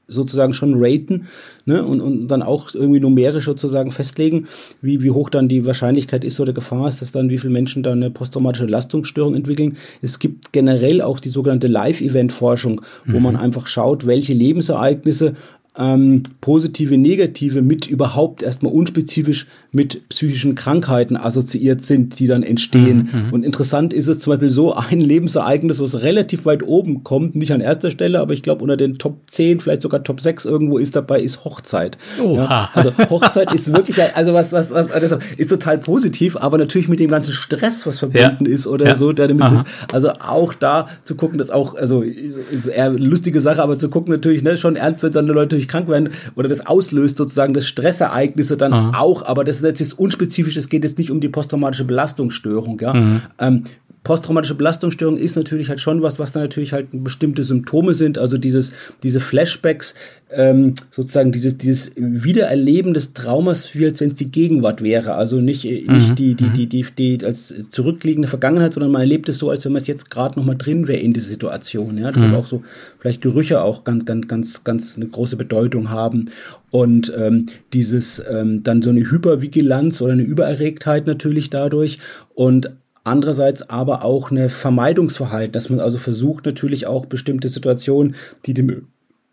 [0.08, 1.28] sozusagen schon raten
[1.66, 1.86] ne?
[1.86, 4.48] und, und dann auch irgendwie numerisch sozusagen festlegen,
[4.82, 7.84] wie, wie hoch dann die Wahrscheinlichkeit ist oder Gefahr ist, dass dann wie viele Menschen
[7.84, 9.78] dann eine posttraumatische Belastungsstörung entwickeln.
[10.02, 13.24] Es gibt generell auch die sogenannte Live-Event-Forschung, wo mhm.
[13.24, 15.36] man einfach schaut, welche Lebensereignisse
[15.80, 23.10] ähm, positive, negative mit überhaupt erstmal unspezifisch mit psychischen Krankheiten assoziiert sind, die dann entstehen.
[23.12, 23.34] Mhm, mhm.
[23.34, 27.54] Und interessant ist es zum Beispiel so, ein Lebensereignis, was relativ weit oben kommt, nicht
[27.54, 30.78] an erster Stelle, aber ich glaube unter den Top 10, vielleicht sogar Top 6 irgendwo
[30.78, 31.98] ist dabei, ist Hochzeit.
[32.22, 36.90] Ja, also Hochzeit ist wirklich, also was, was, was, das ist total positiv, aber natürlich
[36.90, 38.52] mit dem ganzen Stress, was verbunden ja.
[38.52, 38.96] ist oder ja.
[38.96, 39.66] so, der damit ist.
[39.94, 43.90] Also auch da zu gucken, dass auch, also ist eher eine lustige Sache, aber zu
[43.90, 47.54] gucken natürlich, ne, schon ernst, wenn dann Leute natürlich krank werden oder das auslöst sozusagen
[47.54, 49.00] das Stressereignisse dann Aha.
[49.00, 52.94] auch, aber das ist jetzt unspezifisch, es geht jetzt nicht um die posttraumatische Belastungsstörung, ja.
[52.94, 53.22] Mhm.
[53.40, 53.64] Ähm,
[54.04, 58.38] posttraumatische Belastungsstörung ist natürlich halt schon was, was dann natürlich halt bestimmte Symptome sind, also
[58.38, 59.94] dieses, diese Flashbacks,
[60.32, 65.16] ähm, sozusagen dieses, dieses Wiedererleben des Traumas, wie als wenn es die Gegenwart wäre.
[65.16, 66.16] Also nicht, äh, nicht mhm.
[66.16, 66.54] die, die, mhm.
[66.54, 69.88] die, die, die, als zurückliegende Vergangenheit, sondern man erlebt es so, als wenn man es
[69.88, 71.98] jetzt gerade noch mal drin wäre in dieser Situation.
[71.98, 72.36] Ja, das mhm.
[72.36, 72.64] auch so
[73.00, 76.30] vielleicht Gerüche auch ganz, ganz, ganz, ganz eine große Bedeutung haben.
[76.70, 81.98] Und ähm, dieses ähm, dann so eine Hypervigilanz oder eine Übererregtheit natürlich dadurch.
[82.36, 82.72] Und
[83.06, 88.14] Andererseits aber auch eine Vermeidungsverhalten, dass man also versucht natürlich auch bestimmte Situationen,
[88.46, 88.88] die dem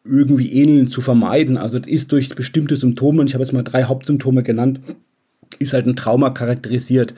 [0.09, 1.57] irgendwie ähneln, zu vermeiden.
[1.57, 4.81] Also es ist durch bestimmte Symptome, und ich habe jetzt mal drei Hauptsymptome genannt,
[5.59, 7.15] ist halt ein Trauma charakterisiert.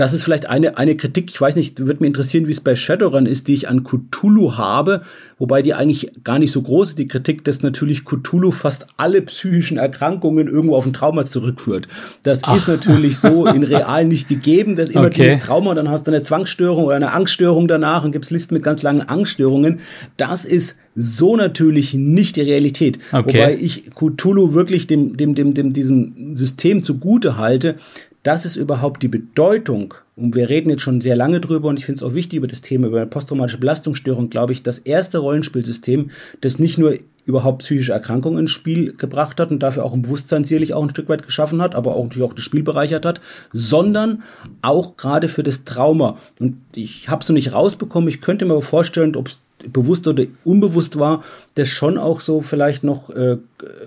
[0.00, 1.30] Das ist vielleicht eine, eine Kritik.
[1.30, 4.56] Ich weiß nicht, würde mir interessieren, wie es bei Shadowrun ist, die ich an Cthulhu
[4.56, 5.02] habe,
[5.36, 6.98] wobei die eigentlich gar nicht so groß ist.
[6.98, 11.86] Die Kritik, dass natürlich Cthulhu fast alle psychischen Erkrankungen irgendwo auf ein Trauma zurückführt.
[12.22, 12.56] Das Ach.
[12.56, 14.74] ist natürlich so in real nicht gegeben.
[14.74, 15.24] Das ist immer okay.
[15.24, 18.54] dieses Trauma und dann hast du eine Zwangsstörung oder eine Angststörung danach und gibt's Listen
[18.54, 19.80] mit ganz langen Angststörungen.
[20.16, 22.98] Das ist so natürlich nicht die Realität.
[23.12, 23.38] Okay.
[23.38, 27.76] Wobei ich Cthulhu wirklich dem, dem, dem, dem, diesem System zugute halte,
[28.22, 31.86] dass es überhaupt die Bedeutung, und wir reden jetzt schon sehr lange drüber und ich
[31.86, 36.10] finde es auch wichtig über das Thema, über posttraumatische Belastungsstörung, glaube ich, das erste Rollenspielsystem,
[36.42, 40.44] das nicht nur überhaupt psychische Erkrankungen ins Spiel gebracht hat und dafür auch ein Bewusstsein
[40.44, 43.20] sicherlich auch ein Stück weit geschaffen hat, aber auch natürlich auch das Spiel bereichert hat,
[43.52, 44.22] sondern
[44.60, 46.18] auch gerade für das Trauma.
[46.38, 49.38] Und ich habe es noch nicht rausbekommen, ich könnte mir aber vorstellen, ob es
[49.72, 51.22] bewusst oder unbewusst war,
[51.54, 53.36] das schon auch so vielleicht noch äh,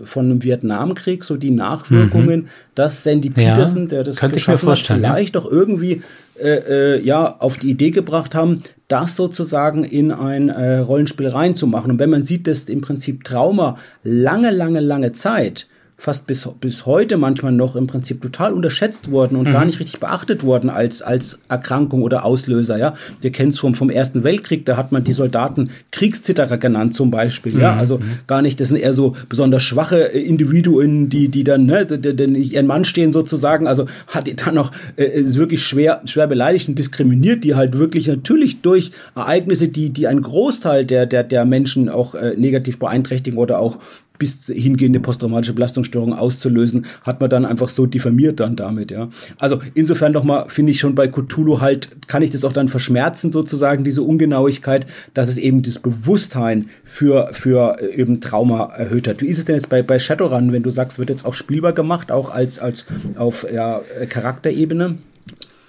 [0.04, 2.48] von einem Vietnamkrieg, so die Nachwirkungen, mhm.
[2.76, 5.42] dass Sandy Peterson, ja, der das geschaffen hat, vielleicht ja.
[5.42, 6.02] auch irgendwie
[6.40, 11.92] äh, äh, ja auf die Idee gebracht haben, das sozusagen in ein äh, Rollenspiel reinzumachen.
[11.92, 15.68] Und wenn man sieht, dass im Prinzip Trauma lange, lange, lange Zeit
[16.04, 19.54] fast bis, bis heute manchmal noch im Prinzip total unterschätzt worden und mhm.
[19.54, 22.96] gar nicht richtig beachtet worden als, als Erkrankung oder Auslöser, ja.
[23.22, 27.10] Wir kennen es schon vom Ersten Weltkrieg, da hat man die Soldaten Kriegszitterer genannt zum
[27.10, 27.62] Beispiel, mhm.
[27.62, 27.76] ja.
[27.76, 32.36] Also gar nicht, das sind eher so besonders schwache Individuen, die, die dann, ne, den
[32.36, 36.78] ihren Mann stehen sozusagen, also hat die dann noch äh, wirklich schwer, schwer beleidigt und
[36.78, 41.88] diskriminiert, die halt wirklich natürlich durch Ereignisse, die, die einen Großteil der, der, der Menschen
[41.88, 43.80] auch äh, negativ beeinträchtigen oder auch
[44.24, 49.10] bis hingehende posttraumatische Belastungsstörung auszulösen, hat man dann einfach so diffamiert dann damit, ja.
[49.38, 53.34] Also insofern nochmal finde ich schon bei Cthulhu halt, kann ich das auch dann verschmerzen
[53.34, 59.22] sozusagen, diese Ungenauigkeit, dass es eben das Bewusstsein für, für äh, eben Trauma erhöht hat.
[59.22, 61.74] Wie ist es denn jetzt bei, bei Shadowrun, wenn du sagst, wird jetzt auch spielbar
[61.74, 62.86] gemacht, auch als, als
[63.18, 65.00] auf ja, Charakterebene?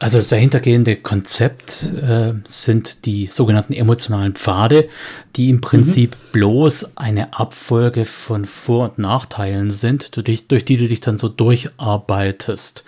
[0.04, 4.90] Also das dahintergehende Konzept äh, sind die sogenannten emotionalen Pfade,
[5.34, 6.32] die im Prinzip mhm.
[6.32, 11.30] bloß eine Abfolge von Vor- und Nachteilen sind, durch, durch, die du dich dann so
[11.30, 12.84] durcharbeitest.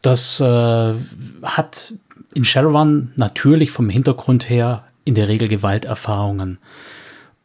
[0.00, 0.94] Das äh,
[1.42, 1.92] hat
[2.32, 6.56] in Shadowrun natürlich vom Hintergrund her in der Regel Gewalterfahrungen.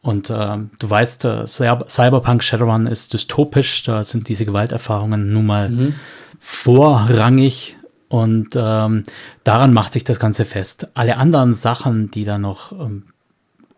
[0.00, 5.68] Und äh, du weißt, äh, Cyberpunk Shadowrun ist dystopisch, da sind diese Gewalterfahrungen nun mal
[5.68, 5.94] mhm.
[6.40, 7.76] vorrangig
[8.08, 9.04] und ähm,
[9.44, 10.88] daran macht sich das Ganze fest.
[10.94, 13.04] Alle anderen Sachen, die da noch ähm,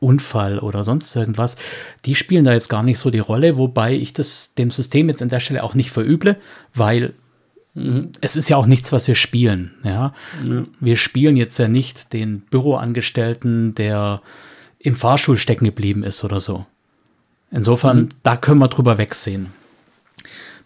[0.01, 1.57] Unfall oder sonst irgendwas,
[2.05, 5.23] die spielen da jetzt gar nicht so die Rolle, wobei ich das dem System jetzt
[5.23, 6.37] an der Stelle auch nicht verüble,
[6.75, 7.15] weil
[7.75, 8.11] mhm.
[8.21, 9.73] es ist ja auch nichts, was wir spielen.
[9.83, 10.13] Ja?
[10.47, 10.65] ja?
[10.81, 14.21] Wir spielen jetzt ja nicht den Büroangestellten, der
[14.79, 16.67] im Fahrstuhl stecken geblieben ist oder so.
[17.51, 18.09] Insofern, mhm.
[18.23, 19.53] da können wir drüber wegsehen.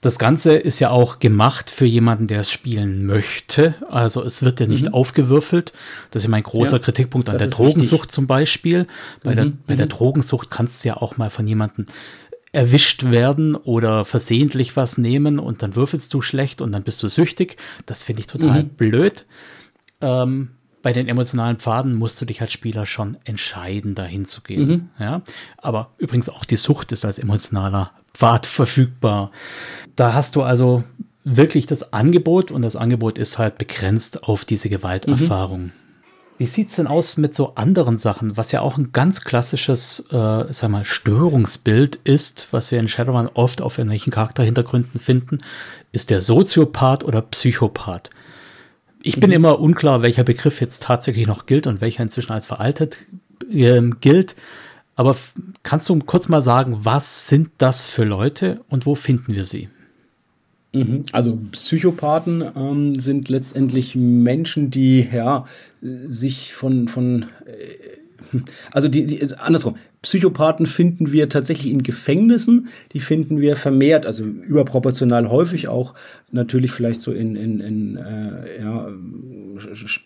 [0.02, 3.74] Das Ganze ist ja auch gemacht für jemanden, der es spielen möchte.
[3.90, 4.94] Also es wird ja nicht mhm.
[4.94, 5.74] aufgewürfelt.
[6.10, 8.10] Das ist ja mein großer ja, Kritikpunkt an der Drogensucht wichtig.
[8.12, 8.86] zum Beispiel.
[9.22, 9.36] Bei, mhm.
[9.36, 9.90] der, bei der mhm.
[9.90, 11.84] Drogensucht kannst du ja auch mal von jemandem
[12.52, 17.08] erwischt werden oder versehentlich was nehmen und dann würfelst du schlecht und dann bist du
[17.08, 17.56] süchtig.
[17.84, 18.68] Das finde ich total mhm.
[18.70, 19.26] blöd.
[20.00, 24.68] Ähm, bei den emotionalen Pfaden musst du dich als Spieler schon entscheiden, dahin zu gehen.
[24.68, 24.88] Mhm.
[24.98, 25.22] Ja?
[25.58, 29.30] Aber übrigens auch die Sucht ist als emotionaler Pfad verfügbar.
[29.96, 30.84] Da hast du also
[31.24, 35.62] wirklich das Angebot und das Angebot ist halt begrenzt auf diese Gewalterfahrung.
[35.62, 35.72] Mhm.
[36.36, 40.06] Wie sieht es denn aus mit so anderen Sachen, was ja auch ein ganz klassisches,
[40.10, 45.38] äh, sag mal, Störungsbild ist, was wir in Shadowrun oft auf irgendwelchen Charakterhintergründen finden,
[45.92, 48.10] ist der Soziopath oder Psychopath.
[49.02, 49.20] Ich mhm.
[49.20, 52.98] bin immer unklar, welcher Begriff jetzt tatsächlich noch gilt und welcher inzwischen als veraltet
[53.50, 54.36] äh, gilt.
[55.00, 55.16] Aber
[55.62, 59.70] kannst du kurz mal sagen, was sind das für Leute und wo finden wir sie?
[60.74, 61.04] Mhm.
[61.12, 65.46] Also Psychopathen ähm, sind letztendlich Menschen, die ja
[65.80, 68.36] sich von von äh,
[68.72, 74.24] also die, die andersrum Psychopathen finden wir tatsächlich in Gefängnissen, die finden wir vermehrt, also
[74.24, 75.94] überproportional häufig auch
[76.32, 78.88] natürlich vielleicht so in, in, in äh, ja,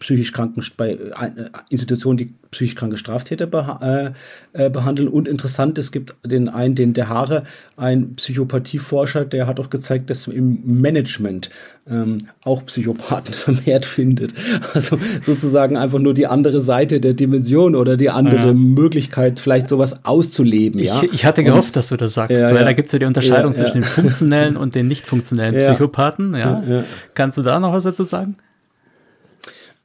[0.01, 4.15] psychisch kranken bei äh, Institutionen, die psychisch kranke Straftäter beha
[4.55, 5.09] äh, äh, behandeln.
[5.09, 7.45] Und interessant, es gibt den einen, den der Haare,
[7.77, 11.51] ein Psychopathieforscher, der hat auch gezeigt, dass im Management
[11.89, 14.33] ähm, auch Psychopathen vermehrt findet.
[14.73, 18.55] Also sozusagen einfach nur die andere Seite der Dimension oder die andere ja.
[18.55, 20.81] Möglichkeit, vielleicht sowas auszuleben.
[20.81, 21.03] Ja?
[21.03, 22.65] Ich, ich hatte gehofft, und, dass du das sagst, ja, weil ja.
[22.65, 26.35] da gibt es ja die Unterscheidung zwischen den funktionellen und den nicht funktionellen Psychopathen.
[26.35, 26.85] Ja?
[27.15, 28.37] Kannst du da noch was dazu sagen?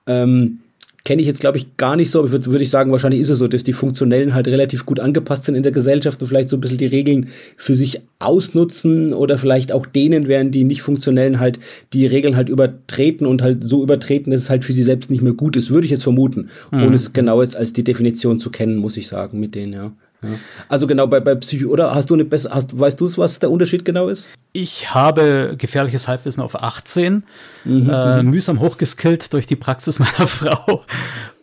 [0.07, 0.59] Ähm,
[1.05, 3.29] Kenne ich jetzt, glaube ich, gar nicht so, aber würde würd ich sagen, wahrscheinlich ist
[3.29, 6.49] es so, dass die Funktionellen halt relativ gut angepasst sind in der Gesellschaft und vielleicht
[6.49, 10.81] so ein bisschen die Regeln für sich ausnutzen oder vielleicht auch denen wären, die nicht
[10.81, 11.59] Funktionellen halt
[11.93, 15.21] die Regeln halt übertreten und halt so übertreten, dass es halt für sie selbst nicht
[15.21, 16.83] mehr gut ist, würde ich jetzt vermuten, mhm.
[16.83, 19.93] ohne es genau jetzt als die Definition zu kennen, muss ich sagen, mit denen, ja.
[20.21, 20.29] Ja.
[20.67, 23.39] Also genau bei, bei Psycho, oder hast du eine bessere, hast, weißt du es, was
[23.39, 24.27] der Unterschied genau ist?
[24.51, 27.23] Ich habe gefährliches Halbwissen auf 18,
[27.63, 28.29] mhm, äh, mhm.
[28.29, 30.83] mühsam hochgeskillt durch die Praxis meiner Frau.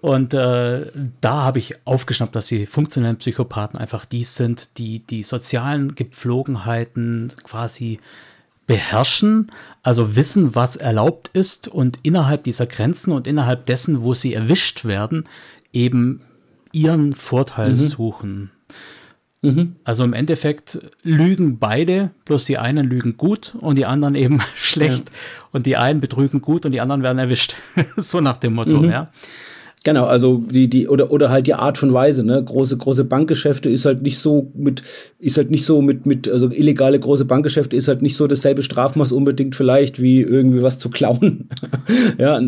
[0.03, 0.87] Und äh,
[1.21, 7.33] da habe ich aufgeschnappt, dass die funktionellen Psychopathen einfach die sind, die die sozialen Gepflogenheiten
[7.45, 7.99] quasi
[8.67, 9.53] beherrschen,
[9.83, 14.85] also wissen, was erlaubt ist und innerhalb dieser Grenzen und innerhalb dessen, wo sie erwischt
[14.85, 15.25] werden,
[15.73, 16.23] eben
[16.73, 17.77] ihren Vorteil mhm.
[17.77, 18.51] suchen.
[19.47, 19.77] Mhm.
[19.85, 25.11] Also im Endeffekt lügen beide, bloß die einen lügen gut und die anderen eben schlecht.
[25.11, 25.17] Ja.
[25.53, 27.55] Und die einen betrügen gut und die anderen werden erwischt.
[27.97, 28.91] so nach dem Motto, mhm.
[28.91, 29.11] ja.
[29.85, 32.43] Genau, also die, die, oder, oder halt die Art von Weise, ne?
[32.43, 34.83] Große, große Bankgeschäfte ist halt nicht so mit,
[35.21, 38.65] ist halt nicht so mit, mit, also illegale große Bankgeschäfte ist halt nicht so dasselbe
[38.65, 41.49] Strafmaß unbedingt vielleicht wie irgendwie was zu klauen.
[42.19, 42.41] ja,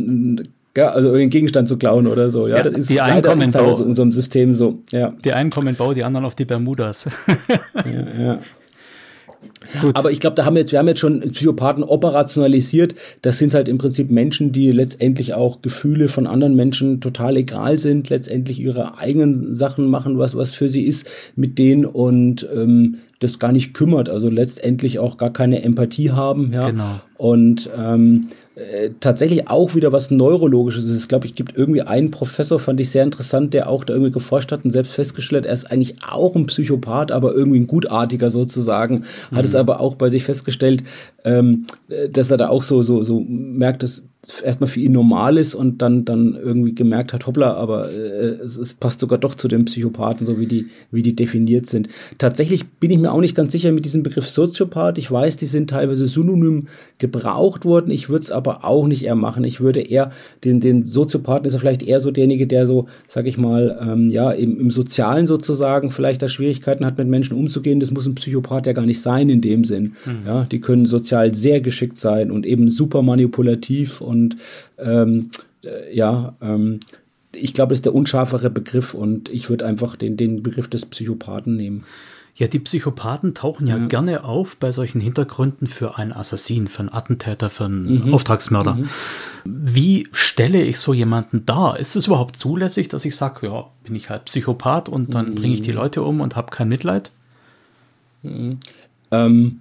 [0.79, 2.47] ja, also den Gegenstand zu klauen oder so.
[2.47, 4.79] Ja, ja das ist die einen kommen in Bau, in unserem System so.
[4.93, 5.13] Ja.
[5.25, 7.09] Die einen kommen in Bau, die anderen auf die Bermudas.
[7.85, 8.39] ja, ja.
[9.83, 9.97] Gut.
[9.97, 12.95] Aber ich glaube, da haben wir jetzt, wir haben jetzt schon Psychopathen operationalisiert.
[13.23, 17.79] Das sind halt im Prinzip Menschen, die letztendlich auch Gefühle von anderen Menschen total egal
[17.79, 21.07] sind, letztendlich ihre eigenen Sachen machen, was, was für sie ist
[21.37, 24.09] mit denen und ähm, das gar nicht kümmert.
[24.09, 26.53] Also letztendlich auch gar keine Empathie haben.
[26.53, 26.71] Ja.
[26.71, 27.01] Genau.
[27.17, 28.29] Und ähm,
[28.59, 31.03] äh, tatsächlich auch wieder was Neurologisches ist.
[31.03, 34.11] Ich glaube, ich gibt irgendwie einen Professor, fand ich sehr interessant, der auch da irgendwie
[34.11, 38.31] geforscht hat und selbst festgestellt, er ist eigentlich auch ein Psychopath, aber irgendwie ein Gutartiger
[38.31, 39.05] sozusagen.
[39.31, 39.37] Mhm.
[39.37, 39.61] Hat es mhm.
[39.61, 40.83] aber auch bei sich festgestellt,
[41.25, 44.03] ähm, äh, dass er da auch so, so, so merkt, dass
[44.45, 48.57] erstmal für ihn normal ist und dann, dann irgendwie gemerkt hat, hoppla, aber äh, es,
[48.57, 51.89] es passt sogar doch zu den Psychopathen, so wie die, wie die definiert sind.
[52.19, 54.99] Tatsächlich bin ich mir auch nicht ganz sicher mit diesem Begriff Soziopath.
[54.99, 56.69] Ich weiß, die sind teilweise synonym
[56.99, 57.91] gebraucht worden.
[57.91, 59.45] Ich würde es aber auch nicht eher machen.
[59.45, 60.11] Ich würde eher
[60.45, 64.11] den, den Soziopathen ist er vielleicht eher so derjenige, der so, sag ich mal, ähm,
[64.11, 67.81] ja, im, im Sozialen sozusagen vielleicht da Schwierigkeiten hat, mit Menschen umzugehen.
[67.81, 69.95] Das muss ein Psychopath ja gar nicht sein in dem Sinn.
[70.05, 70.27] Mhm.
[70.27, 74.18] Ja, die können sozial sehr geschickt sein und eben super manipulativ und
[74.79, 75.31] ähm,
[75.65, 76.81] äh, ja, ähm,
[77.33, 80.87] ich glaube, das ist der unscharfere Begriff und ich würde einfach den, den Begriff des
[80.87, 81.85] Psychopathen nehmen.
[82.39, 86.81] Ja, die Psychopathen tauchen ja, ja, gerne auf bei solchen Hintergründen für einen Assassin, für
[86.81, 88.15] einen Attentäter, für einen mhm.
[88.15, 88.75] Auftragsmörder.
[88.75, 88.89] Mhm.
[89.45, 91.81] Wie stelle ich so jemanden dar?
[91.81, 95.35] Ist es überhaupt zulässig, dass ich sage, ja, bin ich halt Psychopath und dann mhm.
[95.35, 97.11] bringe ich die Leute um und habe kein Mitleid?
[98.23, 98.59] Mhm.
[99.11, 99.61] Ähm,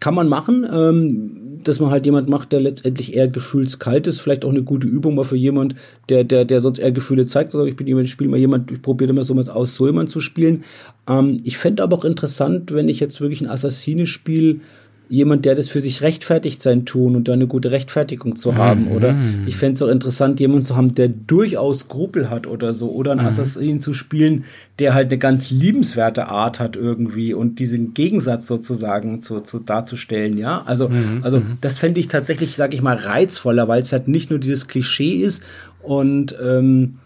[0.00, 0.66] kann man machen.
[0.70, 4.20] Ähm, dass man halt jemand macht, der letztendlich eher gefühlskalt ist.
[4.20, 5.74] Vielleicht auch eine gute Übung mal für jemand,
[6.08, 7.54] der, der, der sonst eher Gefühle zeigt.
[7.54, 9.86] Also ich bin jemand, ich spiele mal jemand, ich probiere immer so mal aus, so
[9.86, 10.64] jemand zu spielen.
[11.08, 14.60] Ähm, ich fände aber auch interessant, wenn ich jetzt wirklich ein Assassine spiele,
[15.08, 18.86] jemand, der das für sich rechtfertigt sein tun und da eine gute Rechtfertigung zu haben.
[18.86, 18.92] Mhm.
[18.92, 22.90] Oder ich fände es auch interessant, jemanden zu haben, der durchaus Skrupel hat oder so.
[22.90, 23.28] Oder einen mhm.
[23.28, 24.44] Assassin zu spielen,
[24.78, 30.38] der halt eine ganz liebenswerte Art hat irgendwie und diesen Gegensatz sozusagen zu, zu darzustellen,
[30.38, 30.62] ja.
[30.66, 31.20] Also, mhm.
[31.22, 31.58] also mhm.
[31.60, 35.16] das fände ich tatsächlich, sag ich mal, reizvoller, weil es halt nicht nur dieses Klischee
[35.16, 35.42] ist
[35.82, 36.96] und ähm,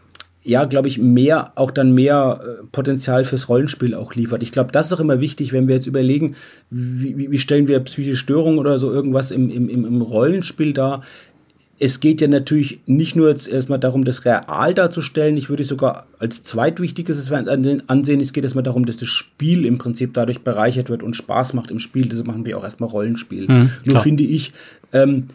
[0.43, 4.43] ja, glaube ich, mehr, auch dann mehr äh, Potenzial fürs Rollenspiel auch liefert.
[4.43, 6.35] Ich glaube, das ist auch immer wichtig, wenn wir jetzt überlegen,
[6.71, 11.03] wie, wie stellen wir psychische Störungen oder so irgendwas im, im, im Rollenspiel dar.
[11.79, 15.37] Es geht ja natürlich nicht nur jetzt erstmal darum, das real darzustellen.
[15.39, 18.21] Ich würde sogar als zweitwichtiges ansehen.
[18.21, 21.71] Es geht erstmal darum, dass das Spiel im Prinzip dadurch bereichert wird und Spaß macht
[21.71, 22.07] im Spiel.
[22.07, 23.47] Deshalb machen wir auch erstmal Rollenspiel.
[23.49, 24.53] Mhm, nur finde ich,
[24.93, 25.29] ähm,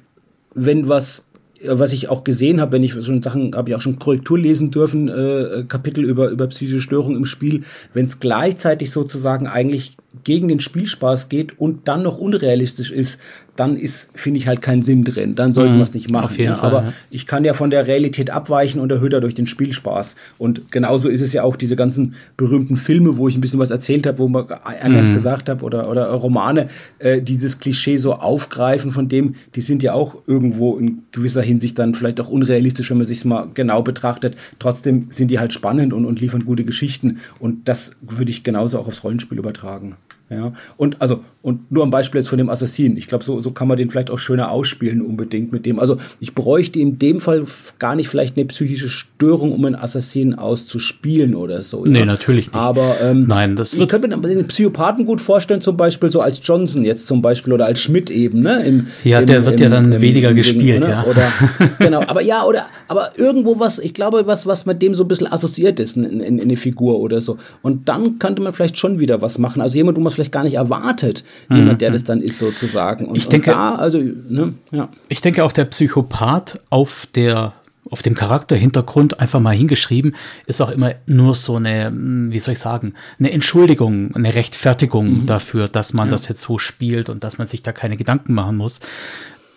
[0.54, 1.26] wenn was
[1.64, 4.72] was ich auch gesehen habe, wenn ich schon Sachen, habe ich auch schon Korrektur lesen
[4.72, 10.48] dürfen, äh, Kapitel über, über psychische Störungen im Spiel, wenn es gleichzeitig sozusagen eigentlich gegen
[10.48, 13.20] den Spielspaß geht und dann noch unrealistisch ist,
[13.56, 15.36] dann ist, finde ich, halt keinen Sinn drin.
[15.36, 16.42] Dann sollten mhm, wir es nicht machen.
[16.42, 16.56] Ja.
[16.56, 16.94] Fall, Aber ja.
[17.10, 20.18] ich kann ja von der Realität abweichen und erhöhe dadurch den Spielspaß.
[20.38, 23.72] Und genauso ist es ja auch diese ganzen berühmten Filme, wo ich ein bisschen was
[23.72, 24.48] erzählt habe, wo man
[24.82, 25.14] anders mhm.
[25.14, 26.68] gesagt habe, oder, oder Romane,
[27.00, 31.80] äh, dieses Klischee so aufgreifen von dem, die sind ja auch irgendwo in gewisser Hinsicht
[31.80, 34.36] dann vielleicht auch unrealistisch, wenn man sich mal genau betrachtet.
[34.60, 37.20] Trotzdem sind die halt spannend und, und liefern gute Geschichten.
[37.40, 39.96] Und das würde ich genauso auch aufs Rollenspiel übertragen.
[40.30, 42.98] Ja, und also, und nur ein Beispiel jetzt von dem Assassinen.
[42.98, 45.80] Ich glaube, so, so kann man den vielleicht auch schöner ausspielen, unbedingt mit dem.
[45.80, 47.46] Also, ich bräuchte in dem Fall
[47.78, 51.84] gar nicht vielleicht eine psychische Störung, um einen Assassinen auszuspielen oder so.
[51.86, 52.06] Nee, ja.
[52.06, 52.56] natürlich nicht.
[52.56, 56.42] Aber, ähm, Nein, das man könnte mir den Psychopathen gut vorstellen, zum Beispiel so als
[56.44, 58.64] Johnson jetzt zum Beispiel oder als Schmidt eben, ne?
[58.66, 60.90] Im, ja, im, der wird im, ja dann weniger gespielt, ne?
[60.90, 61.06] ja.
[61.06, 61.32] Oder,
[61.78, 65.08] genau, aber ja, oder, aber irgendwo was, ich glaube, was, was mit dem so ein
[65.08, 67.38] bisschen assoziiert ist, in, in, in eine Figur oder so.
[67.62, 69.62] Und dann könnte man vielleicht schon wieder was machen.
[69.62, 71.24] Also jemand, wo man vielleicht gar nicht erwartet.
[71.50, 73.06] Jemand, der das dann ist sozusagen.
[73.06, 74.90] Und, ich denke, und da, also, ne, ja.
[75.10, 77.54] Ich denke auch der Psychopath auf der
[77.90, 80.16] auf dem Charakterhintergrund einfach mal hingeschrieben,
[80.48, 85.22] ist auch immer nur so eine, hm, wie soll ich sagen, eine Entschuldigung, eine Rechtfertigung
[85.22, 85.26] mhm.
[85.28, 86.12] dafür, dass man ja.
[86.12, 88.80] das jetzt so spielt und dass man sich da keine Gedanken machen muss.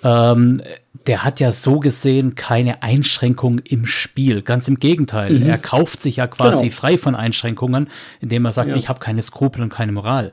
[0.04, 0.60] Ähm,
[1.06, 4.42] der hat ja so gesehen keine Einschränkung im Spiel.
[4.42, 5.32] Ganz im Gegenteil.
[5.32, 5.48] Mhm.
[5.48, 6.74] Er kauft sich ja quasi genau.
[6.74, 7.88] frei von Einschränkungen,
[8.20, 8.76] indem er sagt, ja.
[8.76, 10.32] ich habe keine Skrupel und keine Moral.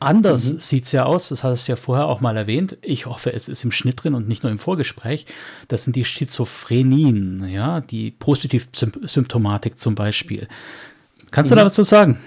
[0.00, 0.60] Anders mhm.
[0.60, 2.78] sieht es ja aus, das hast du ja vorher auch mal erwähnt.
[2.82, 5.26] Ich hoffe, es ist im Schnitt drin und nicht nur im Vorgespräch.
[5.68, 10.48] Das sind die Schizophrenien, ja, die Positivsymptomatik zum Beispiel.
[11.30, 11.56] Kannst mhm.
[11.56, 12.18] du da was zu sagen?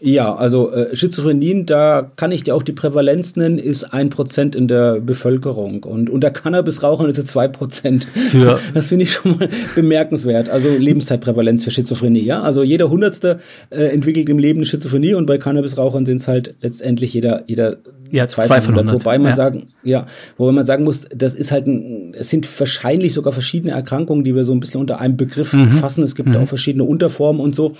[0.00, 4.54] Ja, also äh, Schizophrenien, da kann ich dir auch die Prävalenz nennen, ist ein Prozent
[4.54, 5.84] in der Bevölkerung.
[5.84, 8.06] Und unter Cannabisrauchern ist es zwei Prozent.
[8.12, 10.50] Für das finde ich schon mal bemerkenswert.
[10.50, 12.22] Also Lebenszeitprävalenz für Schizophrenie.
[12.24, 13.40] Ja, also jeder Hundertste
[13.70, 17.78] äh, entwickelt im Leben eine Schizophrenie und bei Cannabisrauchern sind es halt letztendlich jeder jeder
[18.10, 18.92] ja, 200.
[18.92, 19.36] Wobei man ja.
[19.36, 23.72] sagen, ja, wobei man sagen muss, das ist halt ein, es sind wahrscheinlich sogar verschiedene
[23.72, 25.70] Erkrankungen, die wir so ein bisschen unter einem Begriff mhm.
[25.70, 26.04] fassen.
[26.04, 26.36] Es gibt mhm.
[26.36, 27.72] auch verschiedene Unterformen und so.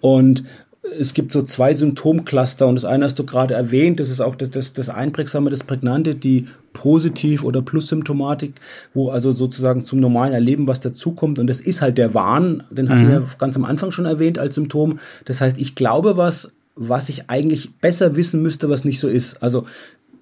[0.00, 0.44] Und
[0.82, 4.34] es gibt so zwei Symptomcluster und das eine hast du gerade erwähnt, das ist auch
[4.34, 8.54] das, das, das Einprägsame, das Prägnante, die Positiv- oder Plus-Symptomatik,
[8.94, 12.86] wo also sozusagen zum normalen Erleben was dazukommt und das ist halt der Wahn, den
[12.86, 12.90] mhm.
[12.90, 14.98] hatten wir ganz am Anfang schon erwähnt als Symptom.
[15.26, 19.42] Das heißt, ich glaube was, was ich eigentlich besser wissen müsste, was nicht so ist.
[19.42, 19.66] Also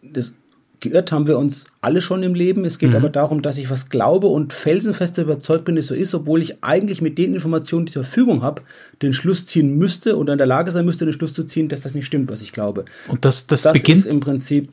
[0.02, 0.34] das
[0.80, 2.64] geirrt haben wir uns alle schon im Leben.
[2.64, 2.96] Es geht mhm.
[2.96, 6.40] aber darum, dass ich was glaube und felsenfest überzeugt bin, dass es so ist, obwohl
[6.40, 8.62] ich eigentlich mit den Informationen, die ich zur Verfügung habe,
[9.02, 11.82] den Schluss ziehen müsste oder in der Lage sein müsste, den Schluss zu ziehen, dass
[11.82, 12.84] das nicht stimmt, was ich glaube.
[13.08, 14.68] Und das, das, das beginnt im Prinzip.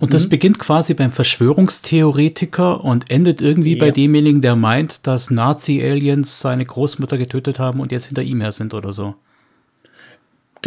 [0.00, 0.30] Und das mhm.
[0.30, 3.84] beginnt quasi beim Verschwörungstheoretiker und endet irgendwie ja.
[3.84, 8.52] bei demjenigen, der meint, dass Nazi-Aliens seine Großmutter getötet haben und jetzt hinter ihm her
[8.52, 9.14] sind oder so.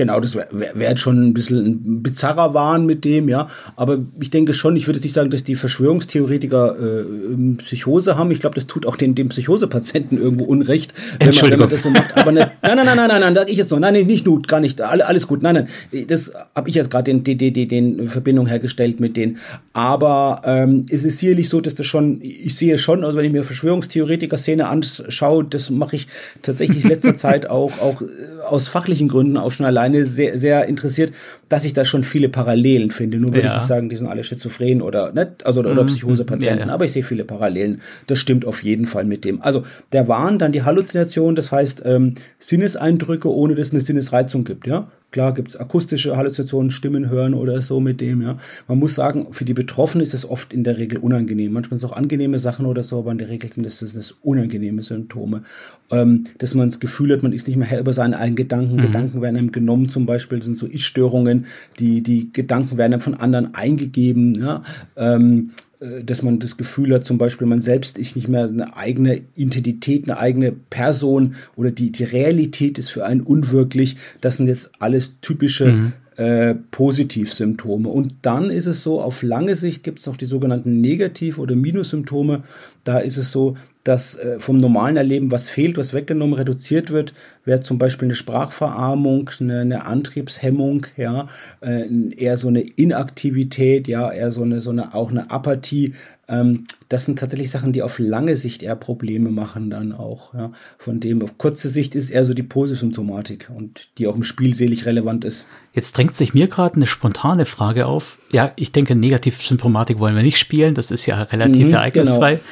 [0.02, 3.48] Genau, das wäre wär, wär schon ein bisschen ein bizarrer Wahn mit dem, ja.
[3.76, 8.32] Aber ich denke schon, ich würde jetzt nicht sagen, dass die Verschwörungstheoretiker äh, Psychose haben.
[8.32, 11.84] Ich glaube, das tut auch den, dem Psychosepatienten irgendwo Unrecht, wenn man, wenn man das
[11.84, 12.18] so macht.
[12.18, 13.78] Aber ne, nein, nein, nein, nein, nein, nein, sag ich jetzt noch.
[13.78, 14.82] Nein, nein, nicht nur, gar nicht.
[14.82, 15.44] Alles gut.
[15.44, 16.08] Nein, nein.
[16.08, 19.38] Das habe ich jetzt gerade den, den, den, den Verbindung hergestellt mit denen.
[19.74, 23.32] Aber ähm, es ist sicherlich so, dass das schon, ich sehe schon, also wenn ich
[23.32, 26.08] mir Verschwörungstheoretiker-Szene anschaue, das mache ich
[26.42, 28.06] tatsächlich letzter Zeit auch, auch äh,
[28.50, 31.14] aus fachlichen Gründen auch schon allein alleine sehr, sehr interessiert,
[31.50, 33.18] dass ich da schon viele Parallelen finde.
[33.18, 33.54] Nur würde ja.
[33.54, 35.36] ich nicht sagen, die sind alle schizophren oder, ne?
[35.44, 35.88] also, oder mhm.
[35.88, 36.74] Psychosepatienten, ja.
[36.74, 37.82] aber ich sehe viele Parallelen.
[38.08, 39.42] Das stimmt auf jeden Fall mit dem.
[39.42, 44.44] Also der Wahn, dann die Halluzination, das heißt ähm, Sinneseindrücke, ohne dass es eine Sinnesreizung
[44.44, 44.88] gibt, ja.
[45.12, 48.38] Klar gibt's akustische Halluzinationen, Stimmen hören oder so mit dem, ja.
[48.68, 51.52] Man muss sagen, für die Betroffenen ist es oft in der Regel unangenehm.
[51.52, 53.94] Manchmal sind es auch angenehme Sachen oder so, aber in der Regel sind das, das,
[53.94, 55.44] das unangenehme Symptome.
[55.92, 58.76] Ähm, dass man das Gefühl hat, man ist nicht mehr Herr über seine eigenen Gedanken.
[58.78, 58.82] Mhm.
[58.82, 61.46] Gedanken werden einem genommen, zum Beispiel sind so Ich-Störungen,
[61.80, 64.64] die, die Gedanken werden einem von anderen eingegeben, ja.
[64.96, 65.71] Ähm, äh,
[66.04, 70.08] dass man das Gefühl hat, zum Beispiel, man selbst ist nicht mehr eine eigene Identität,
[70.08, 73.98] eine eigene Person oder die, die Realität ist für einen unwirklich.
[74.22, 75.94] Das sind jetzt alles typische mhm.
[76.18, 77.88] Äh, Positivsymptome.
[77.88, 81.56] Und dann ist es so, auf lange Sicht gibt es noch die sogenannten Negativ- oder
[81.56, 82.44] Minussymptome.
[82.84, 87.14] Da ist es so, dass äh, vom normalen Erleben was fehlt, was weggenommen, reduziert wird,
[87.46, 91.28] wäre zum Beispiel eine Sprachverarmung, eine, eine Antriebshemmung, ja,
[91.62, 95.94] äh, eher so eine Inaktivität, ja, eher so eine, so eine, auch eine Apathie.
[96.32, 100.52] Ähm, das sind tatsächlich Sachen, die auf lange Sicht eher Probleme machen dann auch, ja.
[100.78, 104.54] Von dem auf kurze Sicht ist eher so die Posesymptomatik und die auch im Spiel
[104.54, 105.46] selig relevant ist.
[105.74, 108.18] Jetzt drängt sich mir gerade eine spontane Frage auf.
[108.32, 112.36] Ja, ich denke, Negativsymptomatik wollen wir nicht spielen, das ist ja relativ mhm, ereignisfrei.
[112.36, 112.46] Genau.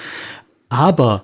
[0.70, 1.24] Aber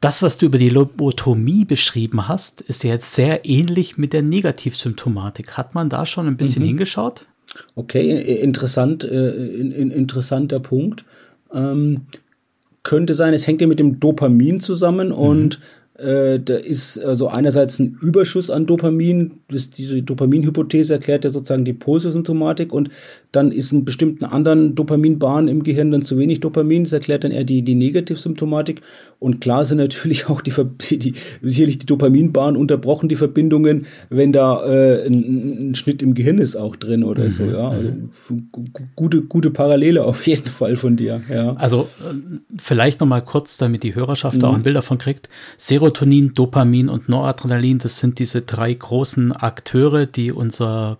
[0.00, 4.22] das, was du über die Lobotomie beschrieben hast, ist ja jetzt sehr ähnlich mit der
[4.22, 5.56] Negativsymptomatik.
[5.56, 6.68] Hat man da schon ein bisschen mhm.
[6.68, 7.26] hingeschaut?
[7.74, 11.04] Okay, interessant, äh, in, in, interessanter Punkt.
[11.52, 12.02] Ähm,
[12.82, 15.14] könnte sein, es hängt ja mit dem Dopamin zusammen mhm.
[15.14, 15.60] und
[15.98, 21.64] äh, da ist also einerseits ein Überschuss an Dopamin, das, diese Dopaminhypothese erklärt ja sozusagen
[21.64, 22.90] die Posesymptomatik und
[23.32, 27.30] dann ist in bestimmten anderen Dopaminbahnen im Gehirn dann zu wenig Dopamin, das erklärt dann
[27.30, 28.80] eher die, die Negativsymptomatik
[29.18, 30.52] und klar sind natürlich auch die,
[30.98, 36.38] die sicherlich die Dopaminbahnen unterbrochen, die Verbindungen, wenn da äh, ein, ein, Schnitt im Gehirn
[36.38, 37.30] ist auch drin oder mhm.
[37.30, 37.92] so, ja, also
[38.96, 41.54] gute, gute Parallele auf jeden Fall von dir, ja.
[41.56, 44.44] Also äh, vielleicht nochmal kurz, damit die Hörerschaft mhm.
[44.44, 50.06] auch ein Bild davon kriegt, Serotonin, Dopamin und Noradrenalin, das sind diese drei großen Akteure,
[50.06, 50.98] die unser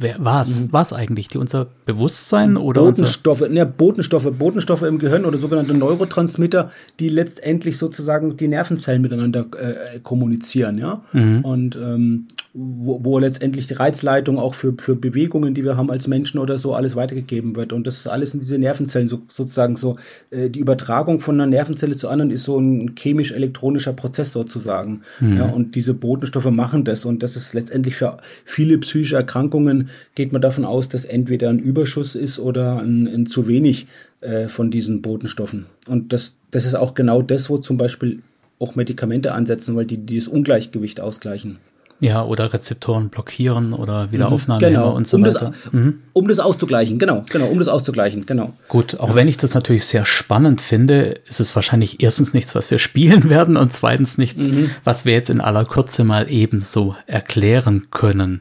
[0.00, 0.62] Wer was?
[0.62, 0.68] Mhm.
[0.70, 1.28] Was eigentlich?
[1.28, 7.76] Die unser Bewusstsein oder Botenstoffe, ne, Botenstoffe, Botenstoffe im Gehirn oder sogenannte Neurotransmitter, die letztendlich
[7.76, 11.02] sozusagen die Nervenzellen miteinander äh, kommunizieren, ja.
[11.12, 11.44] Mhm.
[11.44, 16.08] Und ähm, wo, wo letztendlich die Reizleitung auch für, für Bewegungen, die wir haben als
[16.08, 17.72] Menschen oder so, alles weitergegeben wird.
[17.72, 19.96] Und das ist alles in diese Nervenzellen so, sozusagen so.
[20.30, 25.02] Äh, die Übertragung von einer Nervenzelle zu anderen ist so ein chemisch-elektronischer Prozess sozusagen.
[25.20, 25.36] Mhm.
[25.36, 27.04] Ja, und diese Botenstoffe machen das.
[27.04, 31.60] Und das ist letztendlich für viele psychische Erkrankungen geht man davon aus, dass entweder ein
[31.60, 33.86] Überschuss ist oder ein, ein zu wenig
[34.22, 35.66] äh, von diesen Botenstoffen.
[35.86, 38.22] Und das, das ist auch genau das, wo zum Beispiel
[38.58, 41.58] auch Medikamente ansetzen, weil die dieses Ungleichgewicht ausgleichen.
[42.00, 44.92] Ja, oder Rezeptoren blockieren oder Wiederaufnahme mhm, genau.
[44.92, 45.52] und so um weiter.
[45.62, 46.00] Das, mhm.
[46.14, 48.54] Um das auszugleichen, genau, genau, um das auszugleichen, genau.
[48.68, 49.14] Gut, auch ja.
[49.14, 53.28] wenn ich das natürlich sehr spannend finde, ist es wahrscheinlich erstens nichts, was wir spielen
[53.28, 54.70] werden und zweitens nichts, mhm.
[54.82, 58.40] was wir jetzt in aller Kürze mal ebenso erklären können.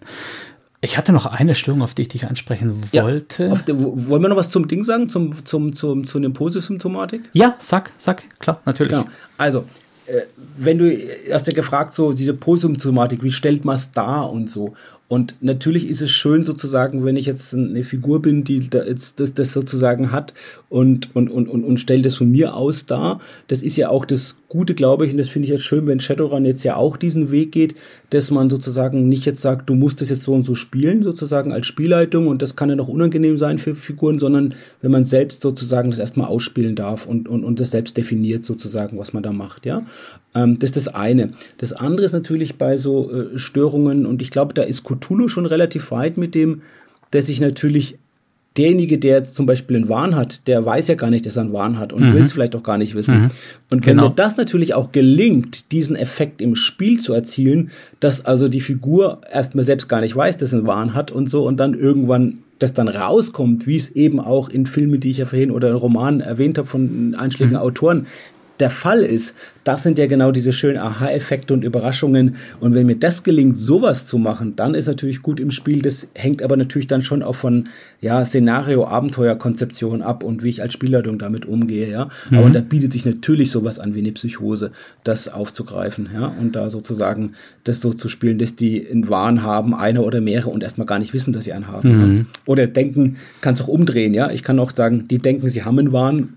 [0.82, 3.48] Ich hatte noch eine Störung, auf die ich dich ansprechen wollte.
[3.48, 7.30] Ja, der, wollen wir noch was zum Ding sagen, zum, zum, zum, zu der Posisymptomatik?
[7.34, 8.94] Ja, sag, sag, klar, natürlich.
[8.94, 9.06] Genau.
[9.38, 9.66] Also,
[10.58, 10.92] wenn du
[11.32, 14.74] hast ja gefragt, so diese Posisymptomatik, wie stellt man es dar und so.
[15.10, 19.20] Und natürlich ist es schön sozusagen, wenn ich jetzt eine Figur bin, die da jetzt
[19.20, 20.36] das, das sozusagen hat
[20.70, 23.20] und, und, und, und, und stellt das von mir aus dar.
[23.48, 26.00] Das ist ja auch das Gute, glaube ich, und das finde ich jetzt schön, wenn
[26.00, 27.74] Shadowrun jetzt ja auch diesen Weg geht,
[28.12, 31.54] dass man sozusagen nicht jetzt sagt, du musst das jetzt so und so spielen, sozusagen
[31.54, 35.42] als Spielleitung und das kann ja noch unangenehm sein für Figuren, sondern wenn man selbst
[35.42, 39.32] sozusagen das erstmal ausspielen darf und, und, und das selbst definiert sozusagen, was man da
[39.32, 39.84] macht, ja.
[40.36, 41.32] Ähm, das ist das eine.
[41.58, 45.46] Das andere ist natürlich bei so äh, Störungen und ich glaube, da ist Cthulhu schon
[45.46, 46.62] relativ weit mit dem,
[47.12, 47.98] dass sich natürlich
[48.58, 51.44] derjenige, der jetzt zum Beispiel einen Wahn hat, der weiß ja gar nicht, dass er
[51.44, 52.14] einen Wahn hat und mhm.
[52.14, 53.16] will es vielleicht auch gar nicht wissen.
[53.16, 53.30] Mhm.
[53.72, 54.10] Und wenn genau.
[54.10, 59.22] mir das natürlich auch gelingt, diesen Effekt im Spiel zu erzielen, dass also die Figur
[59.32, 62.40] erstmal selbst gar nicht weiß, dass er einen Wahn hat und so und dann irgendwann
[62.58, 65.76] das dann rauskommt, wie es eben auch in Filmen, die ich ja vorhin oder in
[65.76, 67.64] Romanen erwähnt habe von einschlägigen mhm.
[67.64, 68.08] Autoren,
[68.60, 72.36] der Fall ist, das sind ja genau diese schönen Aha-Effekte und Überraschungen.
[72.60, 75.82] Und wenn mir das gelingt, sowas zu machen, dann ist natürlich gut im Spiel.
[75.82, 77.70] Das hängt aber natürlich dann schon auch von
[78.02, 81.90] ja, Szenario, Abenteuerkonzeption ab und wie ich als Spielleitung damit umgehe.
[81.90, 82.38] Ja, mhm.
[82.38, 84.72] aber da bietet sich natürlich sowas an wie eine Psychose,
[85.04, 86.10] das aufzugreifen.
[86.14, 87.34] Ja, und da sozusagen
[87.64, 91.00] das so zu spielen, dass die einen Wahn haben, eine oder mehrere und erstmal gar
[91.00, 91.90] nicht wissen, dass sie einen haben.
[91.90, 92.26] Mhm.
[92.46, 94.14] Oder denken, kann es auch umdrehen.
[94.14, 96.30] Ja, ich kann auch sagen, die denken, sie haben einen Wahn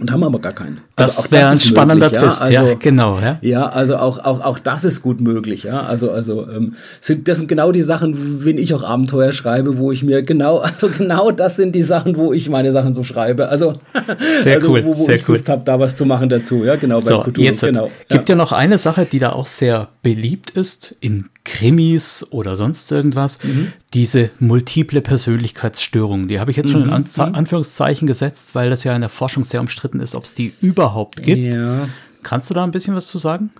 [0.00, 0.80] und haben aber gar keinen.
[0.96, 3.18] Das also wäre ein spannender möglich, Twist, ja, also, ja, genau.
[3.20, 5.64] Ja, ja also auch, auch, auch das ist gut möglich.
[5.64, 9.76] Ja, also, also ähm, sind, das sind genau die Sachen, wenn ich auch Abenteuer schreibe,
[9.76, 13.02] wo ich mir genau, also genau das sind die Sachen, wo ich meine Sachen so
[13.02, 13.48] schreibe.
[13.48, 13.74] Also,
[14.42, 16.64] sehr also, cool, wo, wo sehr ich Lust habe, da was zu machen dazu.
[16.64, 17.00] Ja, genau.
[17.00, 17.44] So, bei Kultur.
[17.44, 17.90] jetzt genau.
[18.08, 18.34] gibt ja.
[18.34, 23.42] ja noch eine Sache, die da auch sehr beliebt ist in Krimis oder sonst irgendwas,
[23.42, 23.72] mhm.
[23.94, 26.92] diese multiple Persönlichkeitsstörung, die habe ich jetzt schon in mhm.
[26.92, 27.34] An mhm.
[27.34, 31.22] Anführungszeichen gesetzt, weil das ja in der Forschung sehr umstritten ist, ob es die überhaupt
[31.22, 31.54] gibt.
[31.54, 31.88] Ja.
[32.22, 33.50] Kannst du da ein bisschen was zu sagen?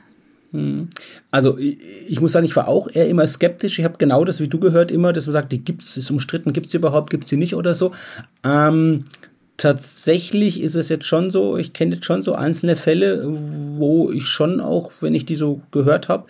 [0.53, 0.89] Mhm.
[1.31, 3.79] Also ich, ich, muss sagen, ich war auch eher immer skeptisch.
[3.79, 6.11] Ich habe genau das, wie du gehört, immer, dass man sagt, die gibt es, ist
[6.11, 7.93] umstritten, gibt es die überhaupt, gibt es die nicht oder so.
[8.45, 9.05] Ähm,
[9.57, 13.25] tatsächlich ist es jetzt schon so, ich kenne jetzt schon so einzelne Fälle,
[13.77, 16.27] wo ich schon auch, wenn ich die so gehört habe,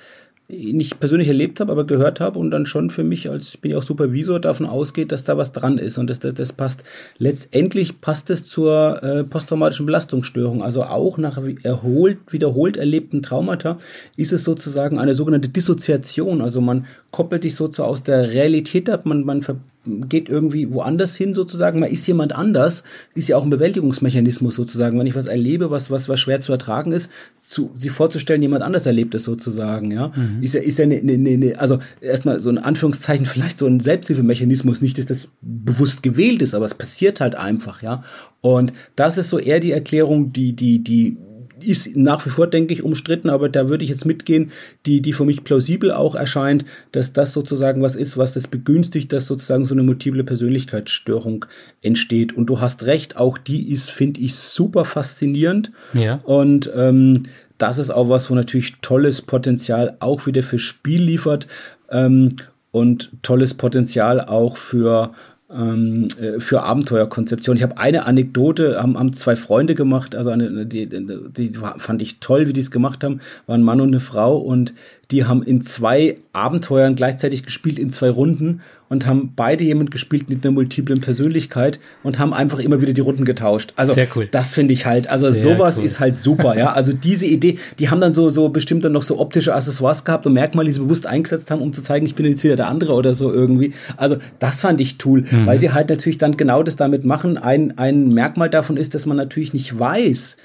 [0.53, 3.70] nicht persönlich erlebt habe, aber gehört habe und dann schon für mich als, ich bin
[3.70, 6.84] ja auch Supervisor, davon ausgeht, dass da was dran ist und dass das, das passt.
[7.18, 10.62] Letztendlich passt es zur äh, posttraumatischen Belastungsstörung.
[10.62, 13.78] Also auch nach erholt, wiederholt erlebten Traumata
[14.16, 16.42] ist es sozusagen eine sogenannte Dissoziation.
[16.42, 19.42] Also man koppelt sich sozusagen aus der Realität ab, man, man
[19.85, 24.99] geht irgendwie woanders hin sozusagen, man ist jemand anders, ist ja auch ein Bewältigungsmechanismus sozusagen.
[24.99, 27.11] Wenn ich was erlebe, was, was, was schwer zu ertragen ist,
[27.41, 30.12] zu, sich vorzustellen, jemand anders erlebt es sozusagen, ja.
[30.14, 30.43] Mhm.
[30.43, 33.66] Ist ja, ist ja ne, ne, ne, ne also erstmal so ein Anführungszeichen, vielleicht so
[33.66, 38.03] ein Selbsthilfemechanismus, nicht, dass das bewusst gewählt ist, aber es passiert halt einfach, ja.
[38.41, 41.16] Und das ist so eher die Erklärung, die, die, die
[41.65, 44.51] ist nach wie vor, denke ich, umstritten, aber da würde ich jetzt mitgehen,
[44.87, 49.13] die, die für mich plausibel auch erscheint, dass das sozusagen was ist, was das begünstigt,
[49.13, 51.47] dass sozusagen so eine multiple Persönlichkeitsstörung
[51.83, 52.33] entsteht.
[52.33, 55.73] Und du hast recht, auch die ist, finde ich, super faszinierend.
[55.95, 56.21] Ja.
[56.25, 57.25] Und ähm,
[57.59, 61.47] das ist auch was, wo natürlich tolles Potenzial auch wieder für Spiel liefert
[61.91, 62.37] ähm,
[62.73, 65.13] und tolles Potenzial auch für
[65.55, 67.57] ähm, äh, für Abenteuerkonzeption.
[67.57, 72.20] Ich habe eine Anekdote, haben, haben zwei Freunde gemacht, also eine, die, die fand ich
[72.20, 74.74] toll, wie die es gemacht haben, war ein Mann und eine Frau und
[75.11, 80.28] die haben in zwei Abenteuern gleichzeitig gespielt, in zwei Runden und haben beide jemand gespielt
[80.28, 83.72] mit einer multiplen Persönlichkeit und haben einfach immer wieder die Runden getauscht.
[83.76, 84.28] Also Sehr cool.
[84.30, 85.84] das finde ich halt, also Sehr sowas cool.
[85.84, 86.72] ist halt super, ja.
[86.72, 90.26] Also diese Idee, die haben dann so, so bestimmt dann noch so optische Accessoires gehabt
[90.26, 92.68] und Merkmale, die sie bewusst eingesetzt haben, um zu zeigen, ich bin jetzt wieder der
[92.68, 93.72] andere oder so irgendwie.
[93.96, 95.46] Also das fand ich cool, mhm.
[95.46, 97.38] weil sie halt natürlich dann genau das damit machen.
[97.38, 100.36] Ein, ein Merkmal davon ist, dass man natürlich nicht weiß,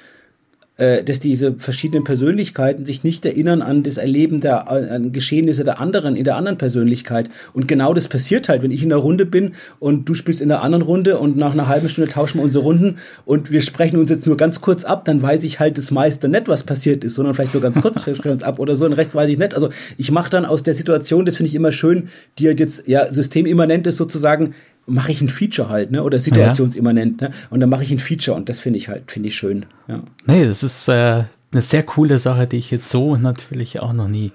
[0.78, 5.80] äh, dass diese verschiedenen Persönlichkeiten sich nicht erinnern an das Erleben der an Geschehnisse der
[5.80, 7.30] anderen in der anderen Persönlichkeit.
[7.54, 10.50] Und genau das passiert halt, wenn ich in der Runde bin und du spielst in
[10.50, 13.98] der anderen Runde und nach einer halben Stunde tauschen wir unsere Runden und wir sprechen
[13.98, 17.04] uns jetzt nur ganz kurz ab, dann weiß ich halt das meiste nicht, was passiert
[17.04, 19.38] ist, sondern vielleicht nur ganz kurz sprechen uns ab oder so, den Rest weiß ich
[19.38, 19.54] nicht.
[19.56, 22.10] Also ich mache dann aus der Situation, das finde ich immer schön,
[22.40, 24.54] die halt jetzt ja systemimmanent ist sozusagen,
[24.88, 26.04] mache ich ein Feature halt, ne?
[26.04, 27.32] Oder situationsimmanent, ne?
[27.50, 29.66] Und dann mache ich ein Feature und das finde ich halt, finde ich schön.
[29.88, 30.02] Ja.
[30.26, 34.08] Nee, das ist äh, eine sehr coole Sache, die ich jetzt so natürlich auch noch
[34.08, 34.32] nie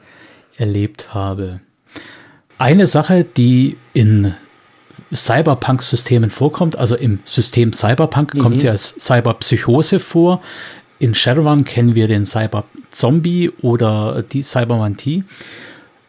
[0.56, 1.60] erlebt habe.
[2.58, 4.34] Eine Sache, die in
[5.12, 8.38] Cyberpunk-Systemen vorkommt, also im System Cyberpunk mhm.
[8.38, 10.42] kommt sie als Cyberpsychose vor.
[10.98, 15.24] In Shadowrun kennen wir den Cyber-Zombie oder die Cybermantie.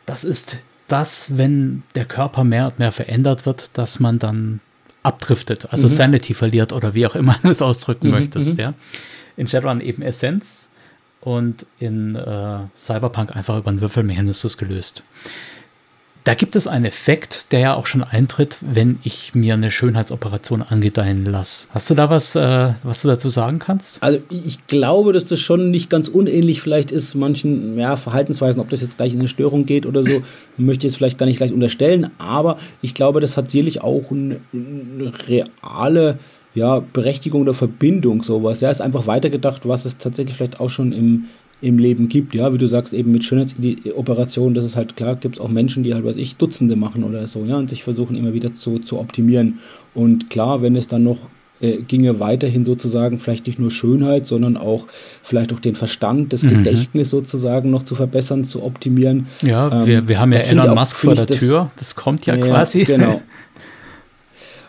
[0.06, 0.58] Das ist
[0.94, 4.60] dass, wenn der Körper mehr und mehr verändert wird, dass man dann
[5.02, 5.92] abdriftet, also mhm.
[5.92, 8.54] Sanity verliert oder wie auch immer du es ausdrücken mhm, möchtest.
[8.54, 8.60] Mhm.
[8.60, 8.74] Ja.
[9.36, 10.72] In Shadowrun eben Essenz
[11.20, 15.02] und in äh, Cyberpunk einfach über einen Würfelmechanismus gelöst.
[16.24, 20.62] Da gibt es einen Effekt, der ja auch schon eintritt, wenn ich mir eine Schönheitsoperation
[20.62, 21.68] angedeihen lasse.
[21.72, 24.02] Hast du da was, äh, was du dazu sagen kannst?
[24.02, 28.70] Also ich glaube, dass das schon nicht ganz unähnlich vielleicht ist, manchen ja, Verhaltensweisen, ob
[28.70, 30.24] das jetzt gleich in eine Störung geht oder so,
[30.58, 34.10] möchte ich jetzt vielleicht gar nicht gleich unterstellen, aber ich glaube, das hat sicherlich auch
[34.12, 36.20] eine, eine reale
[36.56, 38.62] ja, Berechtigung oder Verbindung, sowas.
[38.62, 41.26] Ja, ist einfach weitergedacht, was es tatsächlich vielleicht auch schon im
[41.64, 42.36] im Leben gibt.
[42.36, 45.84] Ja, wie du sagst, eben mit Schönheitsoperationen, das ist halt klar, gibt es auch Menschen,
[45.84, 48.80] die halt, was ich, Dutzende machen oder so, ja, und sich versuchen immer wieder zu,
[48.80, 49.60] zu optimieren.
[49.94, 51.30] Und klar, wenn es dann noch
[51.62, 54.88] äh, ginge weiterhin sozusagen vielleicht nicht nur Schönheit, sondern auch
[55.24, 56.64] vielleicht auch den Verstand, das mhm.
[56.64, 59.28] Gedächtnis sozusagen noch zu verbessern, zu optimieren.
[59.42, 62.46] Ja, ähm, wir, wir haben ja Elon Musk vor der Tür, das kommt ja, ja
[62.46, 62.84] quasi.
[62.84, 63.22] Genau.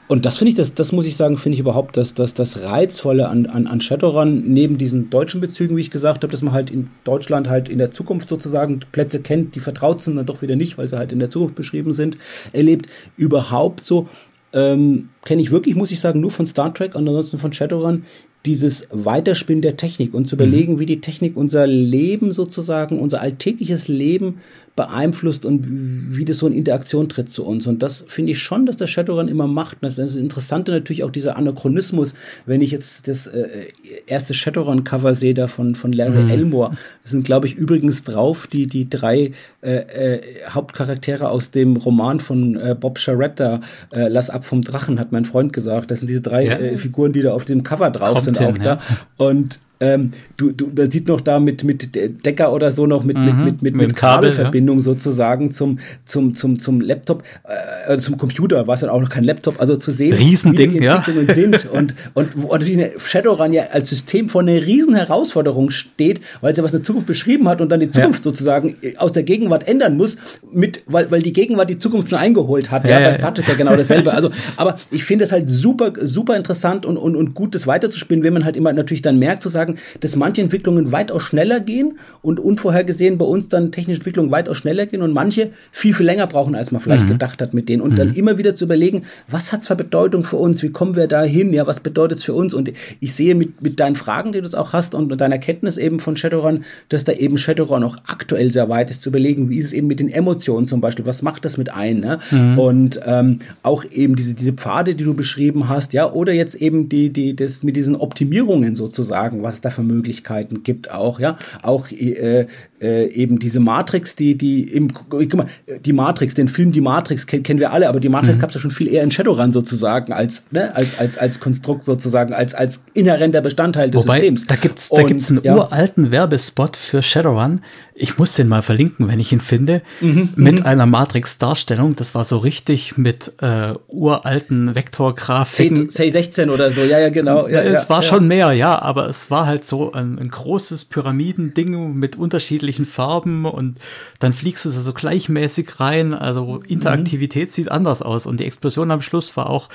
[0.07, 2.63] Und das finde ich, das, das muss ich sagen, finde ich überhaupt das, das, das
[2.63, 6.53] Reizvolle an, an, an Shadowrun, neben diesen deutschen Bezügen, wie ich gesagt habe, dass man
[6.53, 10.43] halt in Deutschland halt in der Zukunft sozusagen Plätze kennt, die vertraut sind, dann doch
[10.43, 12.19] wieder nicht, weil sie halt in der Zukunft beschrieben sind,
[12.53, 12.87] erlebt.
[13.17, 14.09] Überhaupt so
[14.53, 18.05] ähm, kenne ich wirklich, muss ich sagen, nur von Star Trek und ansonsten von Shadowrun
[18.47, 20.79] dieses Weiterspinnen der Technik und zu überlegen, mhm.
[20.79, 24.41] wie die Technik unser Leben sozusagen, unser alltägliches Leben
[24.77, 27.69] beeinflusst und wie das so in Interaktion tritt zu uns.
[27.69, 29.79] Und das finde ich schon, dass der Shadowrun immer macht.
[29.83, 32.15] das ist das Interessante natürlich auch dieser Anachronismus,
[32.45, 33.69] wenn ich jetzt das äh,
[34.07, 36.31] erste Shadowrun-Cover sehe da von, von Larry mhm.
[36.31, 36.71] Elmore.
[37.03, 39.31] Das sind, glaube ich, übrigens drauf die, die drei
[39.63, 40.21] äh, äh,
[40.51, 43.61] Hauptcharaktere aus dem Roman von äh, Bob Charretta,
[43.93, 45.93] äh, Lass ab vom Drachen, hat mein Freund gesagt.
[45.93, 48.49] Das sind diese drei ja, äh, Figuren, die da auf dem Cover drauf sind, hin,
[48.49, 48.65] auch ja.
[48.65, 48.81] da.
[49.19, 51.95] Und ähm, du, du, man sieht noch da mit, mit
[52.25, 54.83] Decker oder so noch mit, mhm, mit, mit, mit, mit Kabelverbindung ja.
[54.83, 59.11] sozusagen zum, zum, zum, zum Laptop, äh, also zum Computer, war es dann auch noch
[59.11, 61.35] kein Laptop, also zu sehen, Riesending, wie die Entwicklungen ja.
[61.35, 66.53] sind und, und wo natürlich Shadowrun ja als System vor einer riesen Herausforderung steht, weil
[66.53, 68.31] es ja was eine Zukunft beschrieben hat und dann die Zukunft ja.
[68.31, 70.17] sozusagen aus der Gegenwart ändern muss,
[70.53, 72.85] mit, weil, weil die Gegenwart die Zukunft schon eingeholt hat.
[72.85, 74.13] Ja, ja, bei Star Trek ja genau dasselbe.
[74.13, 78.25] Also, aber ich finde es halt super, super interessant und, und, und gut, das weiterzuspinnen,
[78.25, 81.61] wenn man halt immer natürlich dann merkt, zu sagen, sagen, dass manche Entwicklungen weitaus schneller
[81.61, 86.07] gehen und unvorhergesehen bei uns dann technische Entwicklungen weitaus schneller gehen und manche viel, viel
[86.07, 87.11] länger brauchen, als man vielleicht mhm.
[87.11, 87.83] gedacht hat mit denen.
[87.83, 87.97] Und mhm.
[87.97, 90.63] dann immer wieder zu überlegen, was hat's für Bedeutung für uns?
[90.63, 91.53] Wie kommen wir da hin?
[91.53, 92.55] Ja, was bedeutet es für uns?
[92.55, 92.71] Und
[93.01, 96.17] ich sehe mit, mit deinen Fragen, die du auch hast und deiner Kenntnis eben von
[96.17, 99.73] Shadowrun, dass da eben Shadowrun auch aktuell sehr weit ist, zu überlegen, wie ist es
[99.73, 101.07] eben mit den Emotionen zum Beispiel?
[101.07, 102.01] Was macht das mit ein?
[102.01, 102.19] Ne?
[102.31, 102.59] Mhm.
[102.59, 106.89] Und ähm, auch eben diese, diese Pfade, die du beschrieben hast, ja, oder jetzt eben
[106.89, 111.39] die, die, das mit diesen Optimierungen sozusagen, was es da für Möglichkeiten gibt auch, ja,
[111.63, 112.47] auch äh,
[112.85, 115.47] äh, eben diese Matrix, die, die im, guck mal,
[115.85, 118.41] die Matrix, den Film Die Matrix kenn, kennen wir alle, aber die Matrix mhm.
[118.41, 121.85] gab es ja schon viel eher in Shadowrun sozusagen als, ne, als, als, als Konstrukt
[121.85, 124.47] sozusagen, als, als inhärenter Bestandteil des Wobei, Systems.
[124.47, 125.57] Da gibt's, da gibt's einen ja.
[125.57, 127.61] uralten Werbespot für Shadowrun,
[127.97, 130.67] ich muss den mal verlinken, wenn ich ihn finde, mhm, mit mhm.
[130.67, 131.95] einer Matrix-Darstellung.
[131.95, 135.91] Das war so richtig mit äh, uralten Vektorgrafiken.
[135.91, 137.47] Say 16 oder so, ja, ja, genau.
[137.47, 140.87] Ja, es ja, war schon mehr, ja, aber es war halt so ein, ein großes
[140.87, 143.81] Pyramidending mit unterschiedlichen Farben und
[144.19, 146.15] dann fliegst du so gleichmäßig rein.
[146.15, 147.53] Also Interaktivität mhm.
[147.53, 149.69] sieht anders aus und die Explosion am Schluss war auch,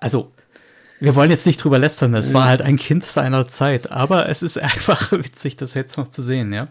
[0.00, 0.32] also
[1.00, 4.42] wir wollen jetzt nicht drüber lästern, es war halt ein Kind seiner Zeit, aber es
[4.42, 6.68] ist einfach witzig, das jetzt noch zu sehen, ja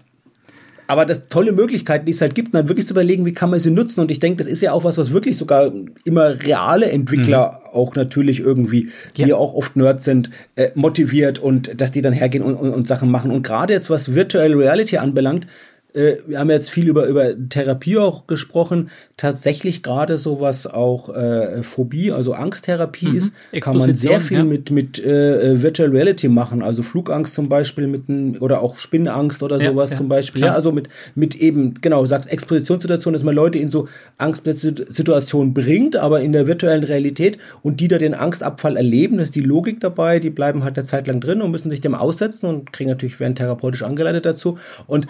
[0.88, 3.60] aber das tolle Möglichkeiten, die es halt gibt, dann wirklich zu überlegen, wie kann man
[3.60, 4.00] sie nutzen.
[4.00, 5.72] Und ich denke, das ist ja auch was, was wirklich sogar
[6.06, 7.78] immer reale Entwickler mhm.
[7.78, 9.36] auch natürlich irgendwie, die ja.
[9.36, 13.12] auch oft Nerds sind, äh, motiviert und dass die dann hergehen und, und, und Sachen
[13.12, 13.32] machen.
[13.32, 15.48] Und gerade jetzt, was Virtual Reality anbelangt,
[15.98, 18.90] äh, wir haben jetzt viel über, über Therapie auch gesprochen.
[19.18, 23.18] Tatsächlich gerade so was auch äh, Phobie, also Angsttherapie mhm.
[23.18, 24.44] ist, kann man sehr viel ja.
[24.44, 26.62] mit, mit äh, Virtual Reality machen.
[26.62, 30.42] Also Flugangst zum Beispiel mit ein, oder auch Spinnangst oder ja, sowas ja, zum Beispiel.
[30.42, 30.52] Klar.
[30.52, 33.88] Ja, also mit, mit eben, genau, du sagst Expositionssituation, dass man Leute in so
[34.18, 39.36] Angstsituationen bringt, aber in der virtuellen Realität und die da den Angstabfall erleben, das ist
[39.36, 42.46] die Logik dabei, die bleiben halt eine Zeit lang drin und müssen sich dem aussetzen
[42.46, 44.58] und kriegen natürlich, werden therapeutisch angeleitet dazu.
[44.86, 45.08] Und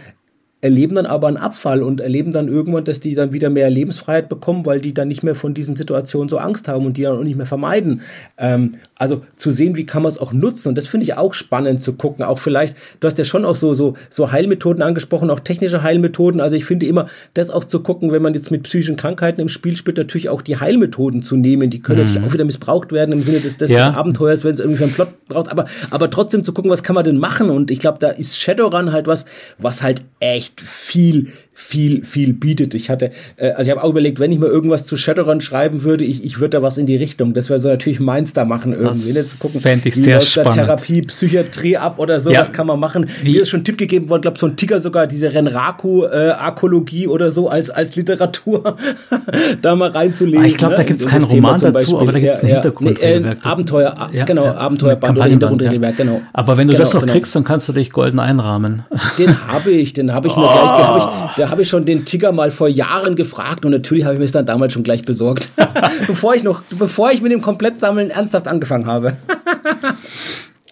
[0.60, 4.28] erleben dann aber einen Abfall und erleben dann irgendwann, dass die dann wieder mehr Lebensfreiheit
[4.28, 7.18] bekommen, weil die dann nicht mehr von diesen Situationen so Angst haben und die dann
[7.18, 8.02] auch nicht mehr vermeiden.
[8.40, 10.70] Ähm, also zu sehen, wie kann man es auch nutzen.
[10.70, 12.26] Und das finde ich auch spannend zu gucken.
[12.26, 16.42] Auch vielleicht, du hast ja schon auch so, so, so Heilmethoden angesprochen, auch technische Heilmethoden.
[16.42, 19.50] Also ich finde immer, das auch zu gucken, wenn man jetzt mit psychischen Krankheiten im
[19.50, 21.70] Spiel spielt, natürlich auch die Heilmethoden zu nehmen.
[21.70, 22.06] Die können mhm.
[22.08, 23.90] natürlich auch wieder missbraucht werden im Sinne des, des, ja.
[23.90, 25.52] des Abenteuers, wenn es irgendwie für einen Plot braucht.
[25.52, 27.52] Aber, aber trotzdem zu gucken, was kann man denn machen?
[27.52, 29.26] Und ich glaube, da ist Shadowrun halt was,
[29.60, 32.76] was halt echt viel viel, viel bietet.
[32.76, 35.82] Ich hatte, äh, also ich habe auch überlegt, wenn ich mal irgendwas zu Shadowrun schreiben
[35.82, 37.34] würde, ich, ich würde da was in die Richtung.
[37.34, 39.12] Das wäre so natürlich meins da machen irgendwie.
[39.12, 39.40] Das ne?
[39.40, 40.54] gucken, fände ich sehr spannend.
[40.54, 42.42] Therapie, Psychiatrie ab oder so, ja.
[42.42, 43.10] was kann man machen.
[43.24, 47.06] Wie Mir ist schon ein Tipp gegeben worden, glaube so ein Ticker sogar, diese Renraku-Arkologie
[47.06, 48.78] äh, oder so als, als Literatur
[49.64, 50.46] da mal reinzulegen.
[50.46, 50.78] Ich glaube, ne?
[50.78, 53.40] da gibt es keinen Roman dazu, aber da gibt es ein Hintergrundregelwerk.
[53.44, 56.22] Äh, Abenteuer, ja, genau, ja, Abenteuerband oder Hintergrundregelwerk, genau.
[56.34, 57.14] Aber wenn du genau, das noch genau.
[57.14, 58.84] kriegst, dann kannst du dich golden einrahmen.
[59.18, 60.52] Den habe ich, den habe ich mir oh.
[60.54, 64.04] gleich, den habe ich, habe ich schon den Ticker mal vor Jahren gefragt und natürlich
[64.04, 65.50] habe ich mir es dann damals schon gleich besorgt.
[66.08, 69.18] bevor ich noch, bevor ich mit dem Komplettsammeln ernsthaft angefangen habe.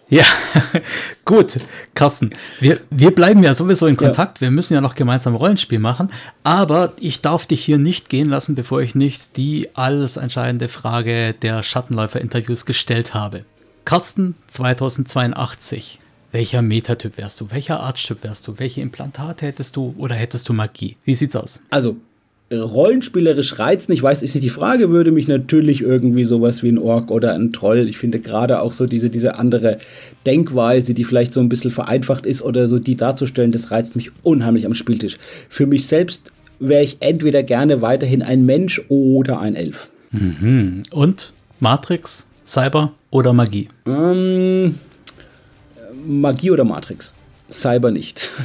[0.07, 0.23] Ja,
[1.25, 1.59] gut,
[1.95, 2.29] Carsten.
[2.59, 4.37] Wir, wir bleiben ja sowieso in Kontakt.
[4.37, 4.41] Ja.
[4.47, 6.11] Wir müssen ja noch gemeinsam Rollenspiel machen.
[6.43, 11.33] Aber ich darf dich hier nicht gehen lassen, bevor ich nicht die alles entscheidende Frage
[11.33, 13.45] der Schattenläufer-Interviews gestellt habe.
[13.83, 15.99] Carsten 2082.
[16.35, 17.49] Welcher Metatyp wärst du?
[17.49, 18.59] Welcher Artstyp wärst du?
[18.59, 20.97] Welche Implantate hättest du oder hättest du Magie?
[21.05, 21.63] Wie sieht's aus?
[21.69, 21.95] Also,
[22.51, 26.77] rollenspielerisch reizen, ich weiß, ist nicht die Frage, würde mich natürlich irgendwie sowas wie ein
[26.77, 27.87] Ork oder ein Troll.
[27.87, 29.77] Ich finde gerade auch so diese, diese andere
[30.25, 34.11] Denkweise, die vielleicht so ein bisschen vereinfacht ist oder so, die darzustellen, das reizt mich
[34.23, 35.15] unheimlich am Spieltisch.
[35.47, 39.87] Für mich selbst wäre ich entweder gerne weiterhin ein Mensch oder ein Elf.
[40.11, 40.81] Mhm.
[40.91, 41.31] Und
[41.61, 43.69] Matrix, Cyber oder Magie?
[43.87, 44.75] Ähm,
[46.05, 47.13] Magie oder Matrix.
[47.51, 48.29] Cyber nicht.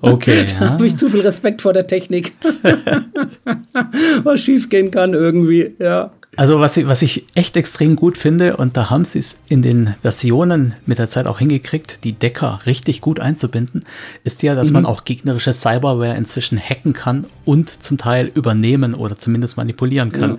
[0.00, 0.44] Okay.
[0.58, 0.70] da ja.
[0.72, 2.32] habe ich zu viel Respekt vor der Technik.
[4.24, 6.10] was schiefgehen kann irgendwie, ja.
[6.34, 9.62] Also was ich, was ich echt extrem gut finde, und da haben sie es in
[9.62, 13.84] den Versionen mit der Zeit auch hingekriegt, die Decker richtig gut einzubinden,
[14.24, 14.74] ist ja, dass mhm.
[14.74, 20.30] man auch gegnerische Cyberware inzwischen hacken kann und zum Teil übernehmen oder zumindest manipulieren kann.
[20.30, 20.38] Ja.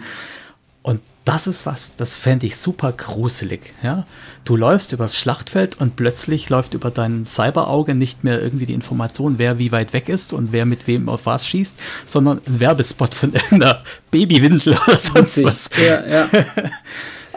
[0.81, 3.73] Und das ist was, das fände ich super gruselig.
[3.83, 4.05] Ja?
[4.45, 9.37] Du läufst übers Schlachtfeld und plötzlich läuft über dein Cyberauge nicht mehr irgendwie die Information,
[9.37, 13.13] wer wie weit weg ist und wer mit wem auf was schießt, sondern ein Werbespot
[13.13, 15.69] von irgendeiner Babywindel oder sonst was.
[15.77, 16.29] Ja, ja.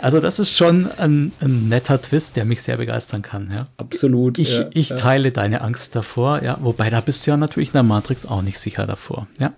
[0.02, 3.52] Also das ist schon ein, ein, netter Twist, der mich sehr begeistern kann.
[3.52, 3.68] Ja.
[3.76, 4.36] Absolut.
[4.36, 4.96] Ich, ja, ich ja.
[4.96, 6.58] teile deine Angst davor, ja.
[6.60, 9.28] Wobei da bist du ja natürlich in der Matrix auch nicht sicher davor.
[9.38, 9.52] Ja,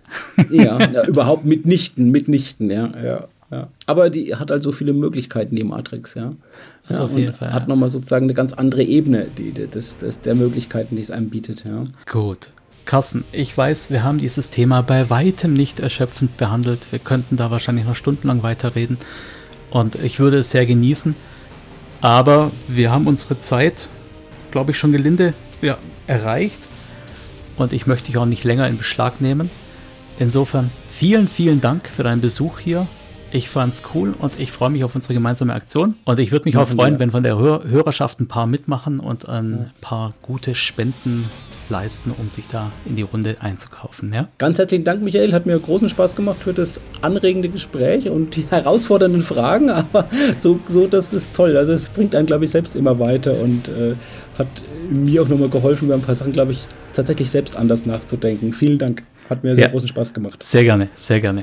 [0.50, 2.90] ja, ja überhaupt mitnichten, mitnichten, ja.
[3.02, 3.28] ja.
[3.54, 3.68] Ja.
[3.86, 6.32] Aber die hat halt so viele Möglichkeiten, die Matrix, ja.
[6.88, 7.52] Das ja, auf jeden Fall.
[7.52, 7.68] Hat ja.
[7.68, 11.30] nochmal sozusagen eine ganz andere Ebene die, die, des, des, der Möglichkeiten, die es einem
[11.30, 11.84] bietet, ja.
[12.10, 12.50] Gut.
[12.84, 16.90] Carsten, ich weiß, wir haben dieses Thema bei weitem nicht erschöpfend behandelt.
[16.90, 18.98] Wir könnten da wahrscheinlich noch stundenlang weiterreden.
[19.70, 21.14] Und ich würde es sehr genießen.
[22.00, 23.88] Aber wir haben unsere Zeit,
[24.50, 25.32] glaube ich, schon gelinde
[25.62, 25.78] ja,
[26.08, 26.68] erreicht.
[27.56, 29.48] Und ich möchte dich auch nicht länger in Beschlag nehmen.
[30.18, 32.88] Insofern vielen, vielen Dank für deinen Besuch hier.
[33.34, 35.96] Ich fand's cool und ich freue mich auf unsere gemeinsame Aktion.
[36.04, 39.28] Und ich würde mich auch freuen, wenn von der Hör Hörerschaft ein paar mitmachen und
[39.28, 41.26] ein paar gute Spenden
[41.68, 44.12] leisten, um sich da in die Runde einzukaufen.
[44.12, 44.28] Ja?
[44.38, 45.32] Ganz herzlichen Dank, Michael.
[45.32, 49.68] Hat mir großen Spaß gemacht für das anregende Gespräch und die herausfordernden Fragen.
[49.68, 50.04] Aber
[50.38, 51.56] so, so das ist toll.
[51.56, 53.96] Also es bringt einen, glaube ich, selbst immer weiter und äh,
[54.38, 54.46] hat
[54.88, 56.60] mir auch nochmal geholfen, über ein paar Sachen, glaube ich,
[56.92, 58.52] tatsächlich selbst anders nachzudenken.
[58.52, 59.02] Vielen Dank.
[59.28, 60.40] Hat mir sehr ja, großen Spaß gemacht.
[60.44, 61.42] Sehr gerne, sehr gerne.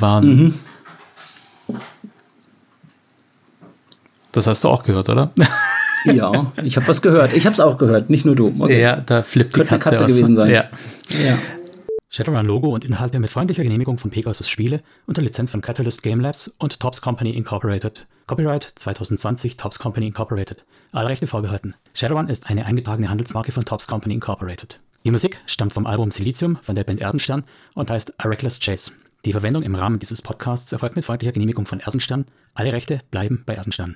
[0.00, 0.26] Waren.
[0.26, 0.54] Mhm.
[4.32, 5.30] Das hast du auch gehört, oder?
[6.04, 7.32] ja, ich habe was gehört.
[7.32, 8.54] Ich habe es auch gehört, nicht nur du.
[8.58, 8.80] Okay.
[8.80, 10.12] Ja, da flippt die Katze, Katze aus.
[10.12, 10.50] gewesen sein.
[10.50, 10.64] Ja.
[11.08, 11.38] ja.
[12.10, 16.48] Shadowrun-Logo und Inhalte mit freundlicher Genehmigung von Pegasus Spiele unter Lizenz von Catalyst Game Labs
[16.58, 18.06] und Tops Company Incorporated.
[18.26, 20.64] Copyright 2020 Tops Company Incorporated.
[20.92, 21.74] Alle Rechte vorbehalten.
[21.94, 24.78] Shadowrun ist eine eingetragene Handelsmarke von Tops Company Incorporated.
[25.04, 27.44] Die Musik stammt vom Album Silicium von der Band Erdenstern
[27.74, 28.90] und heißt A Reckless Chase.
[29.26, 32.26] Die Verwendung im Rahmen dieses Podcasts erfolgt mit freundlicher Genehmigung von Erdenstern.
[32.54, 33.94] Alle Rechte bleiben bei Erdenstern.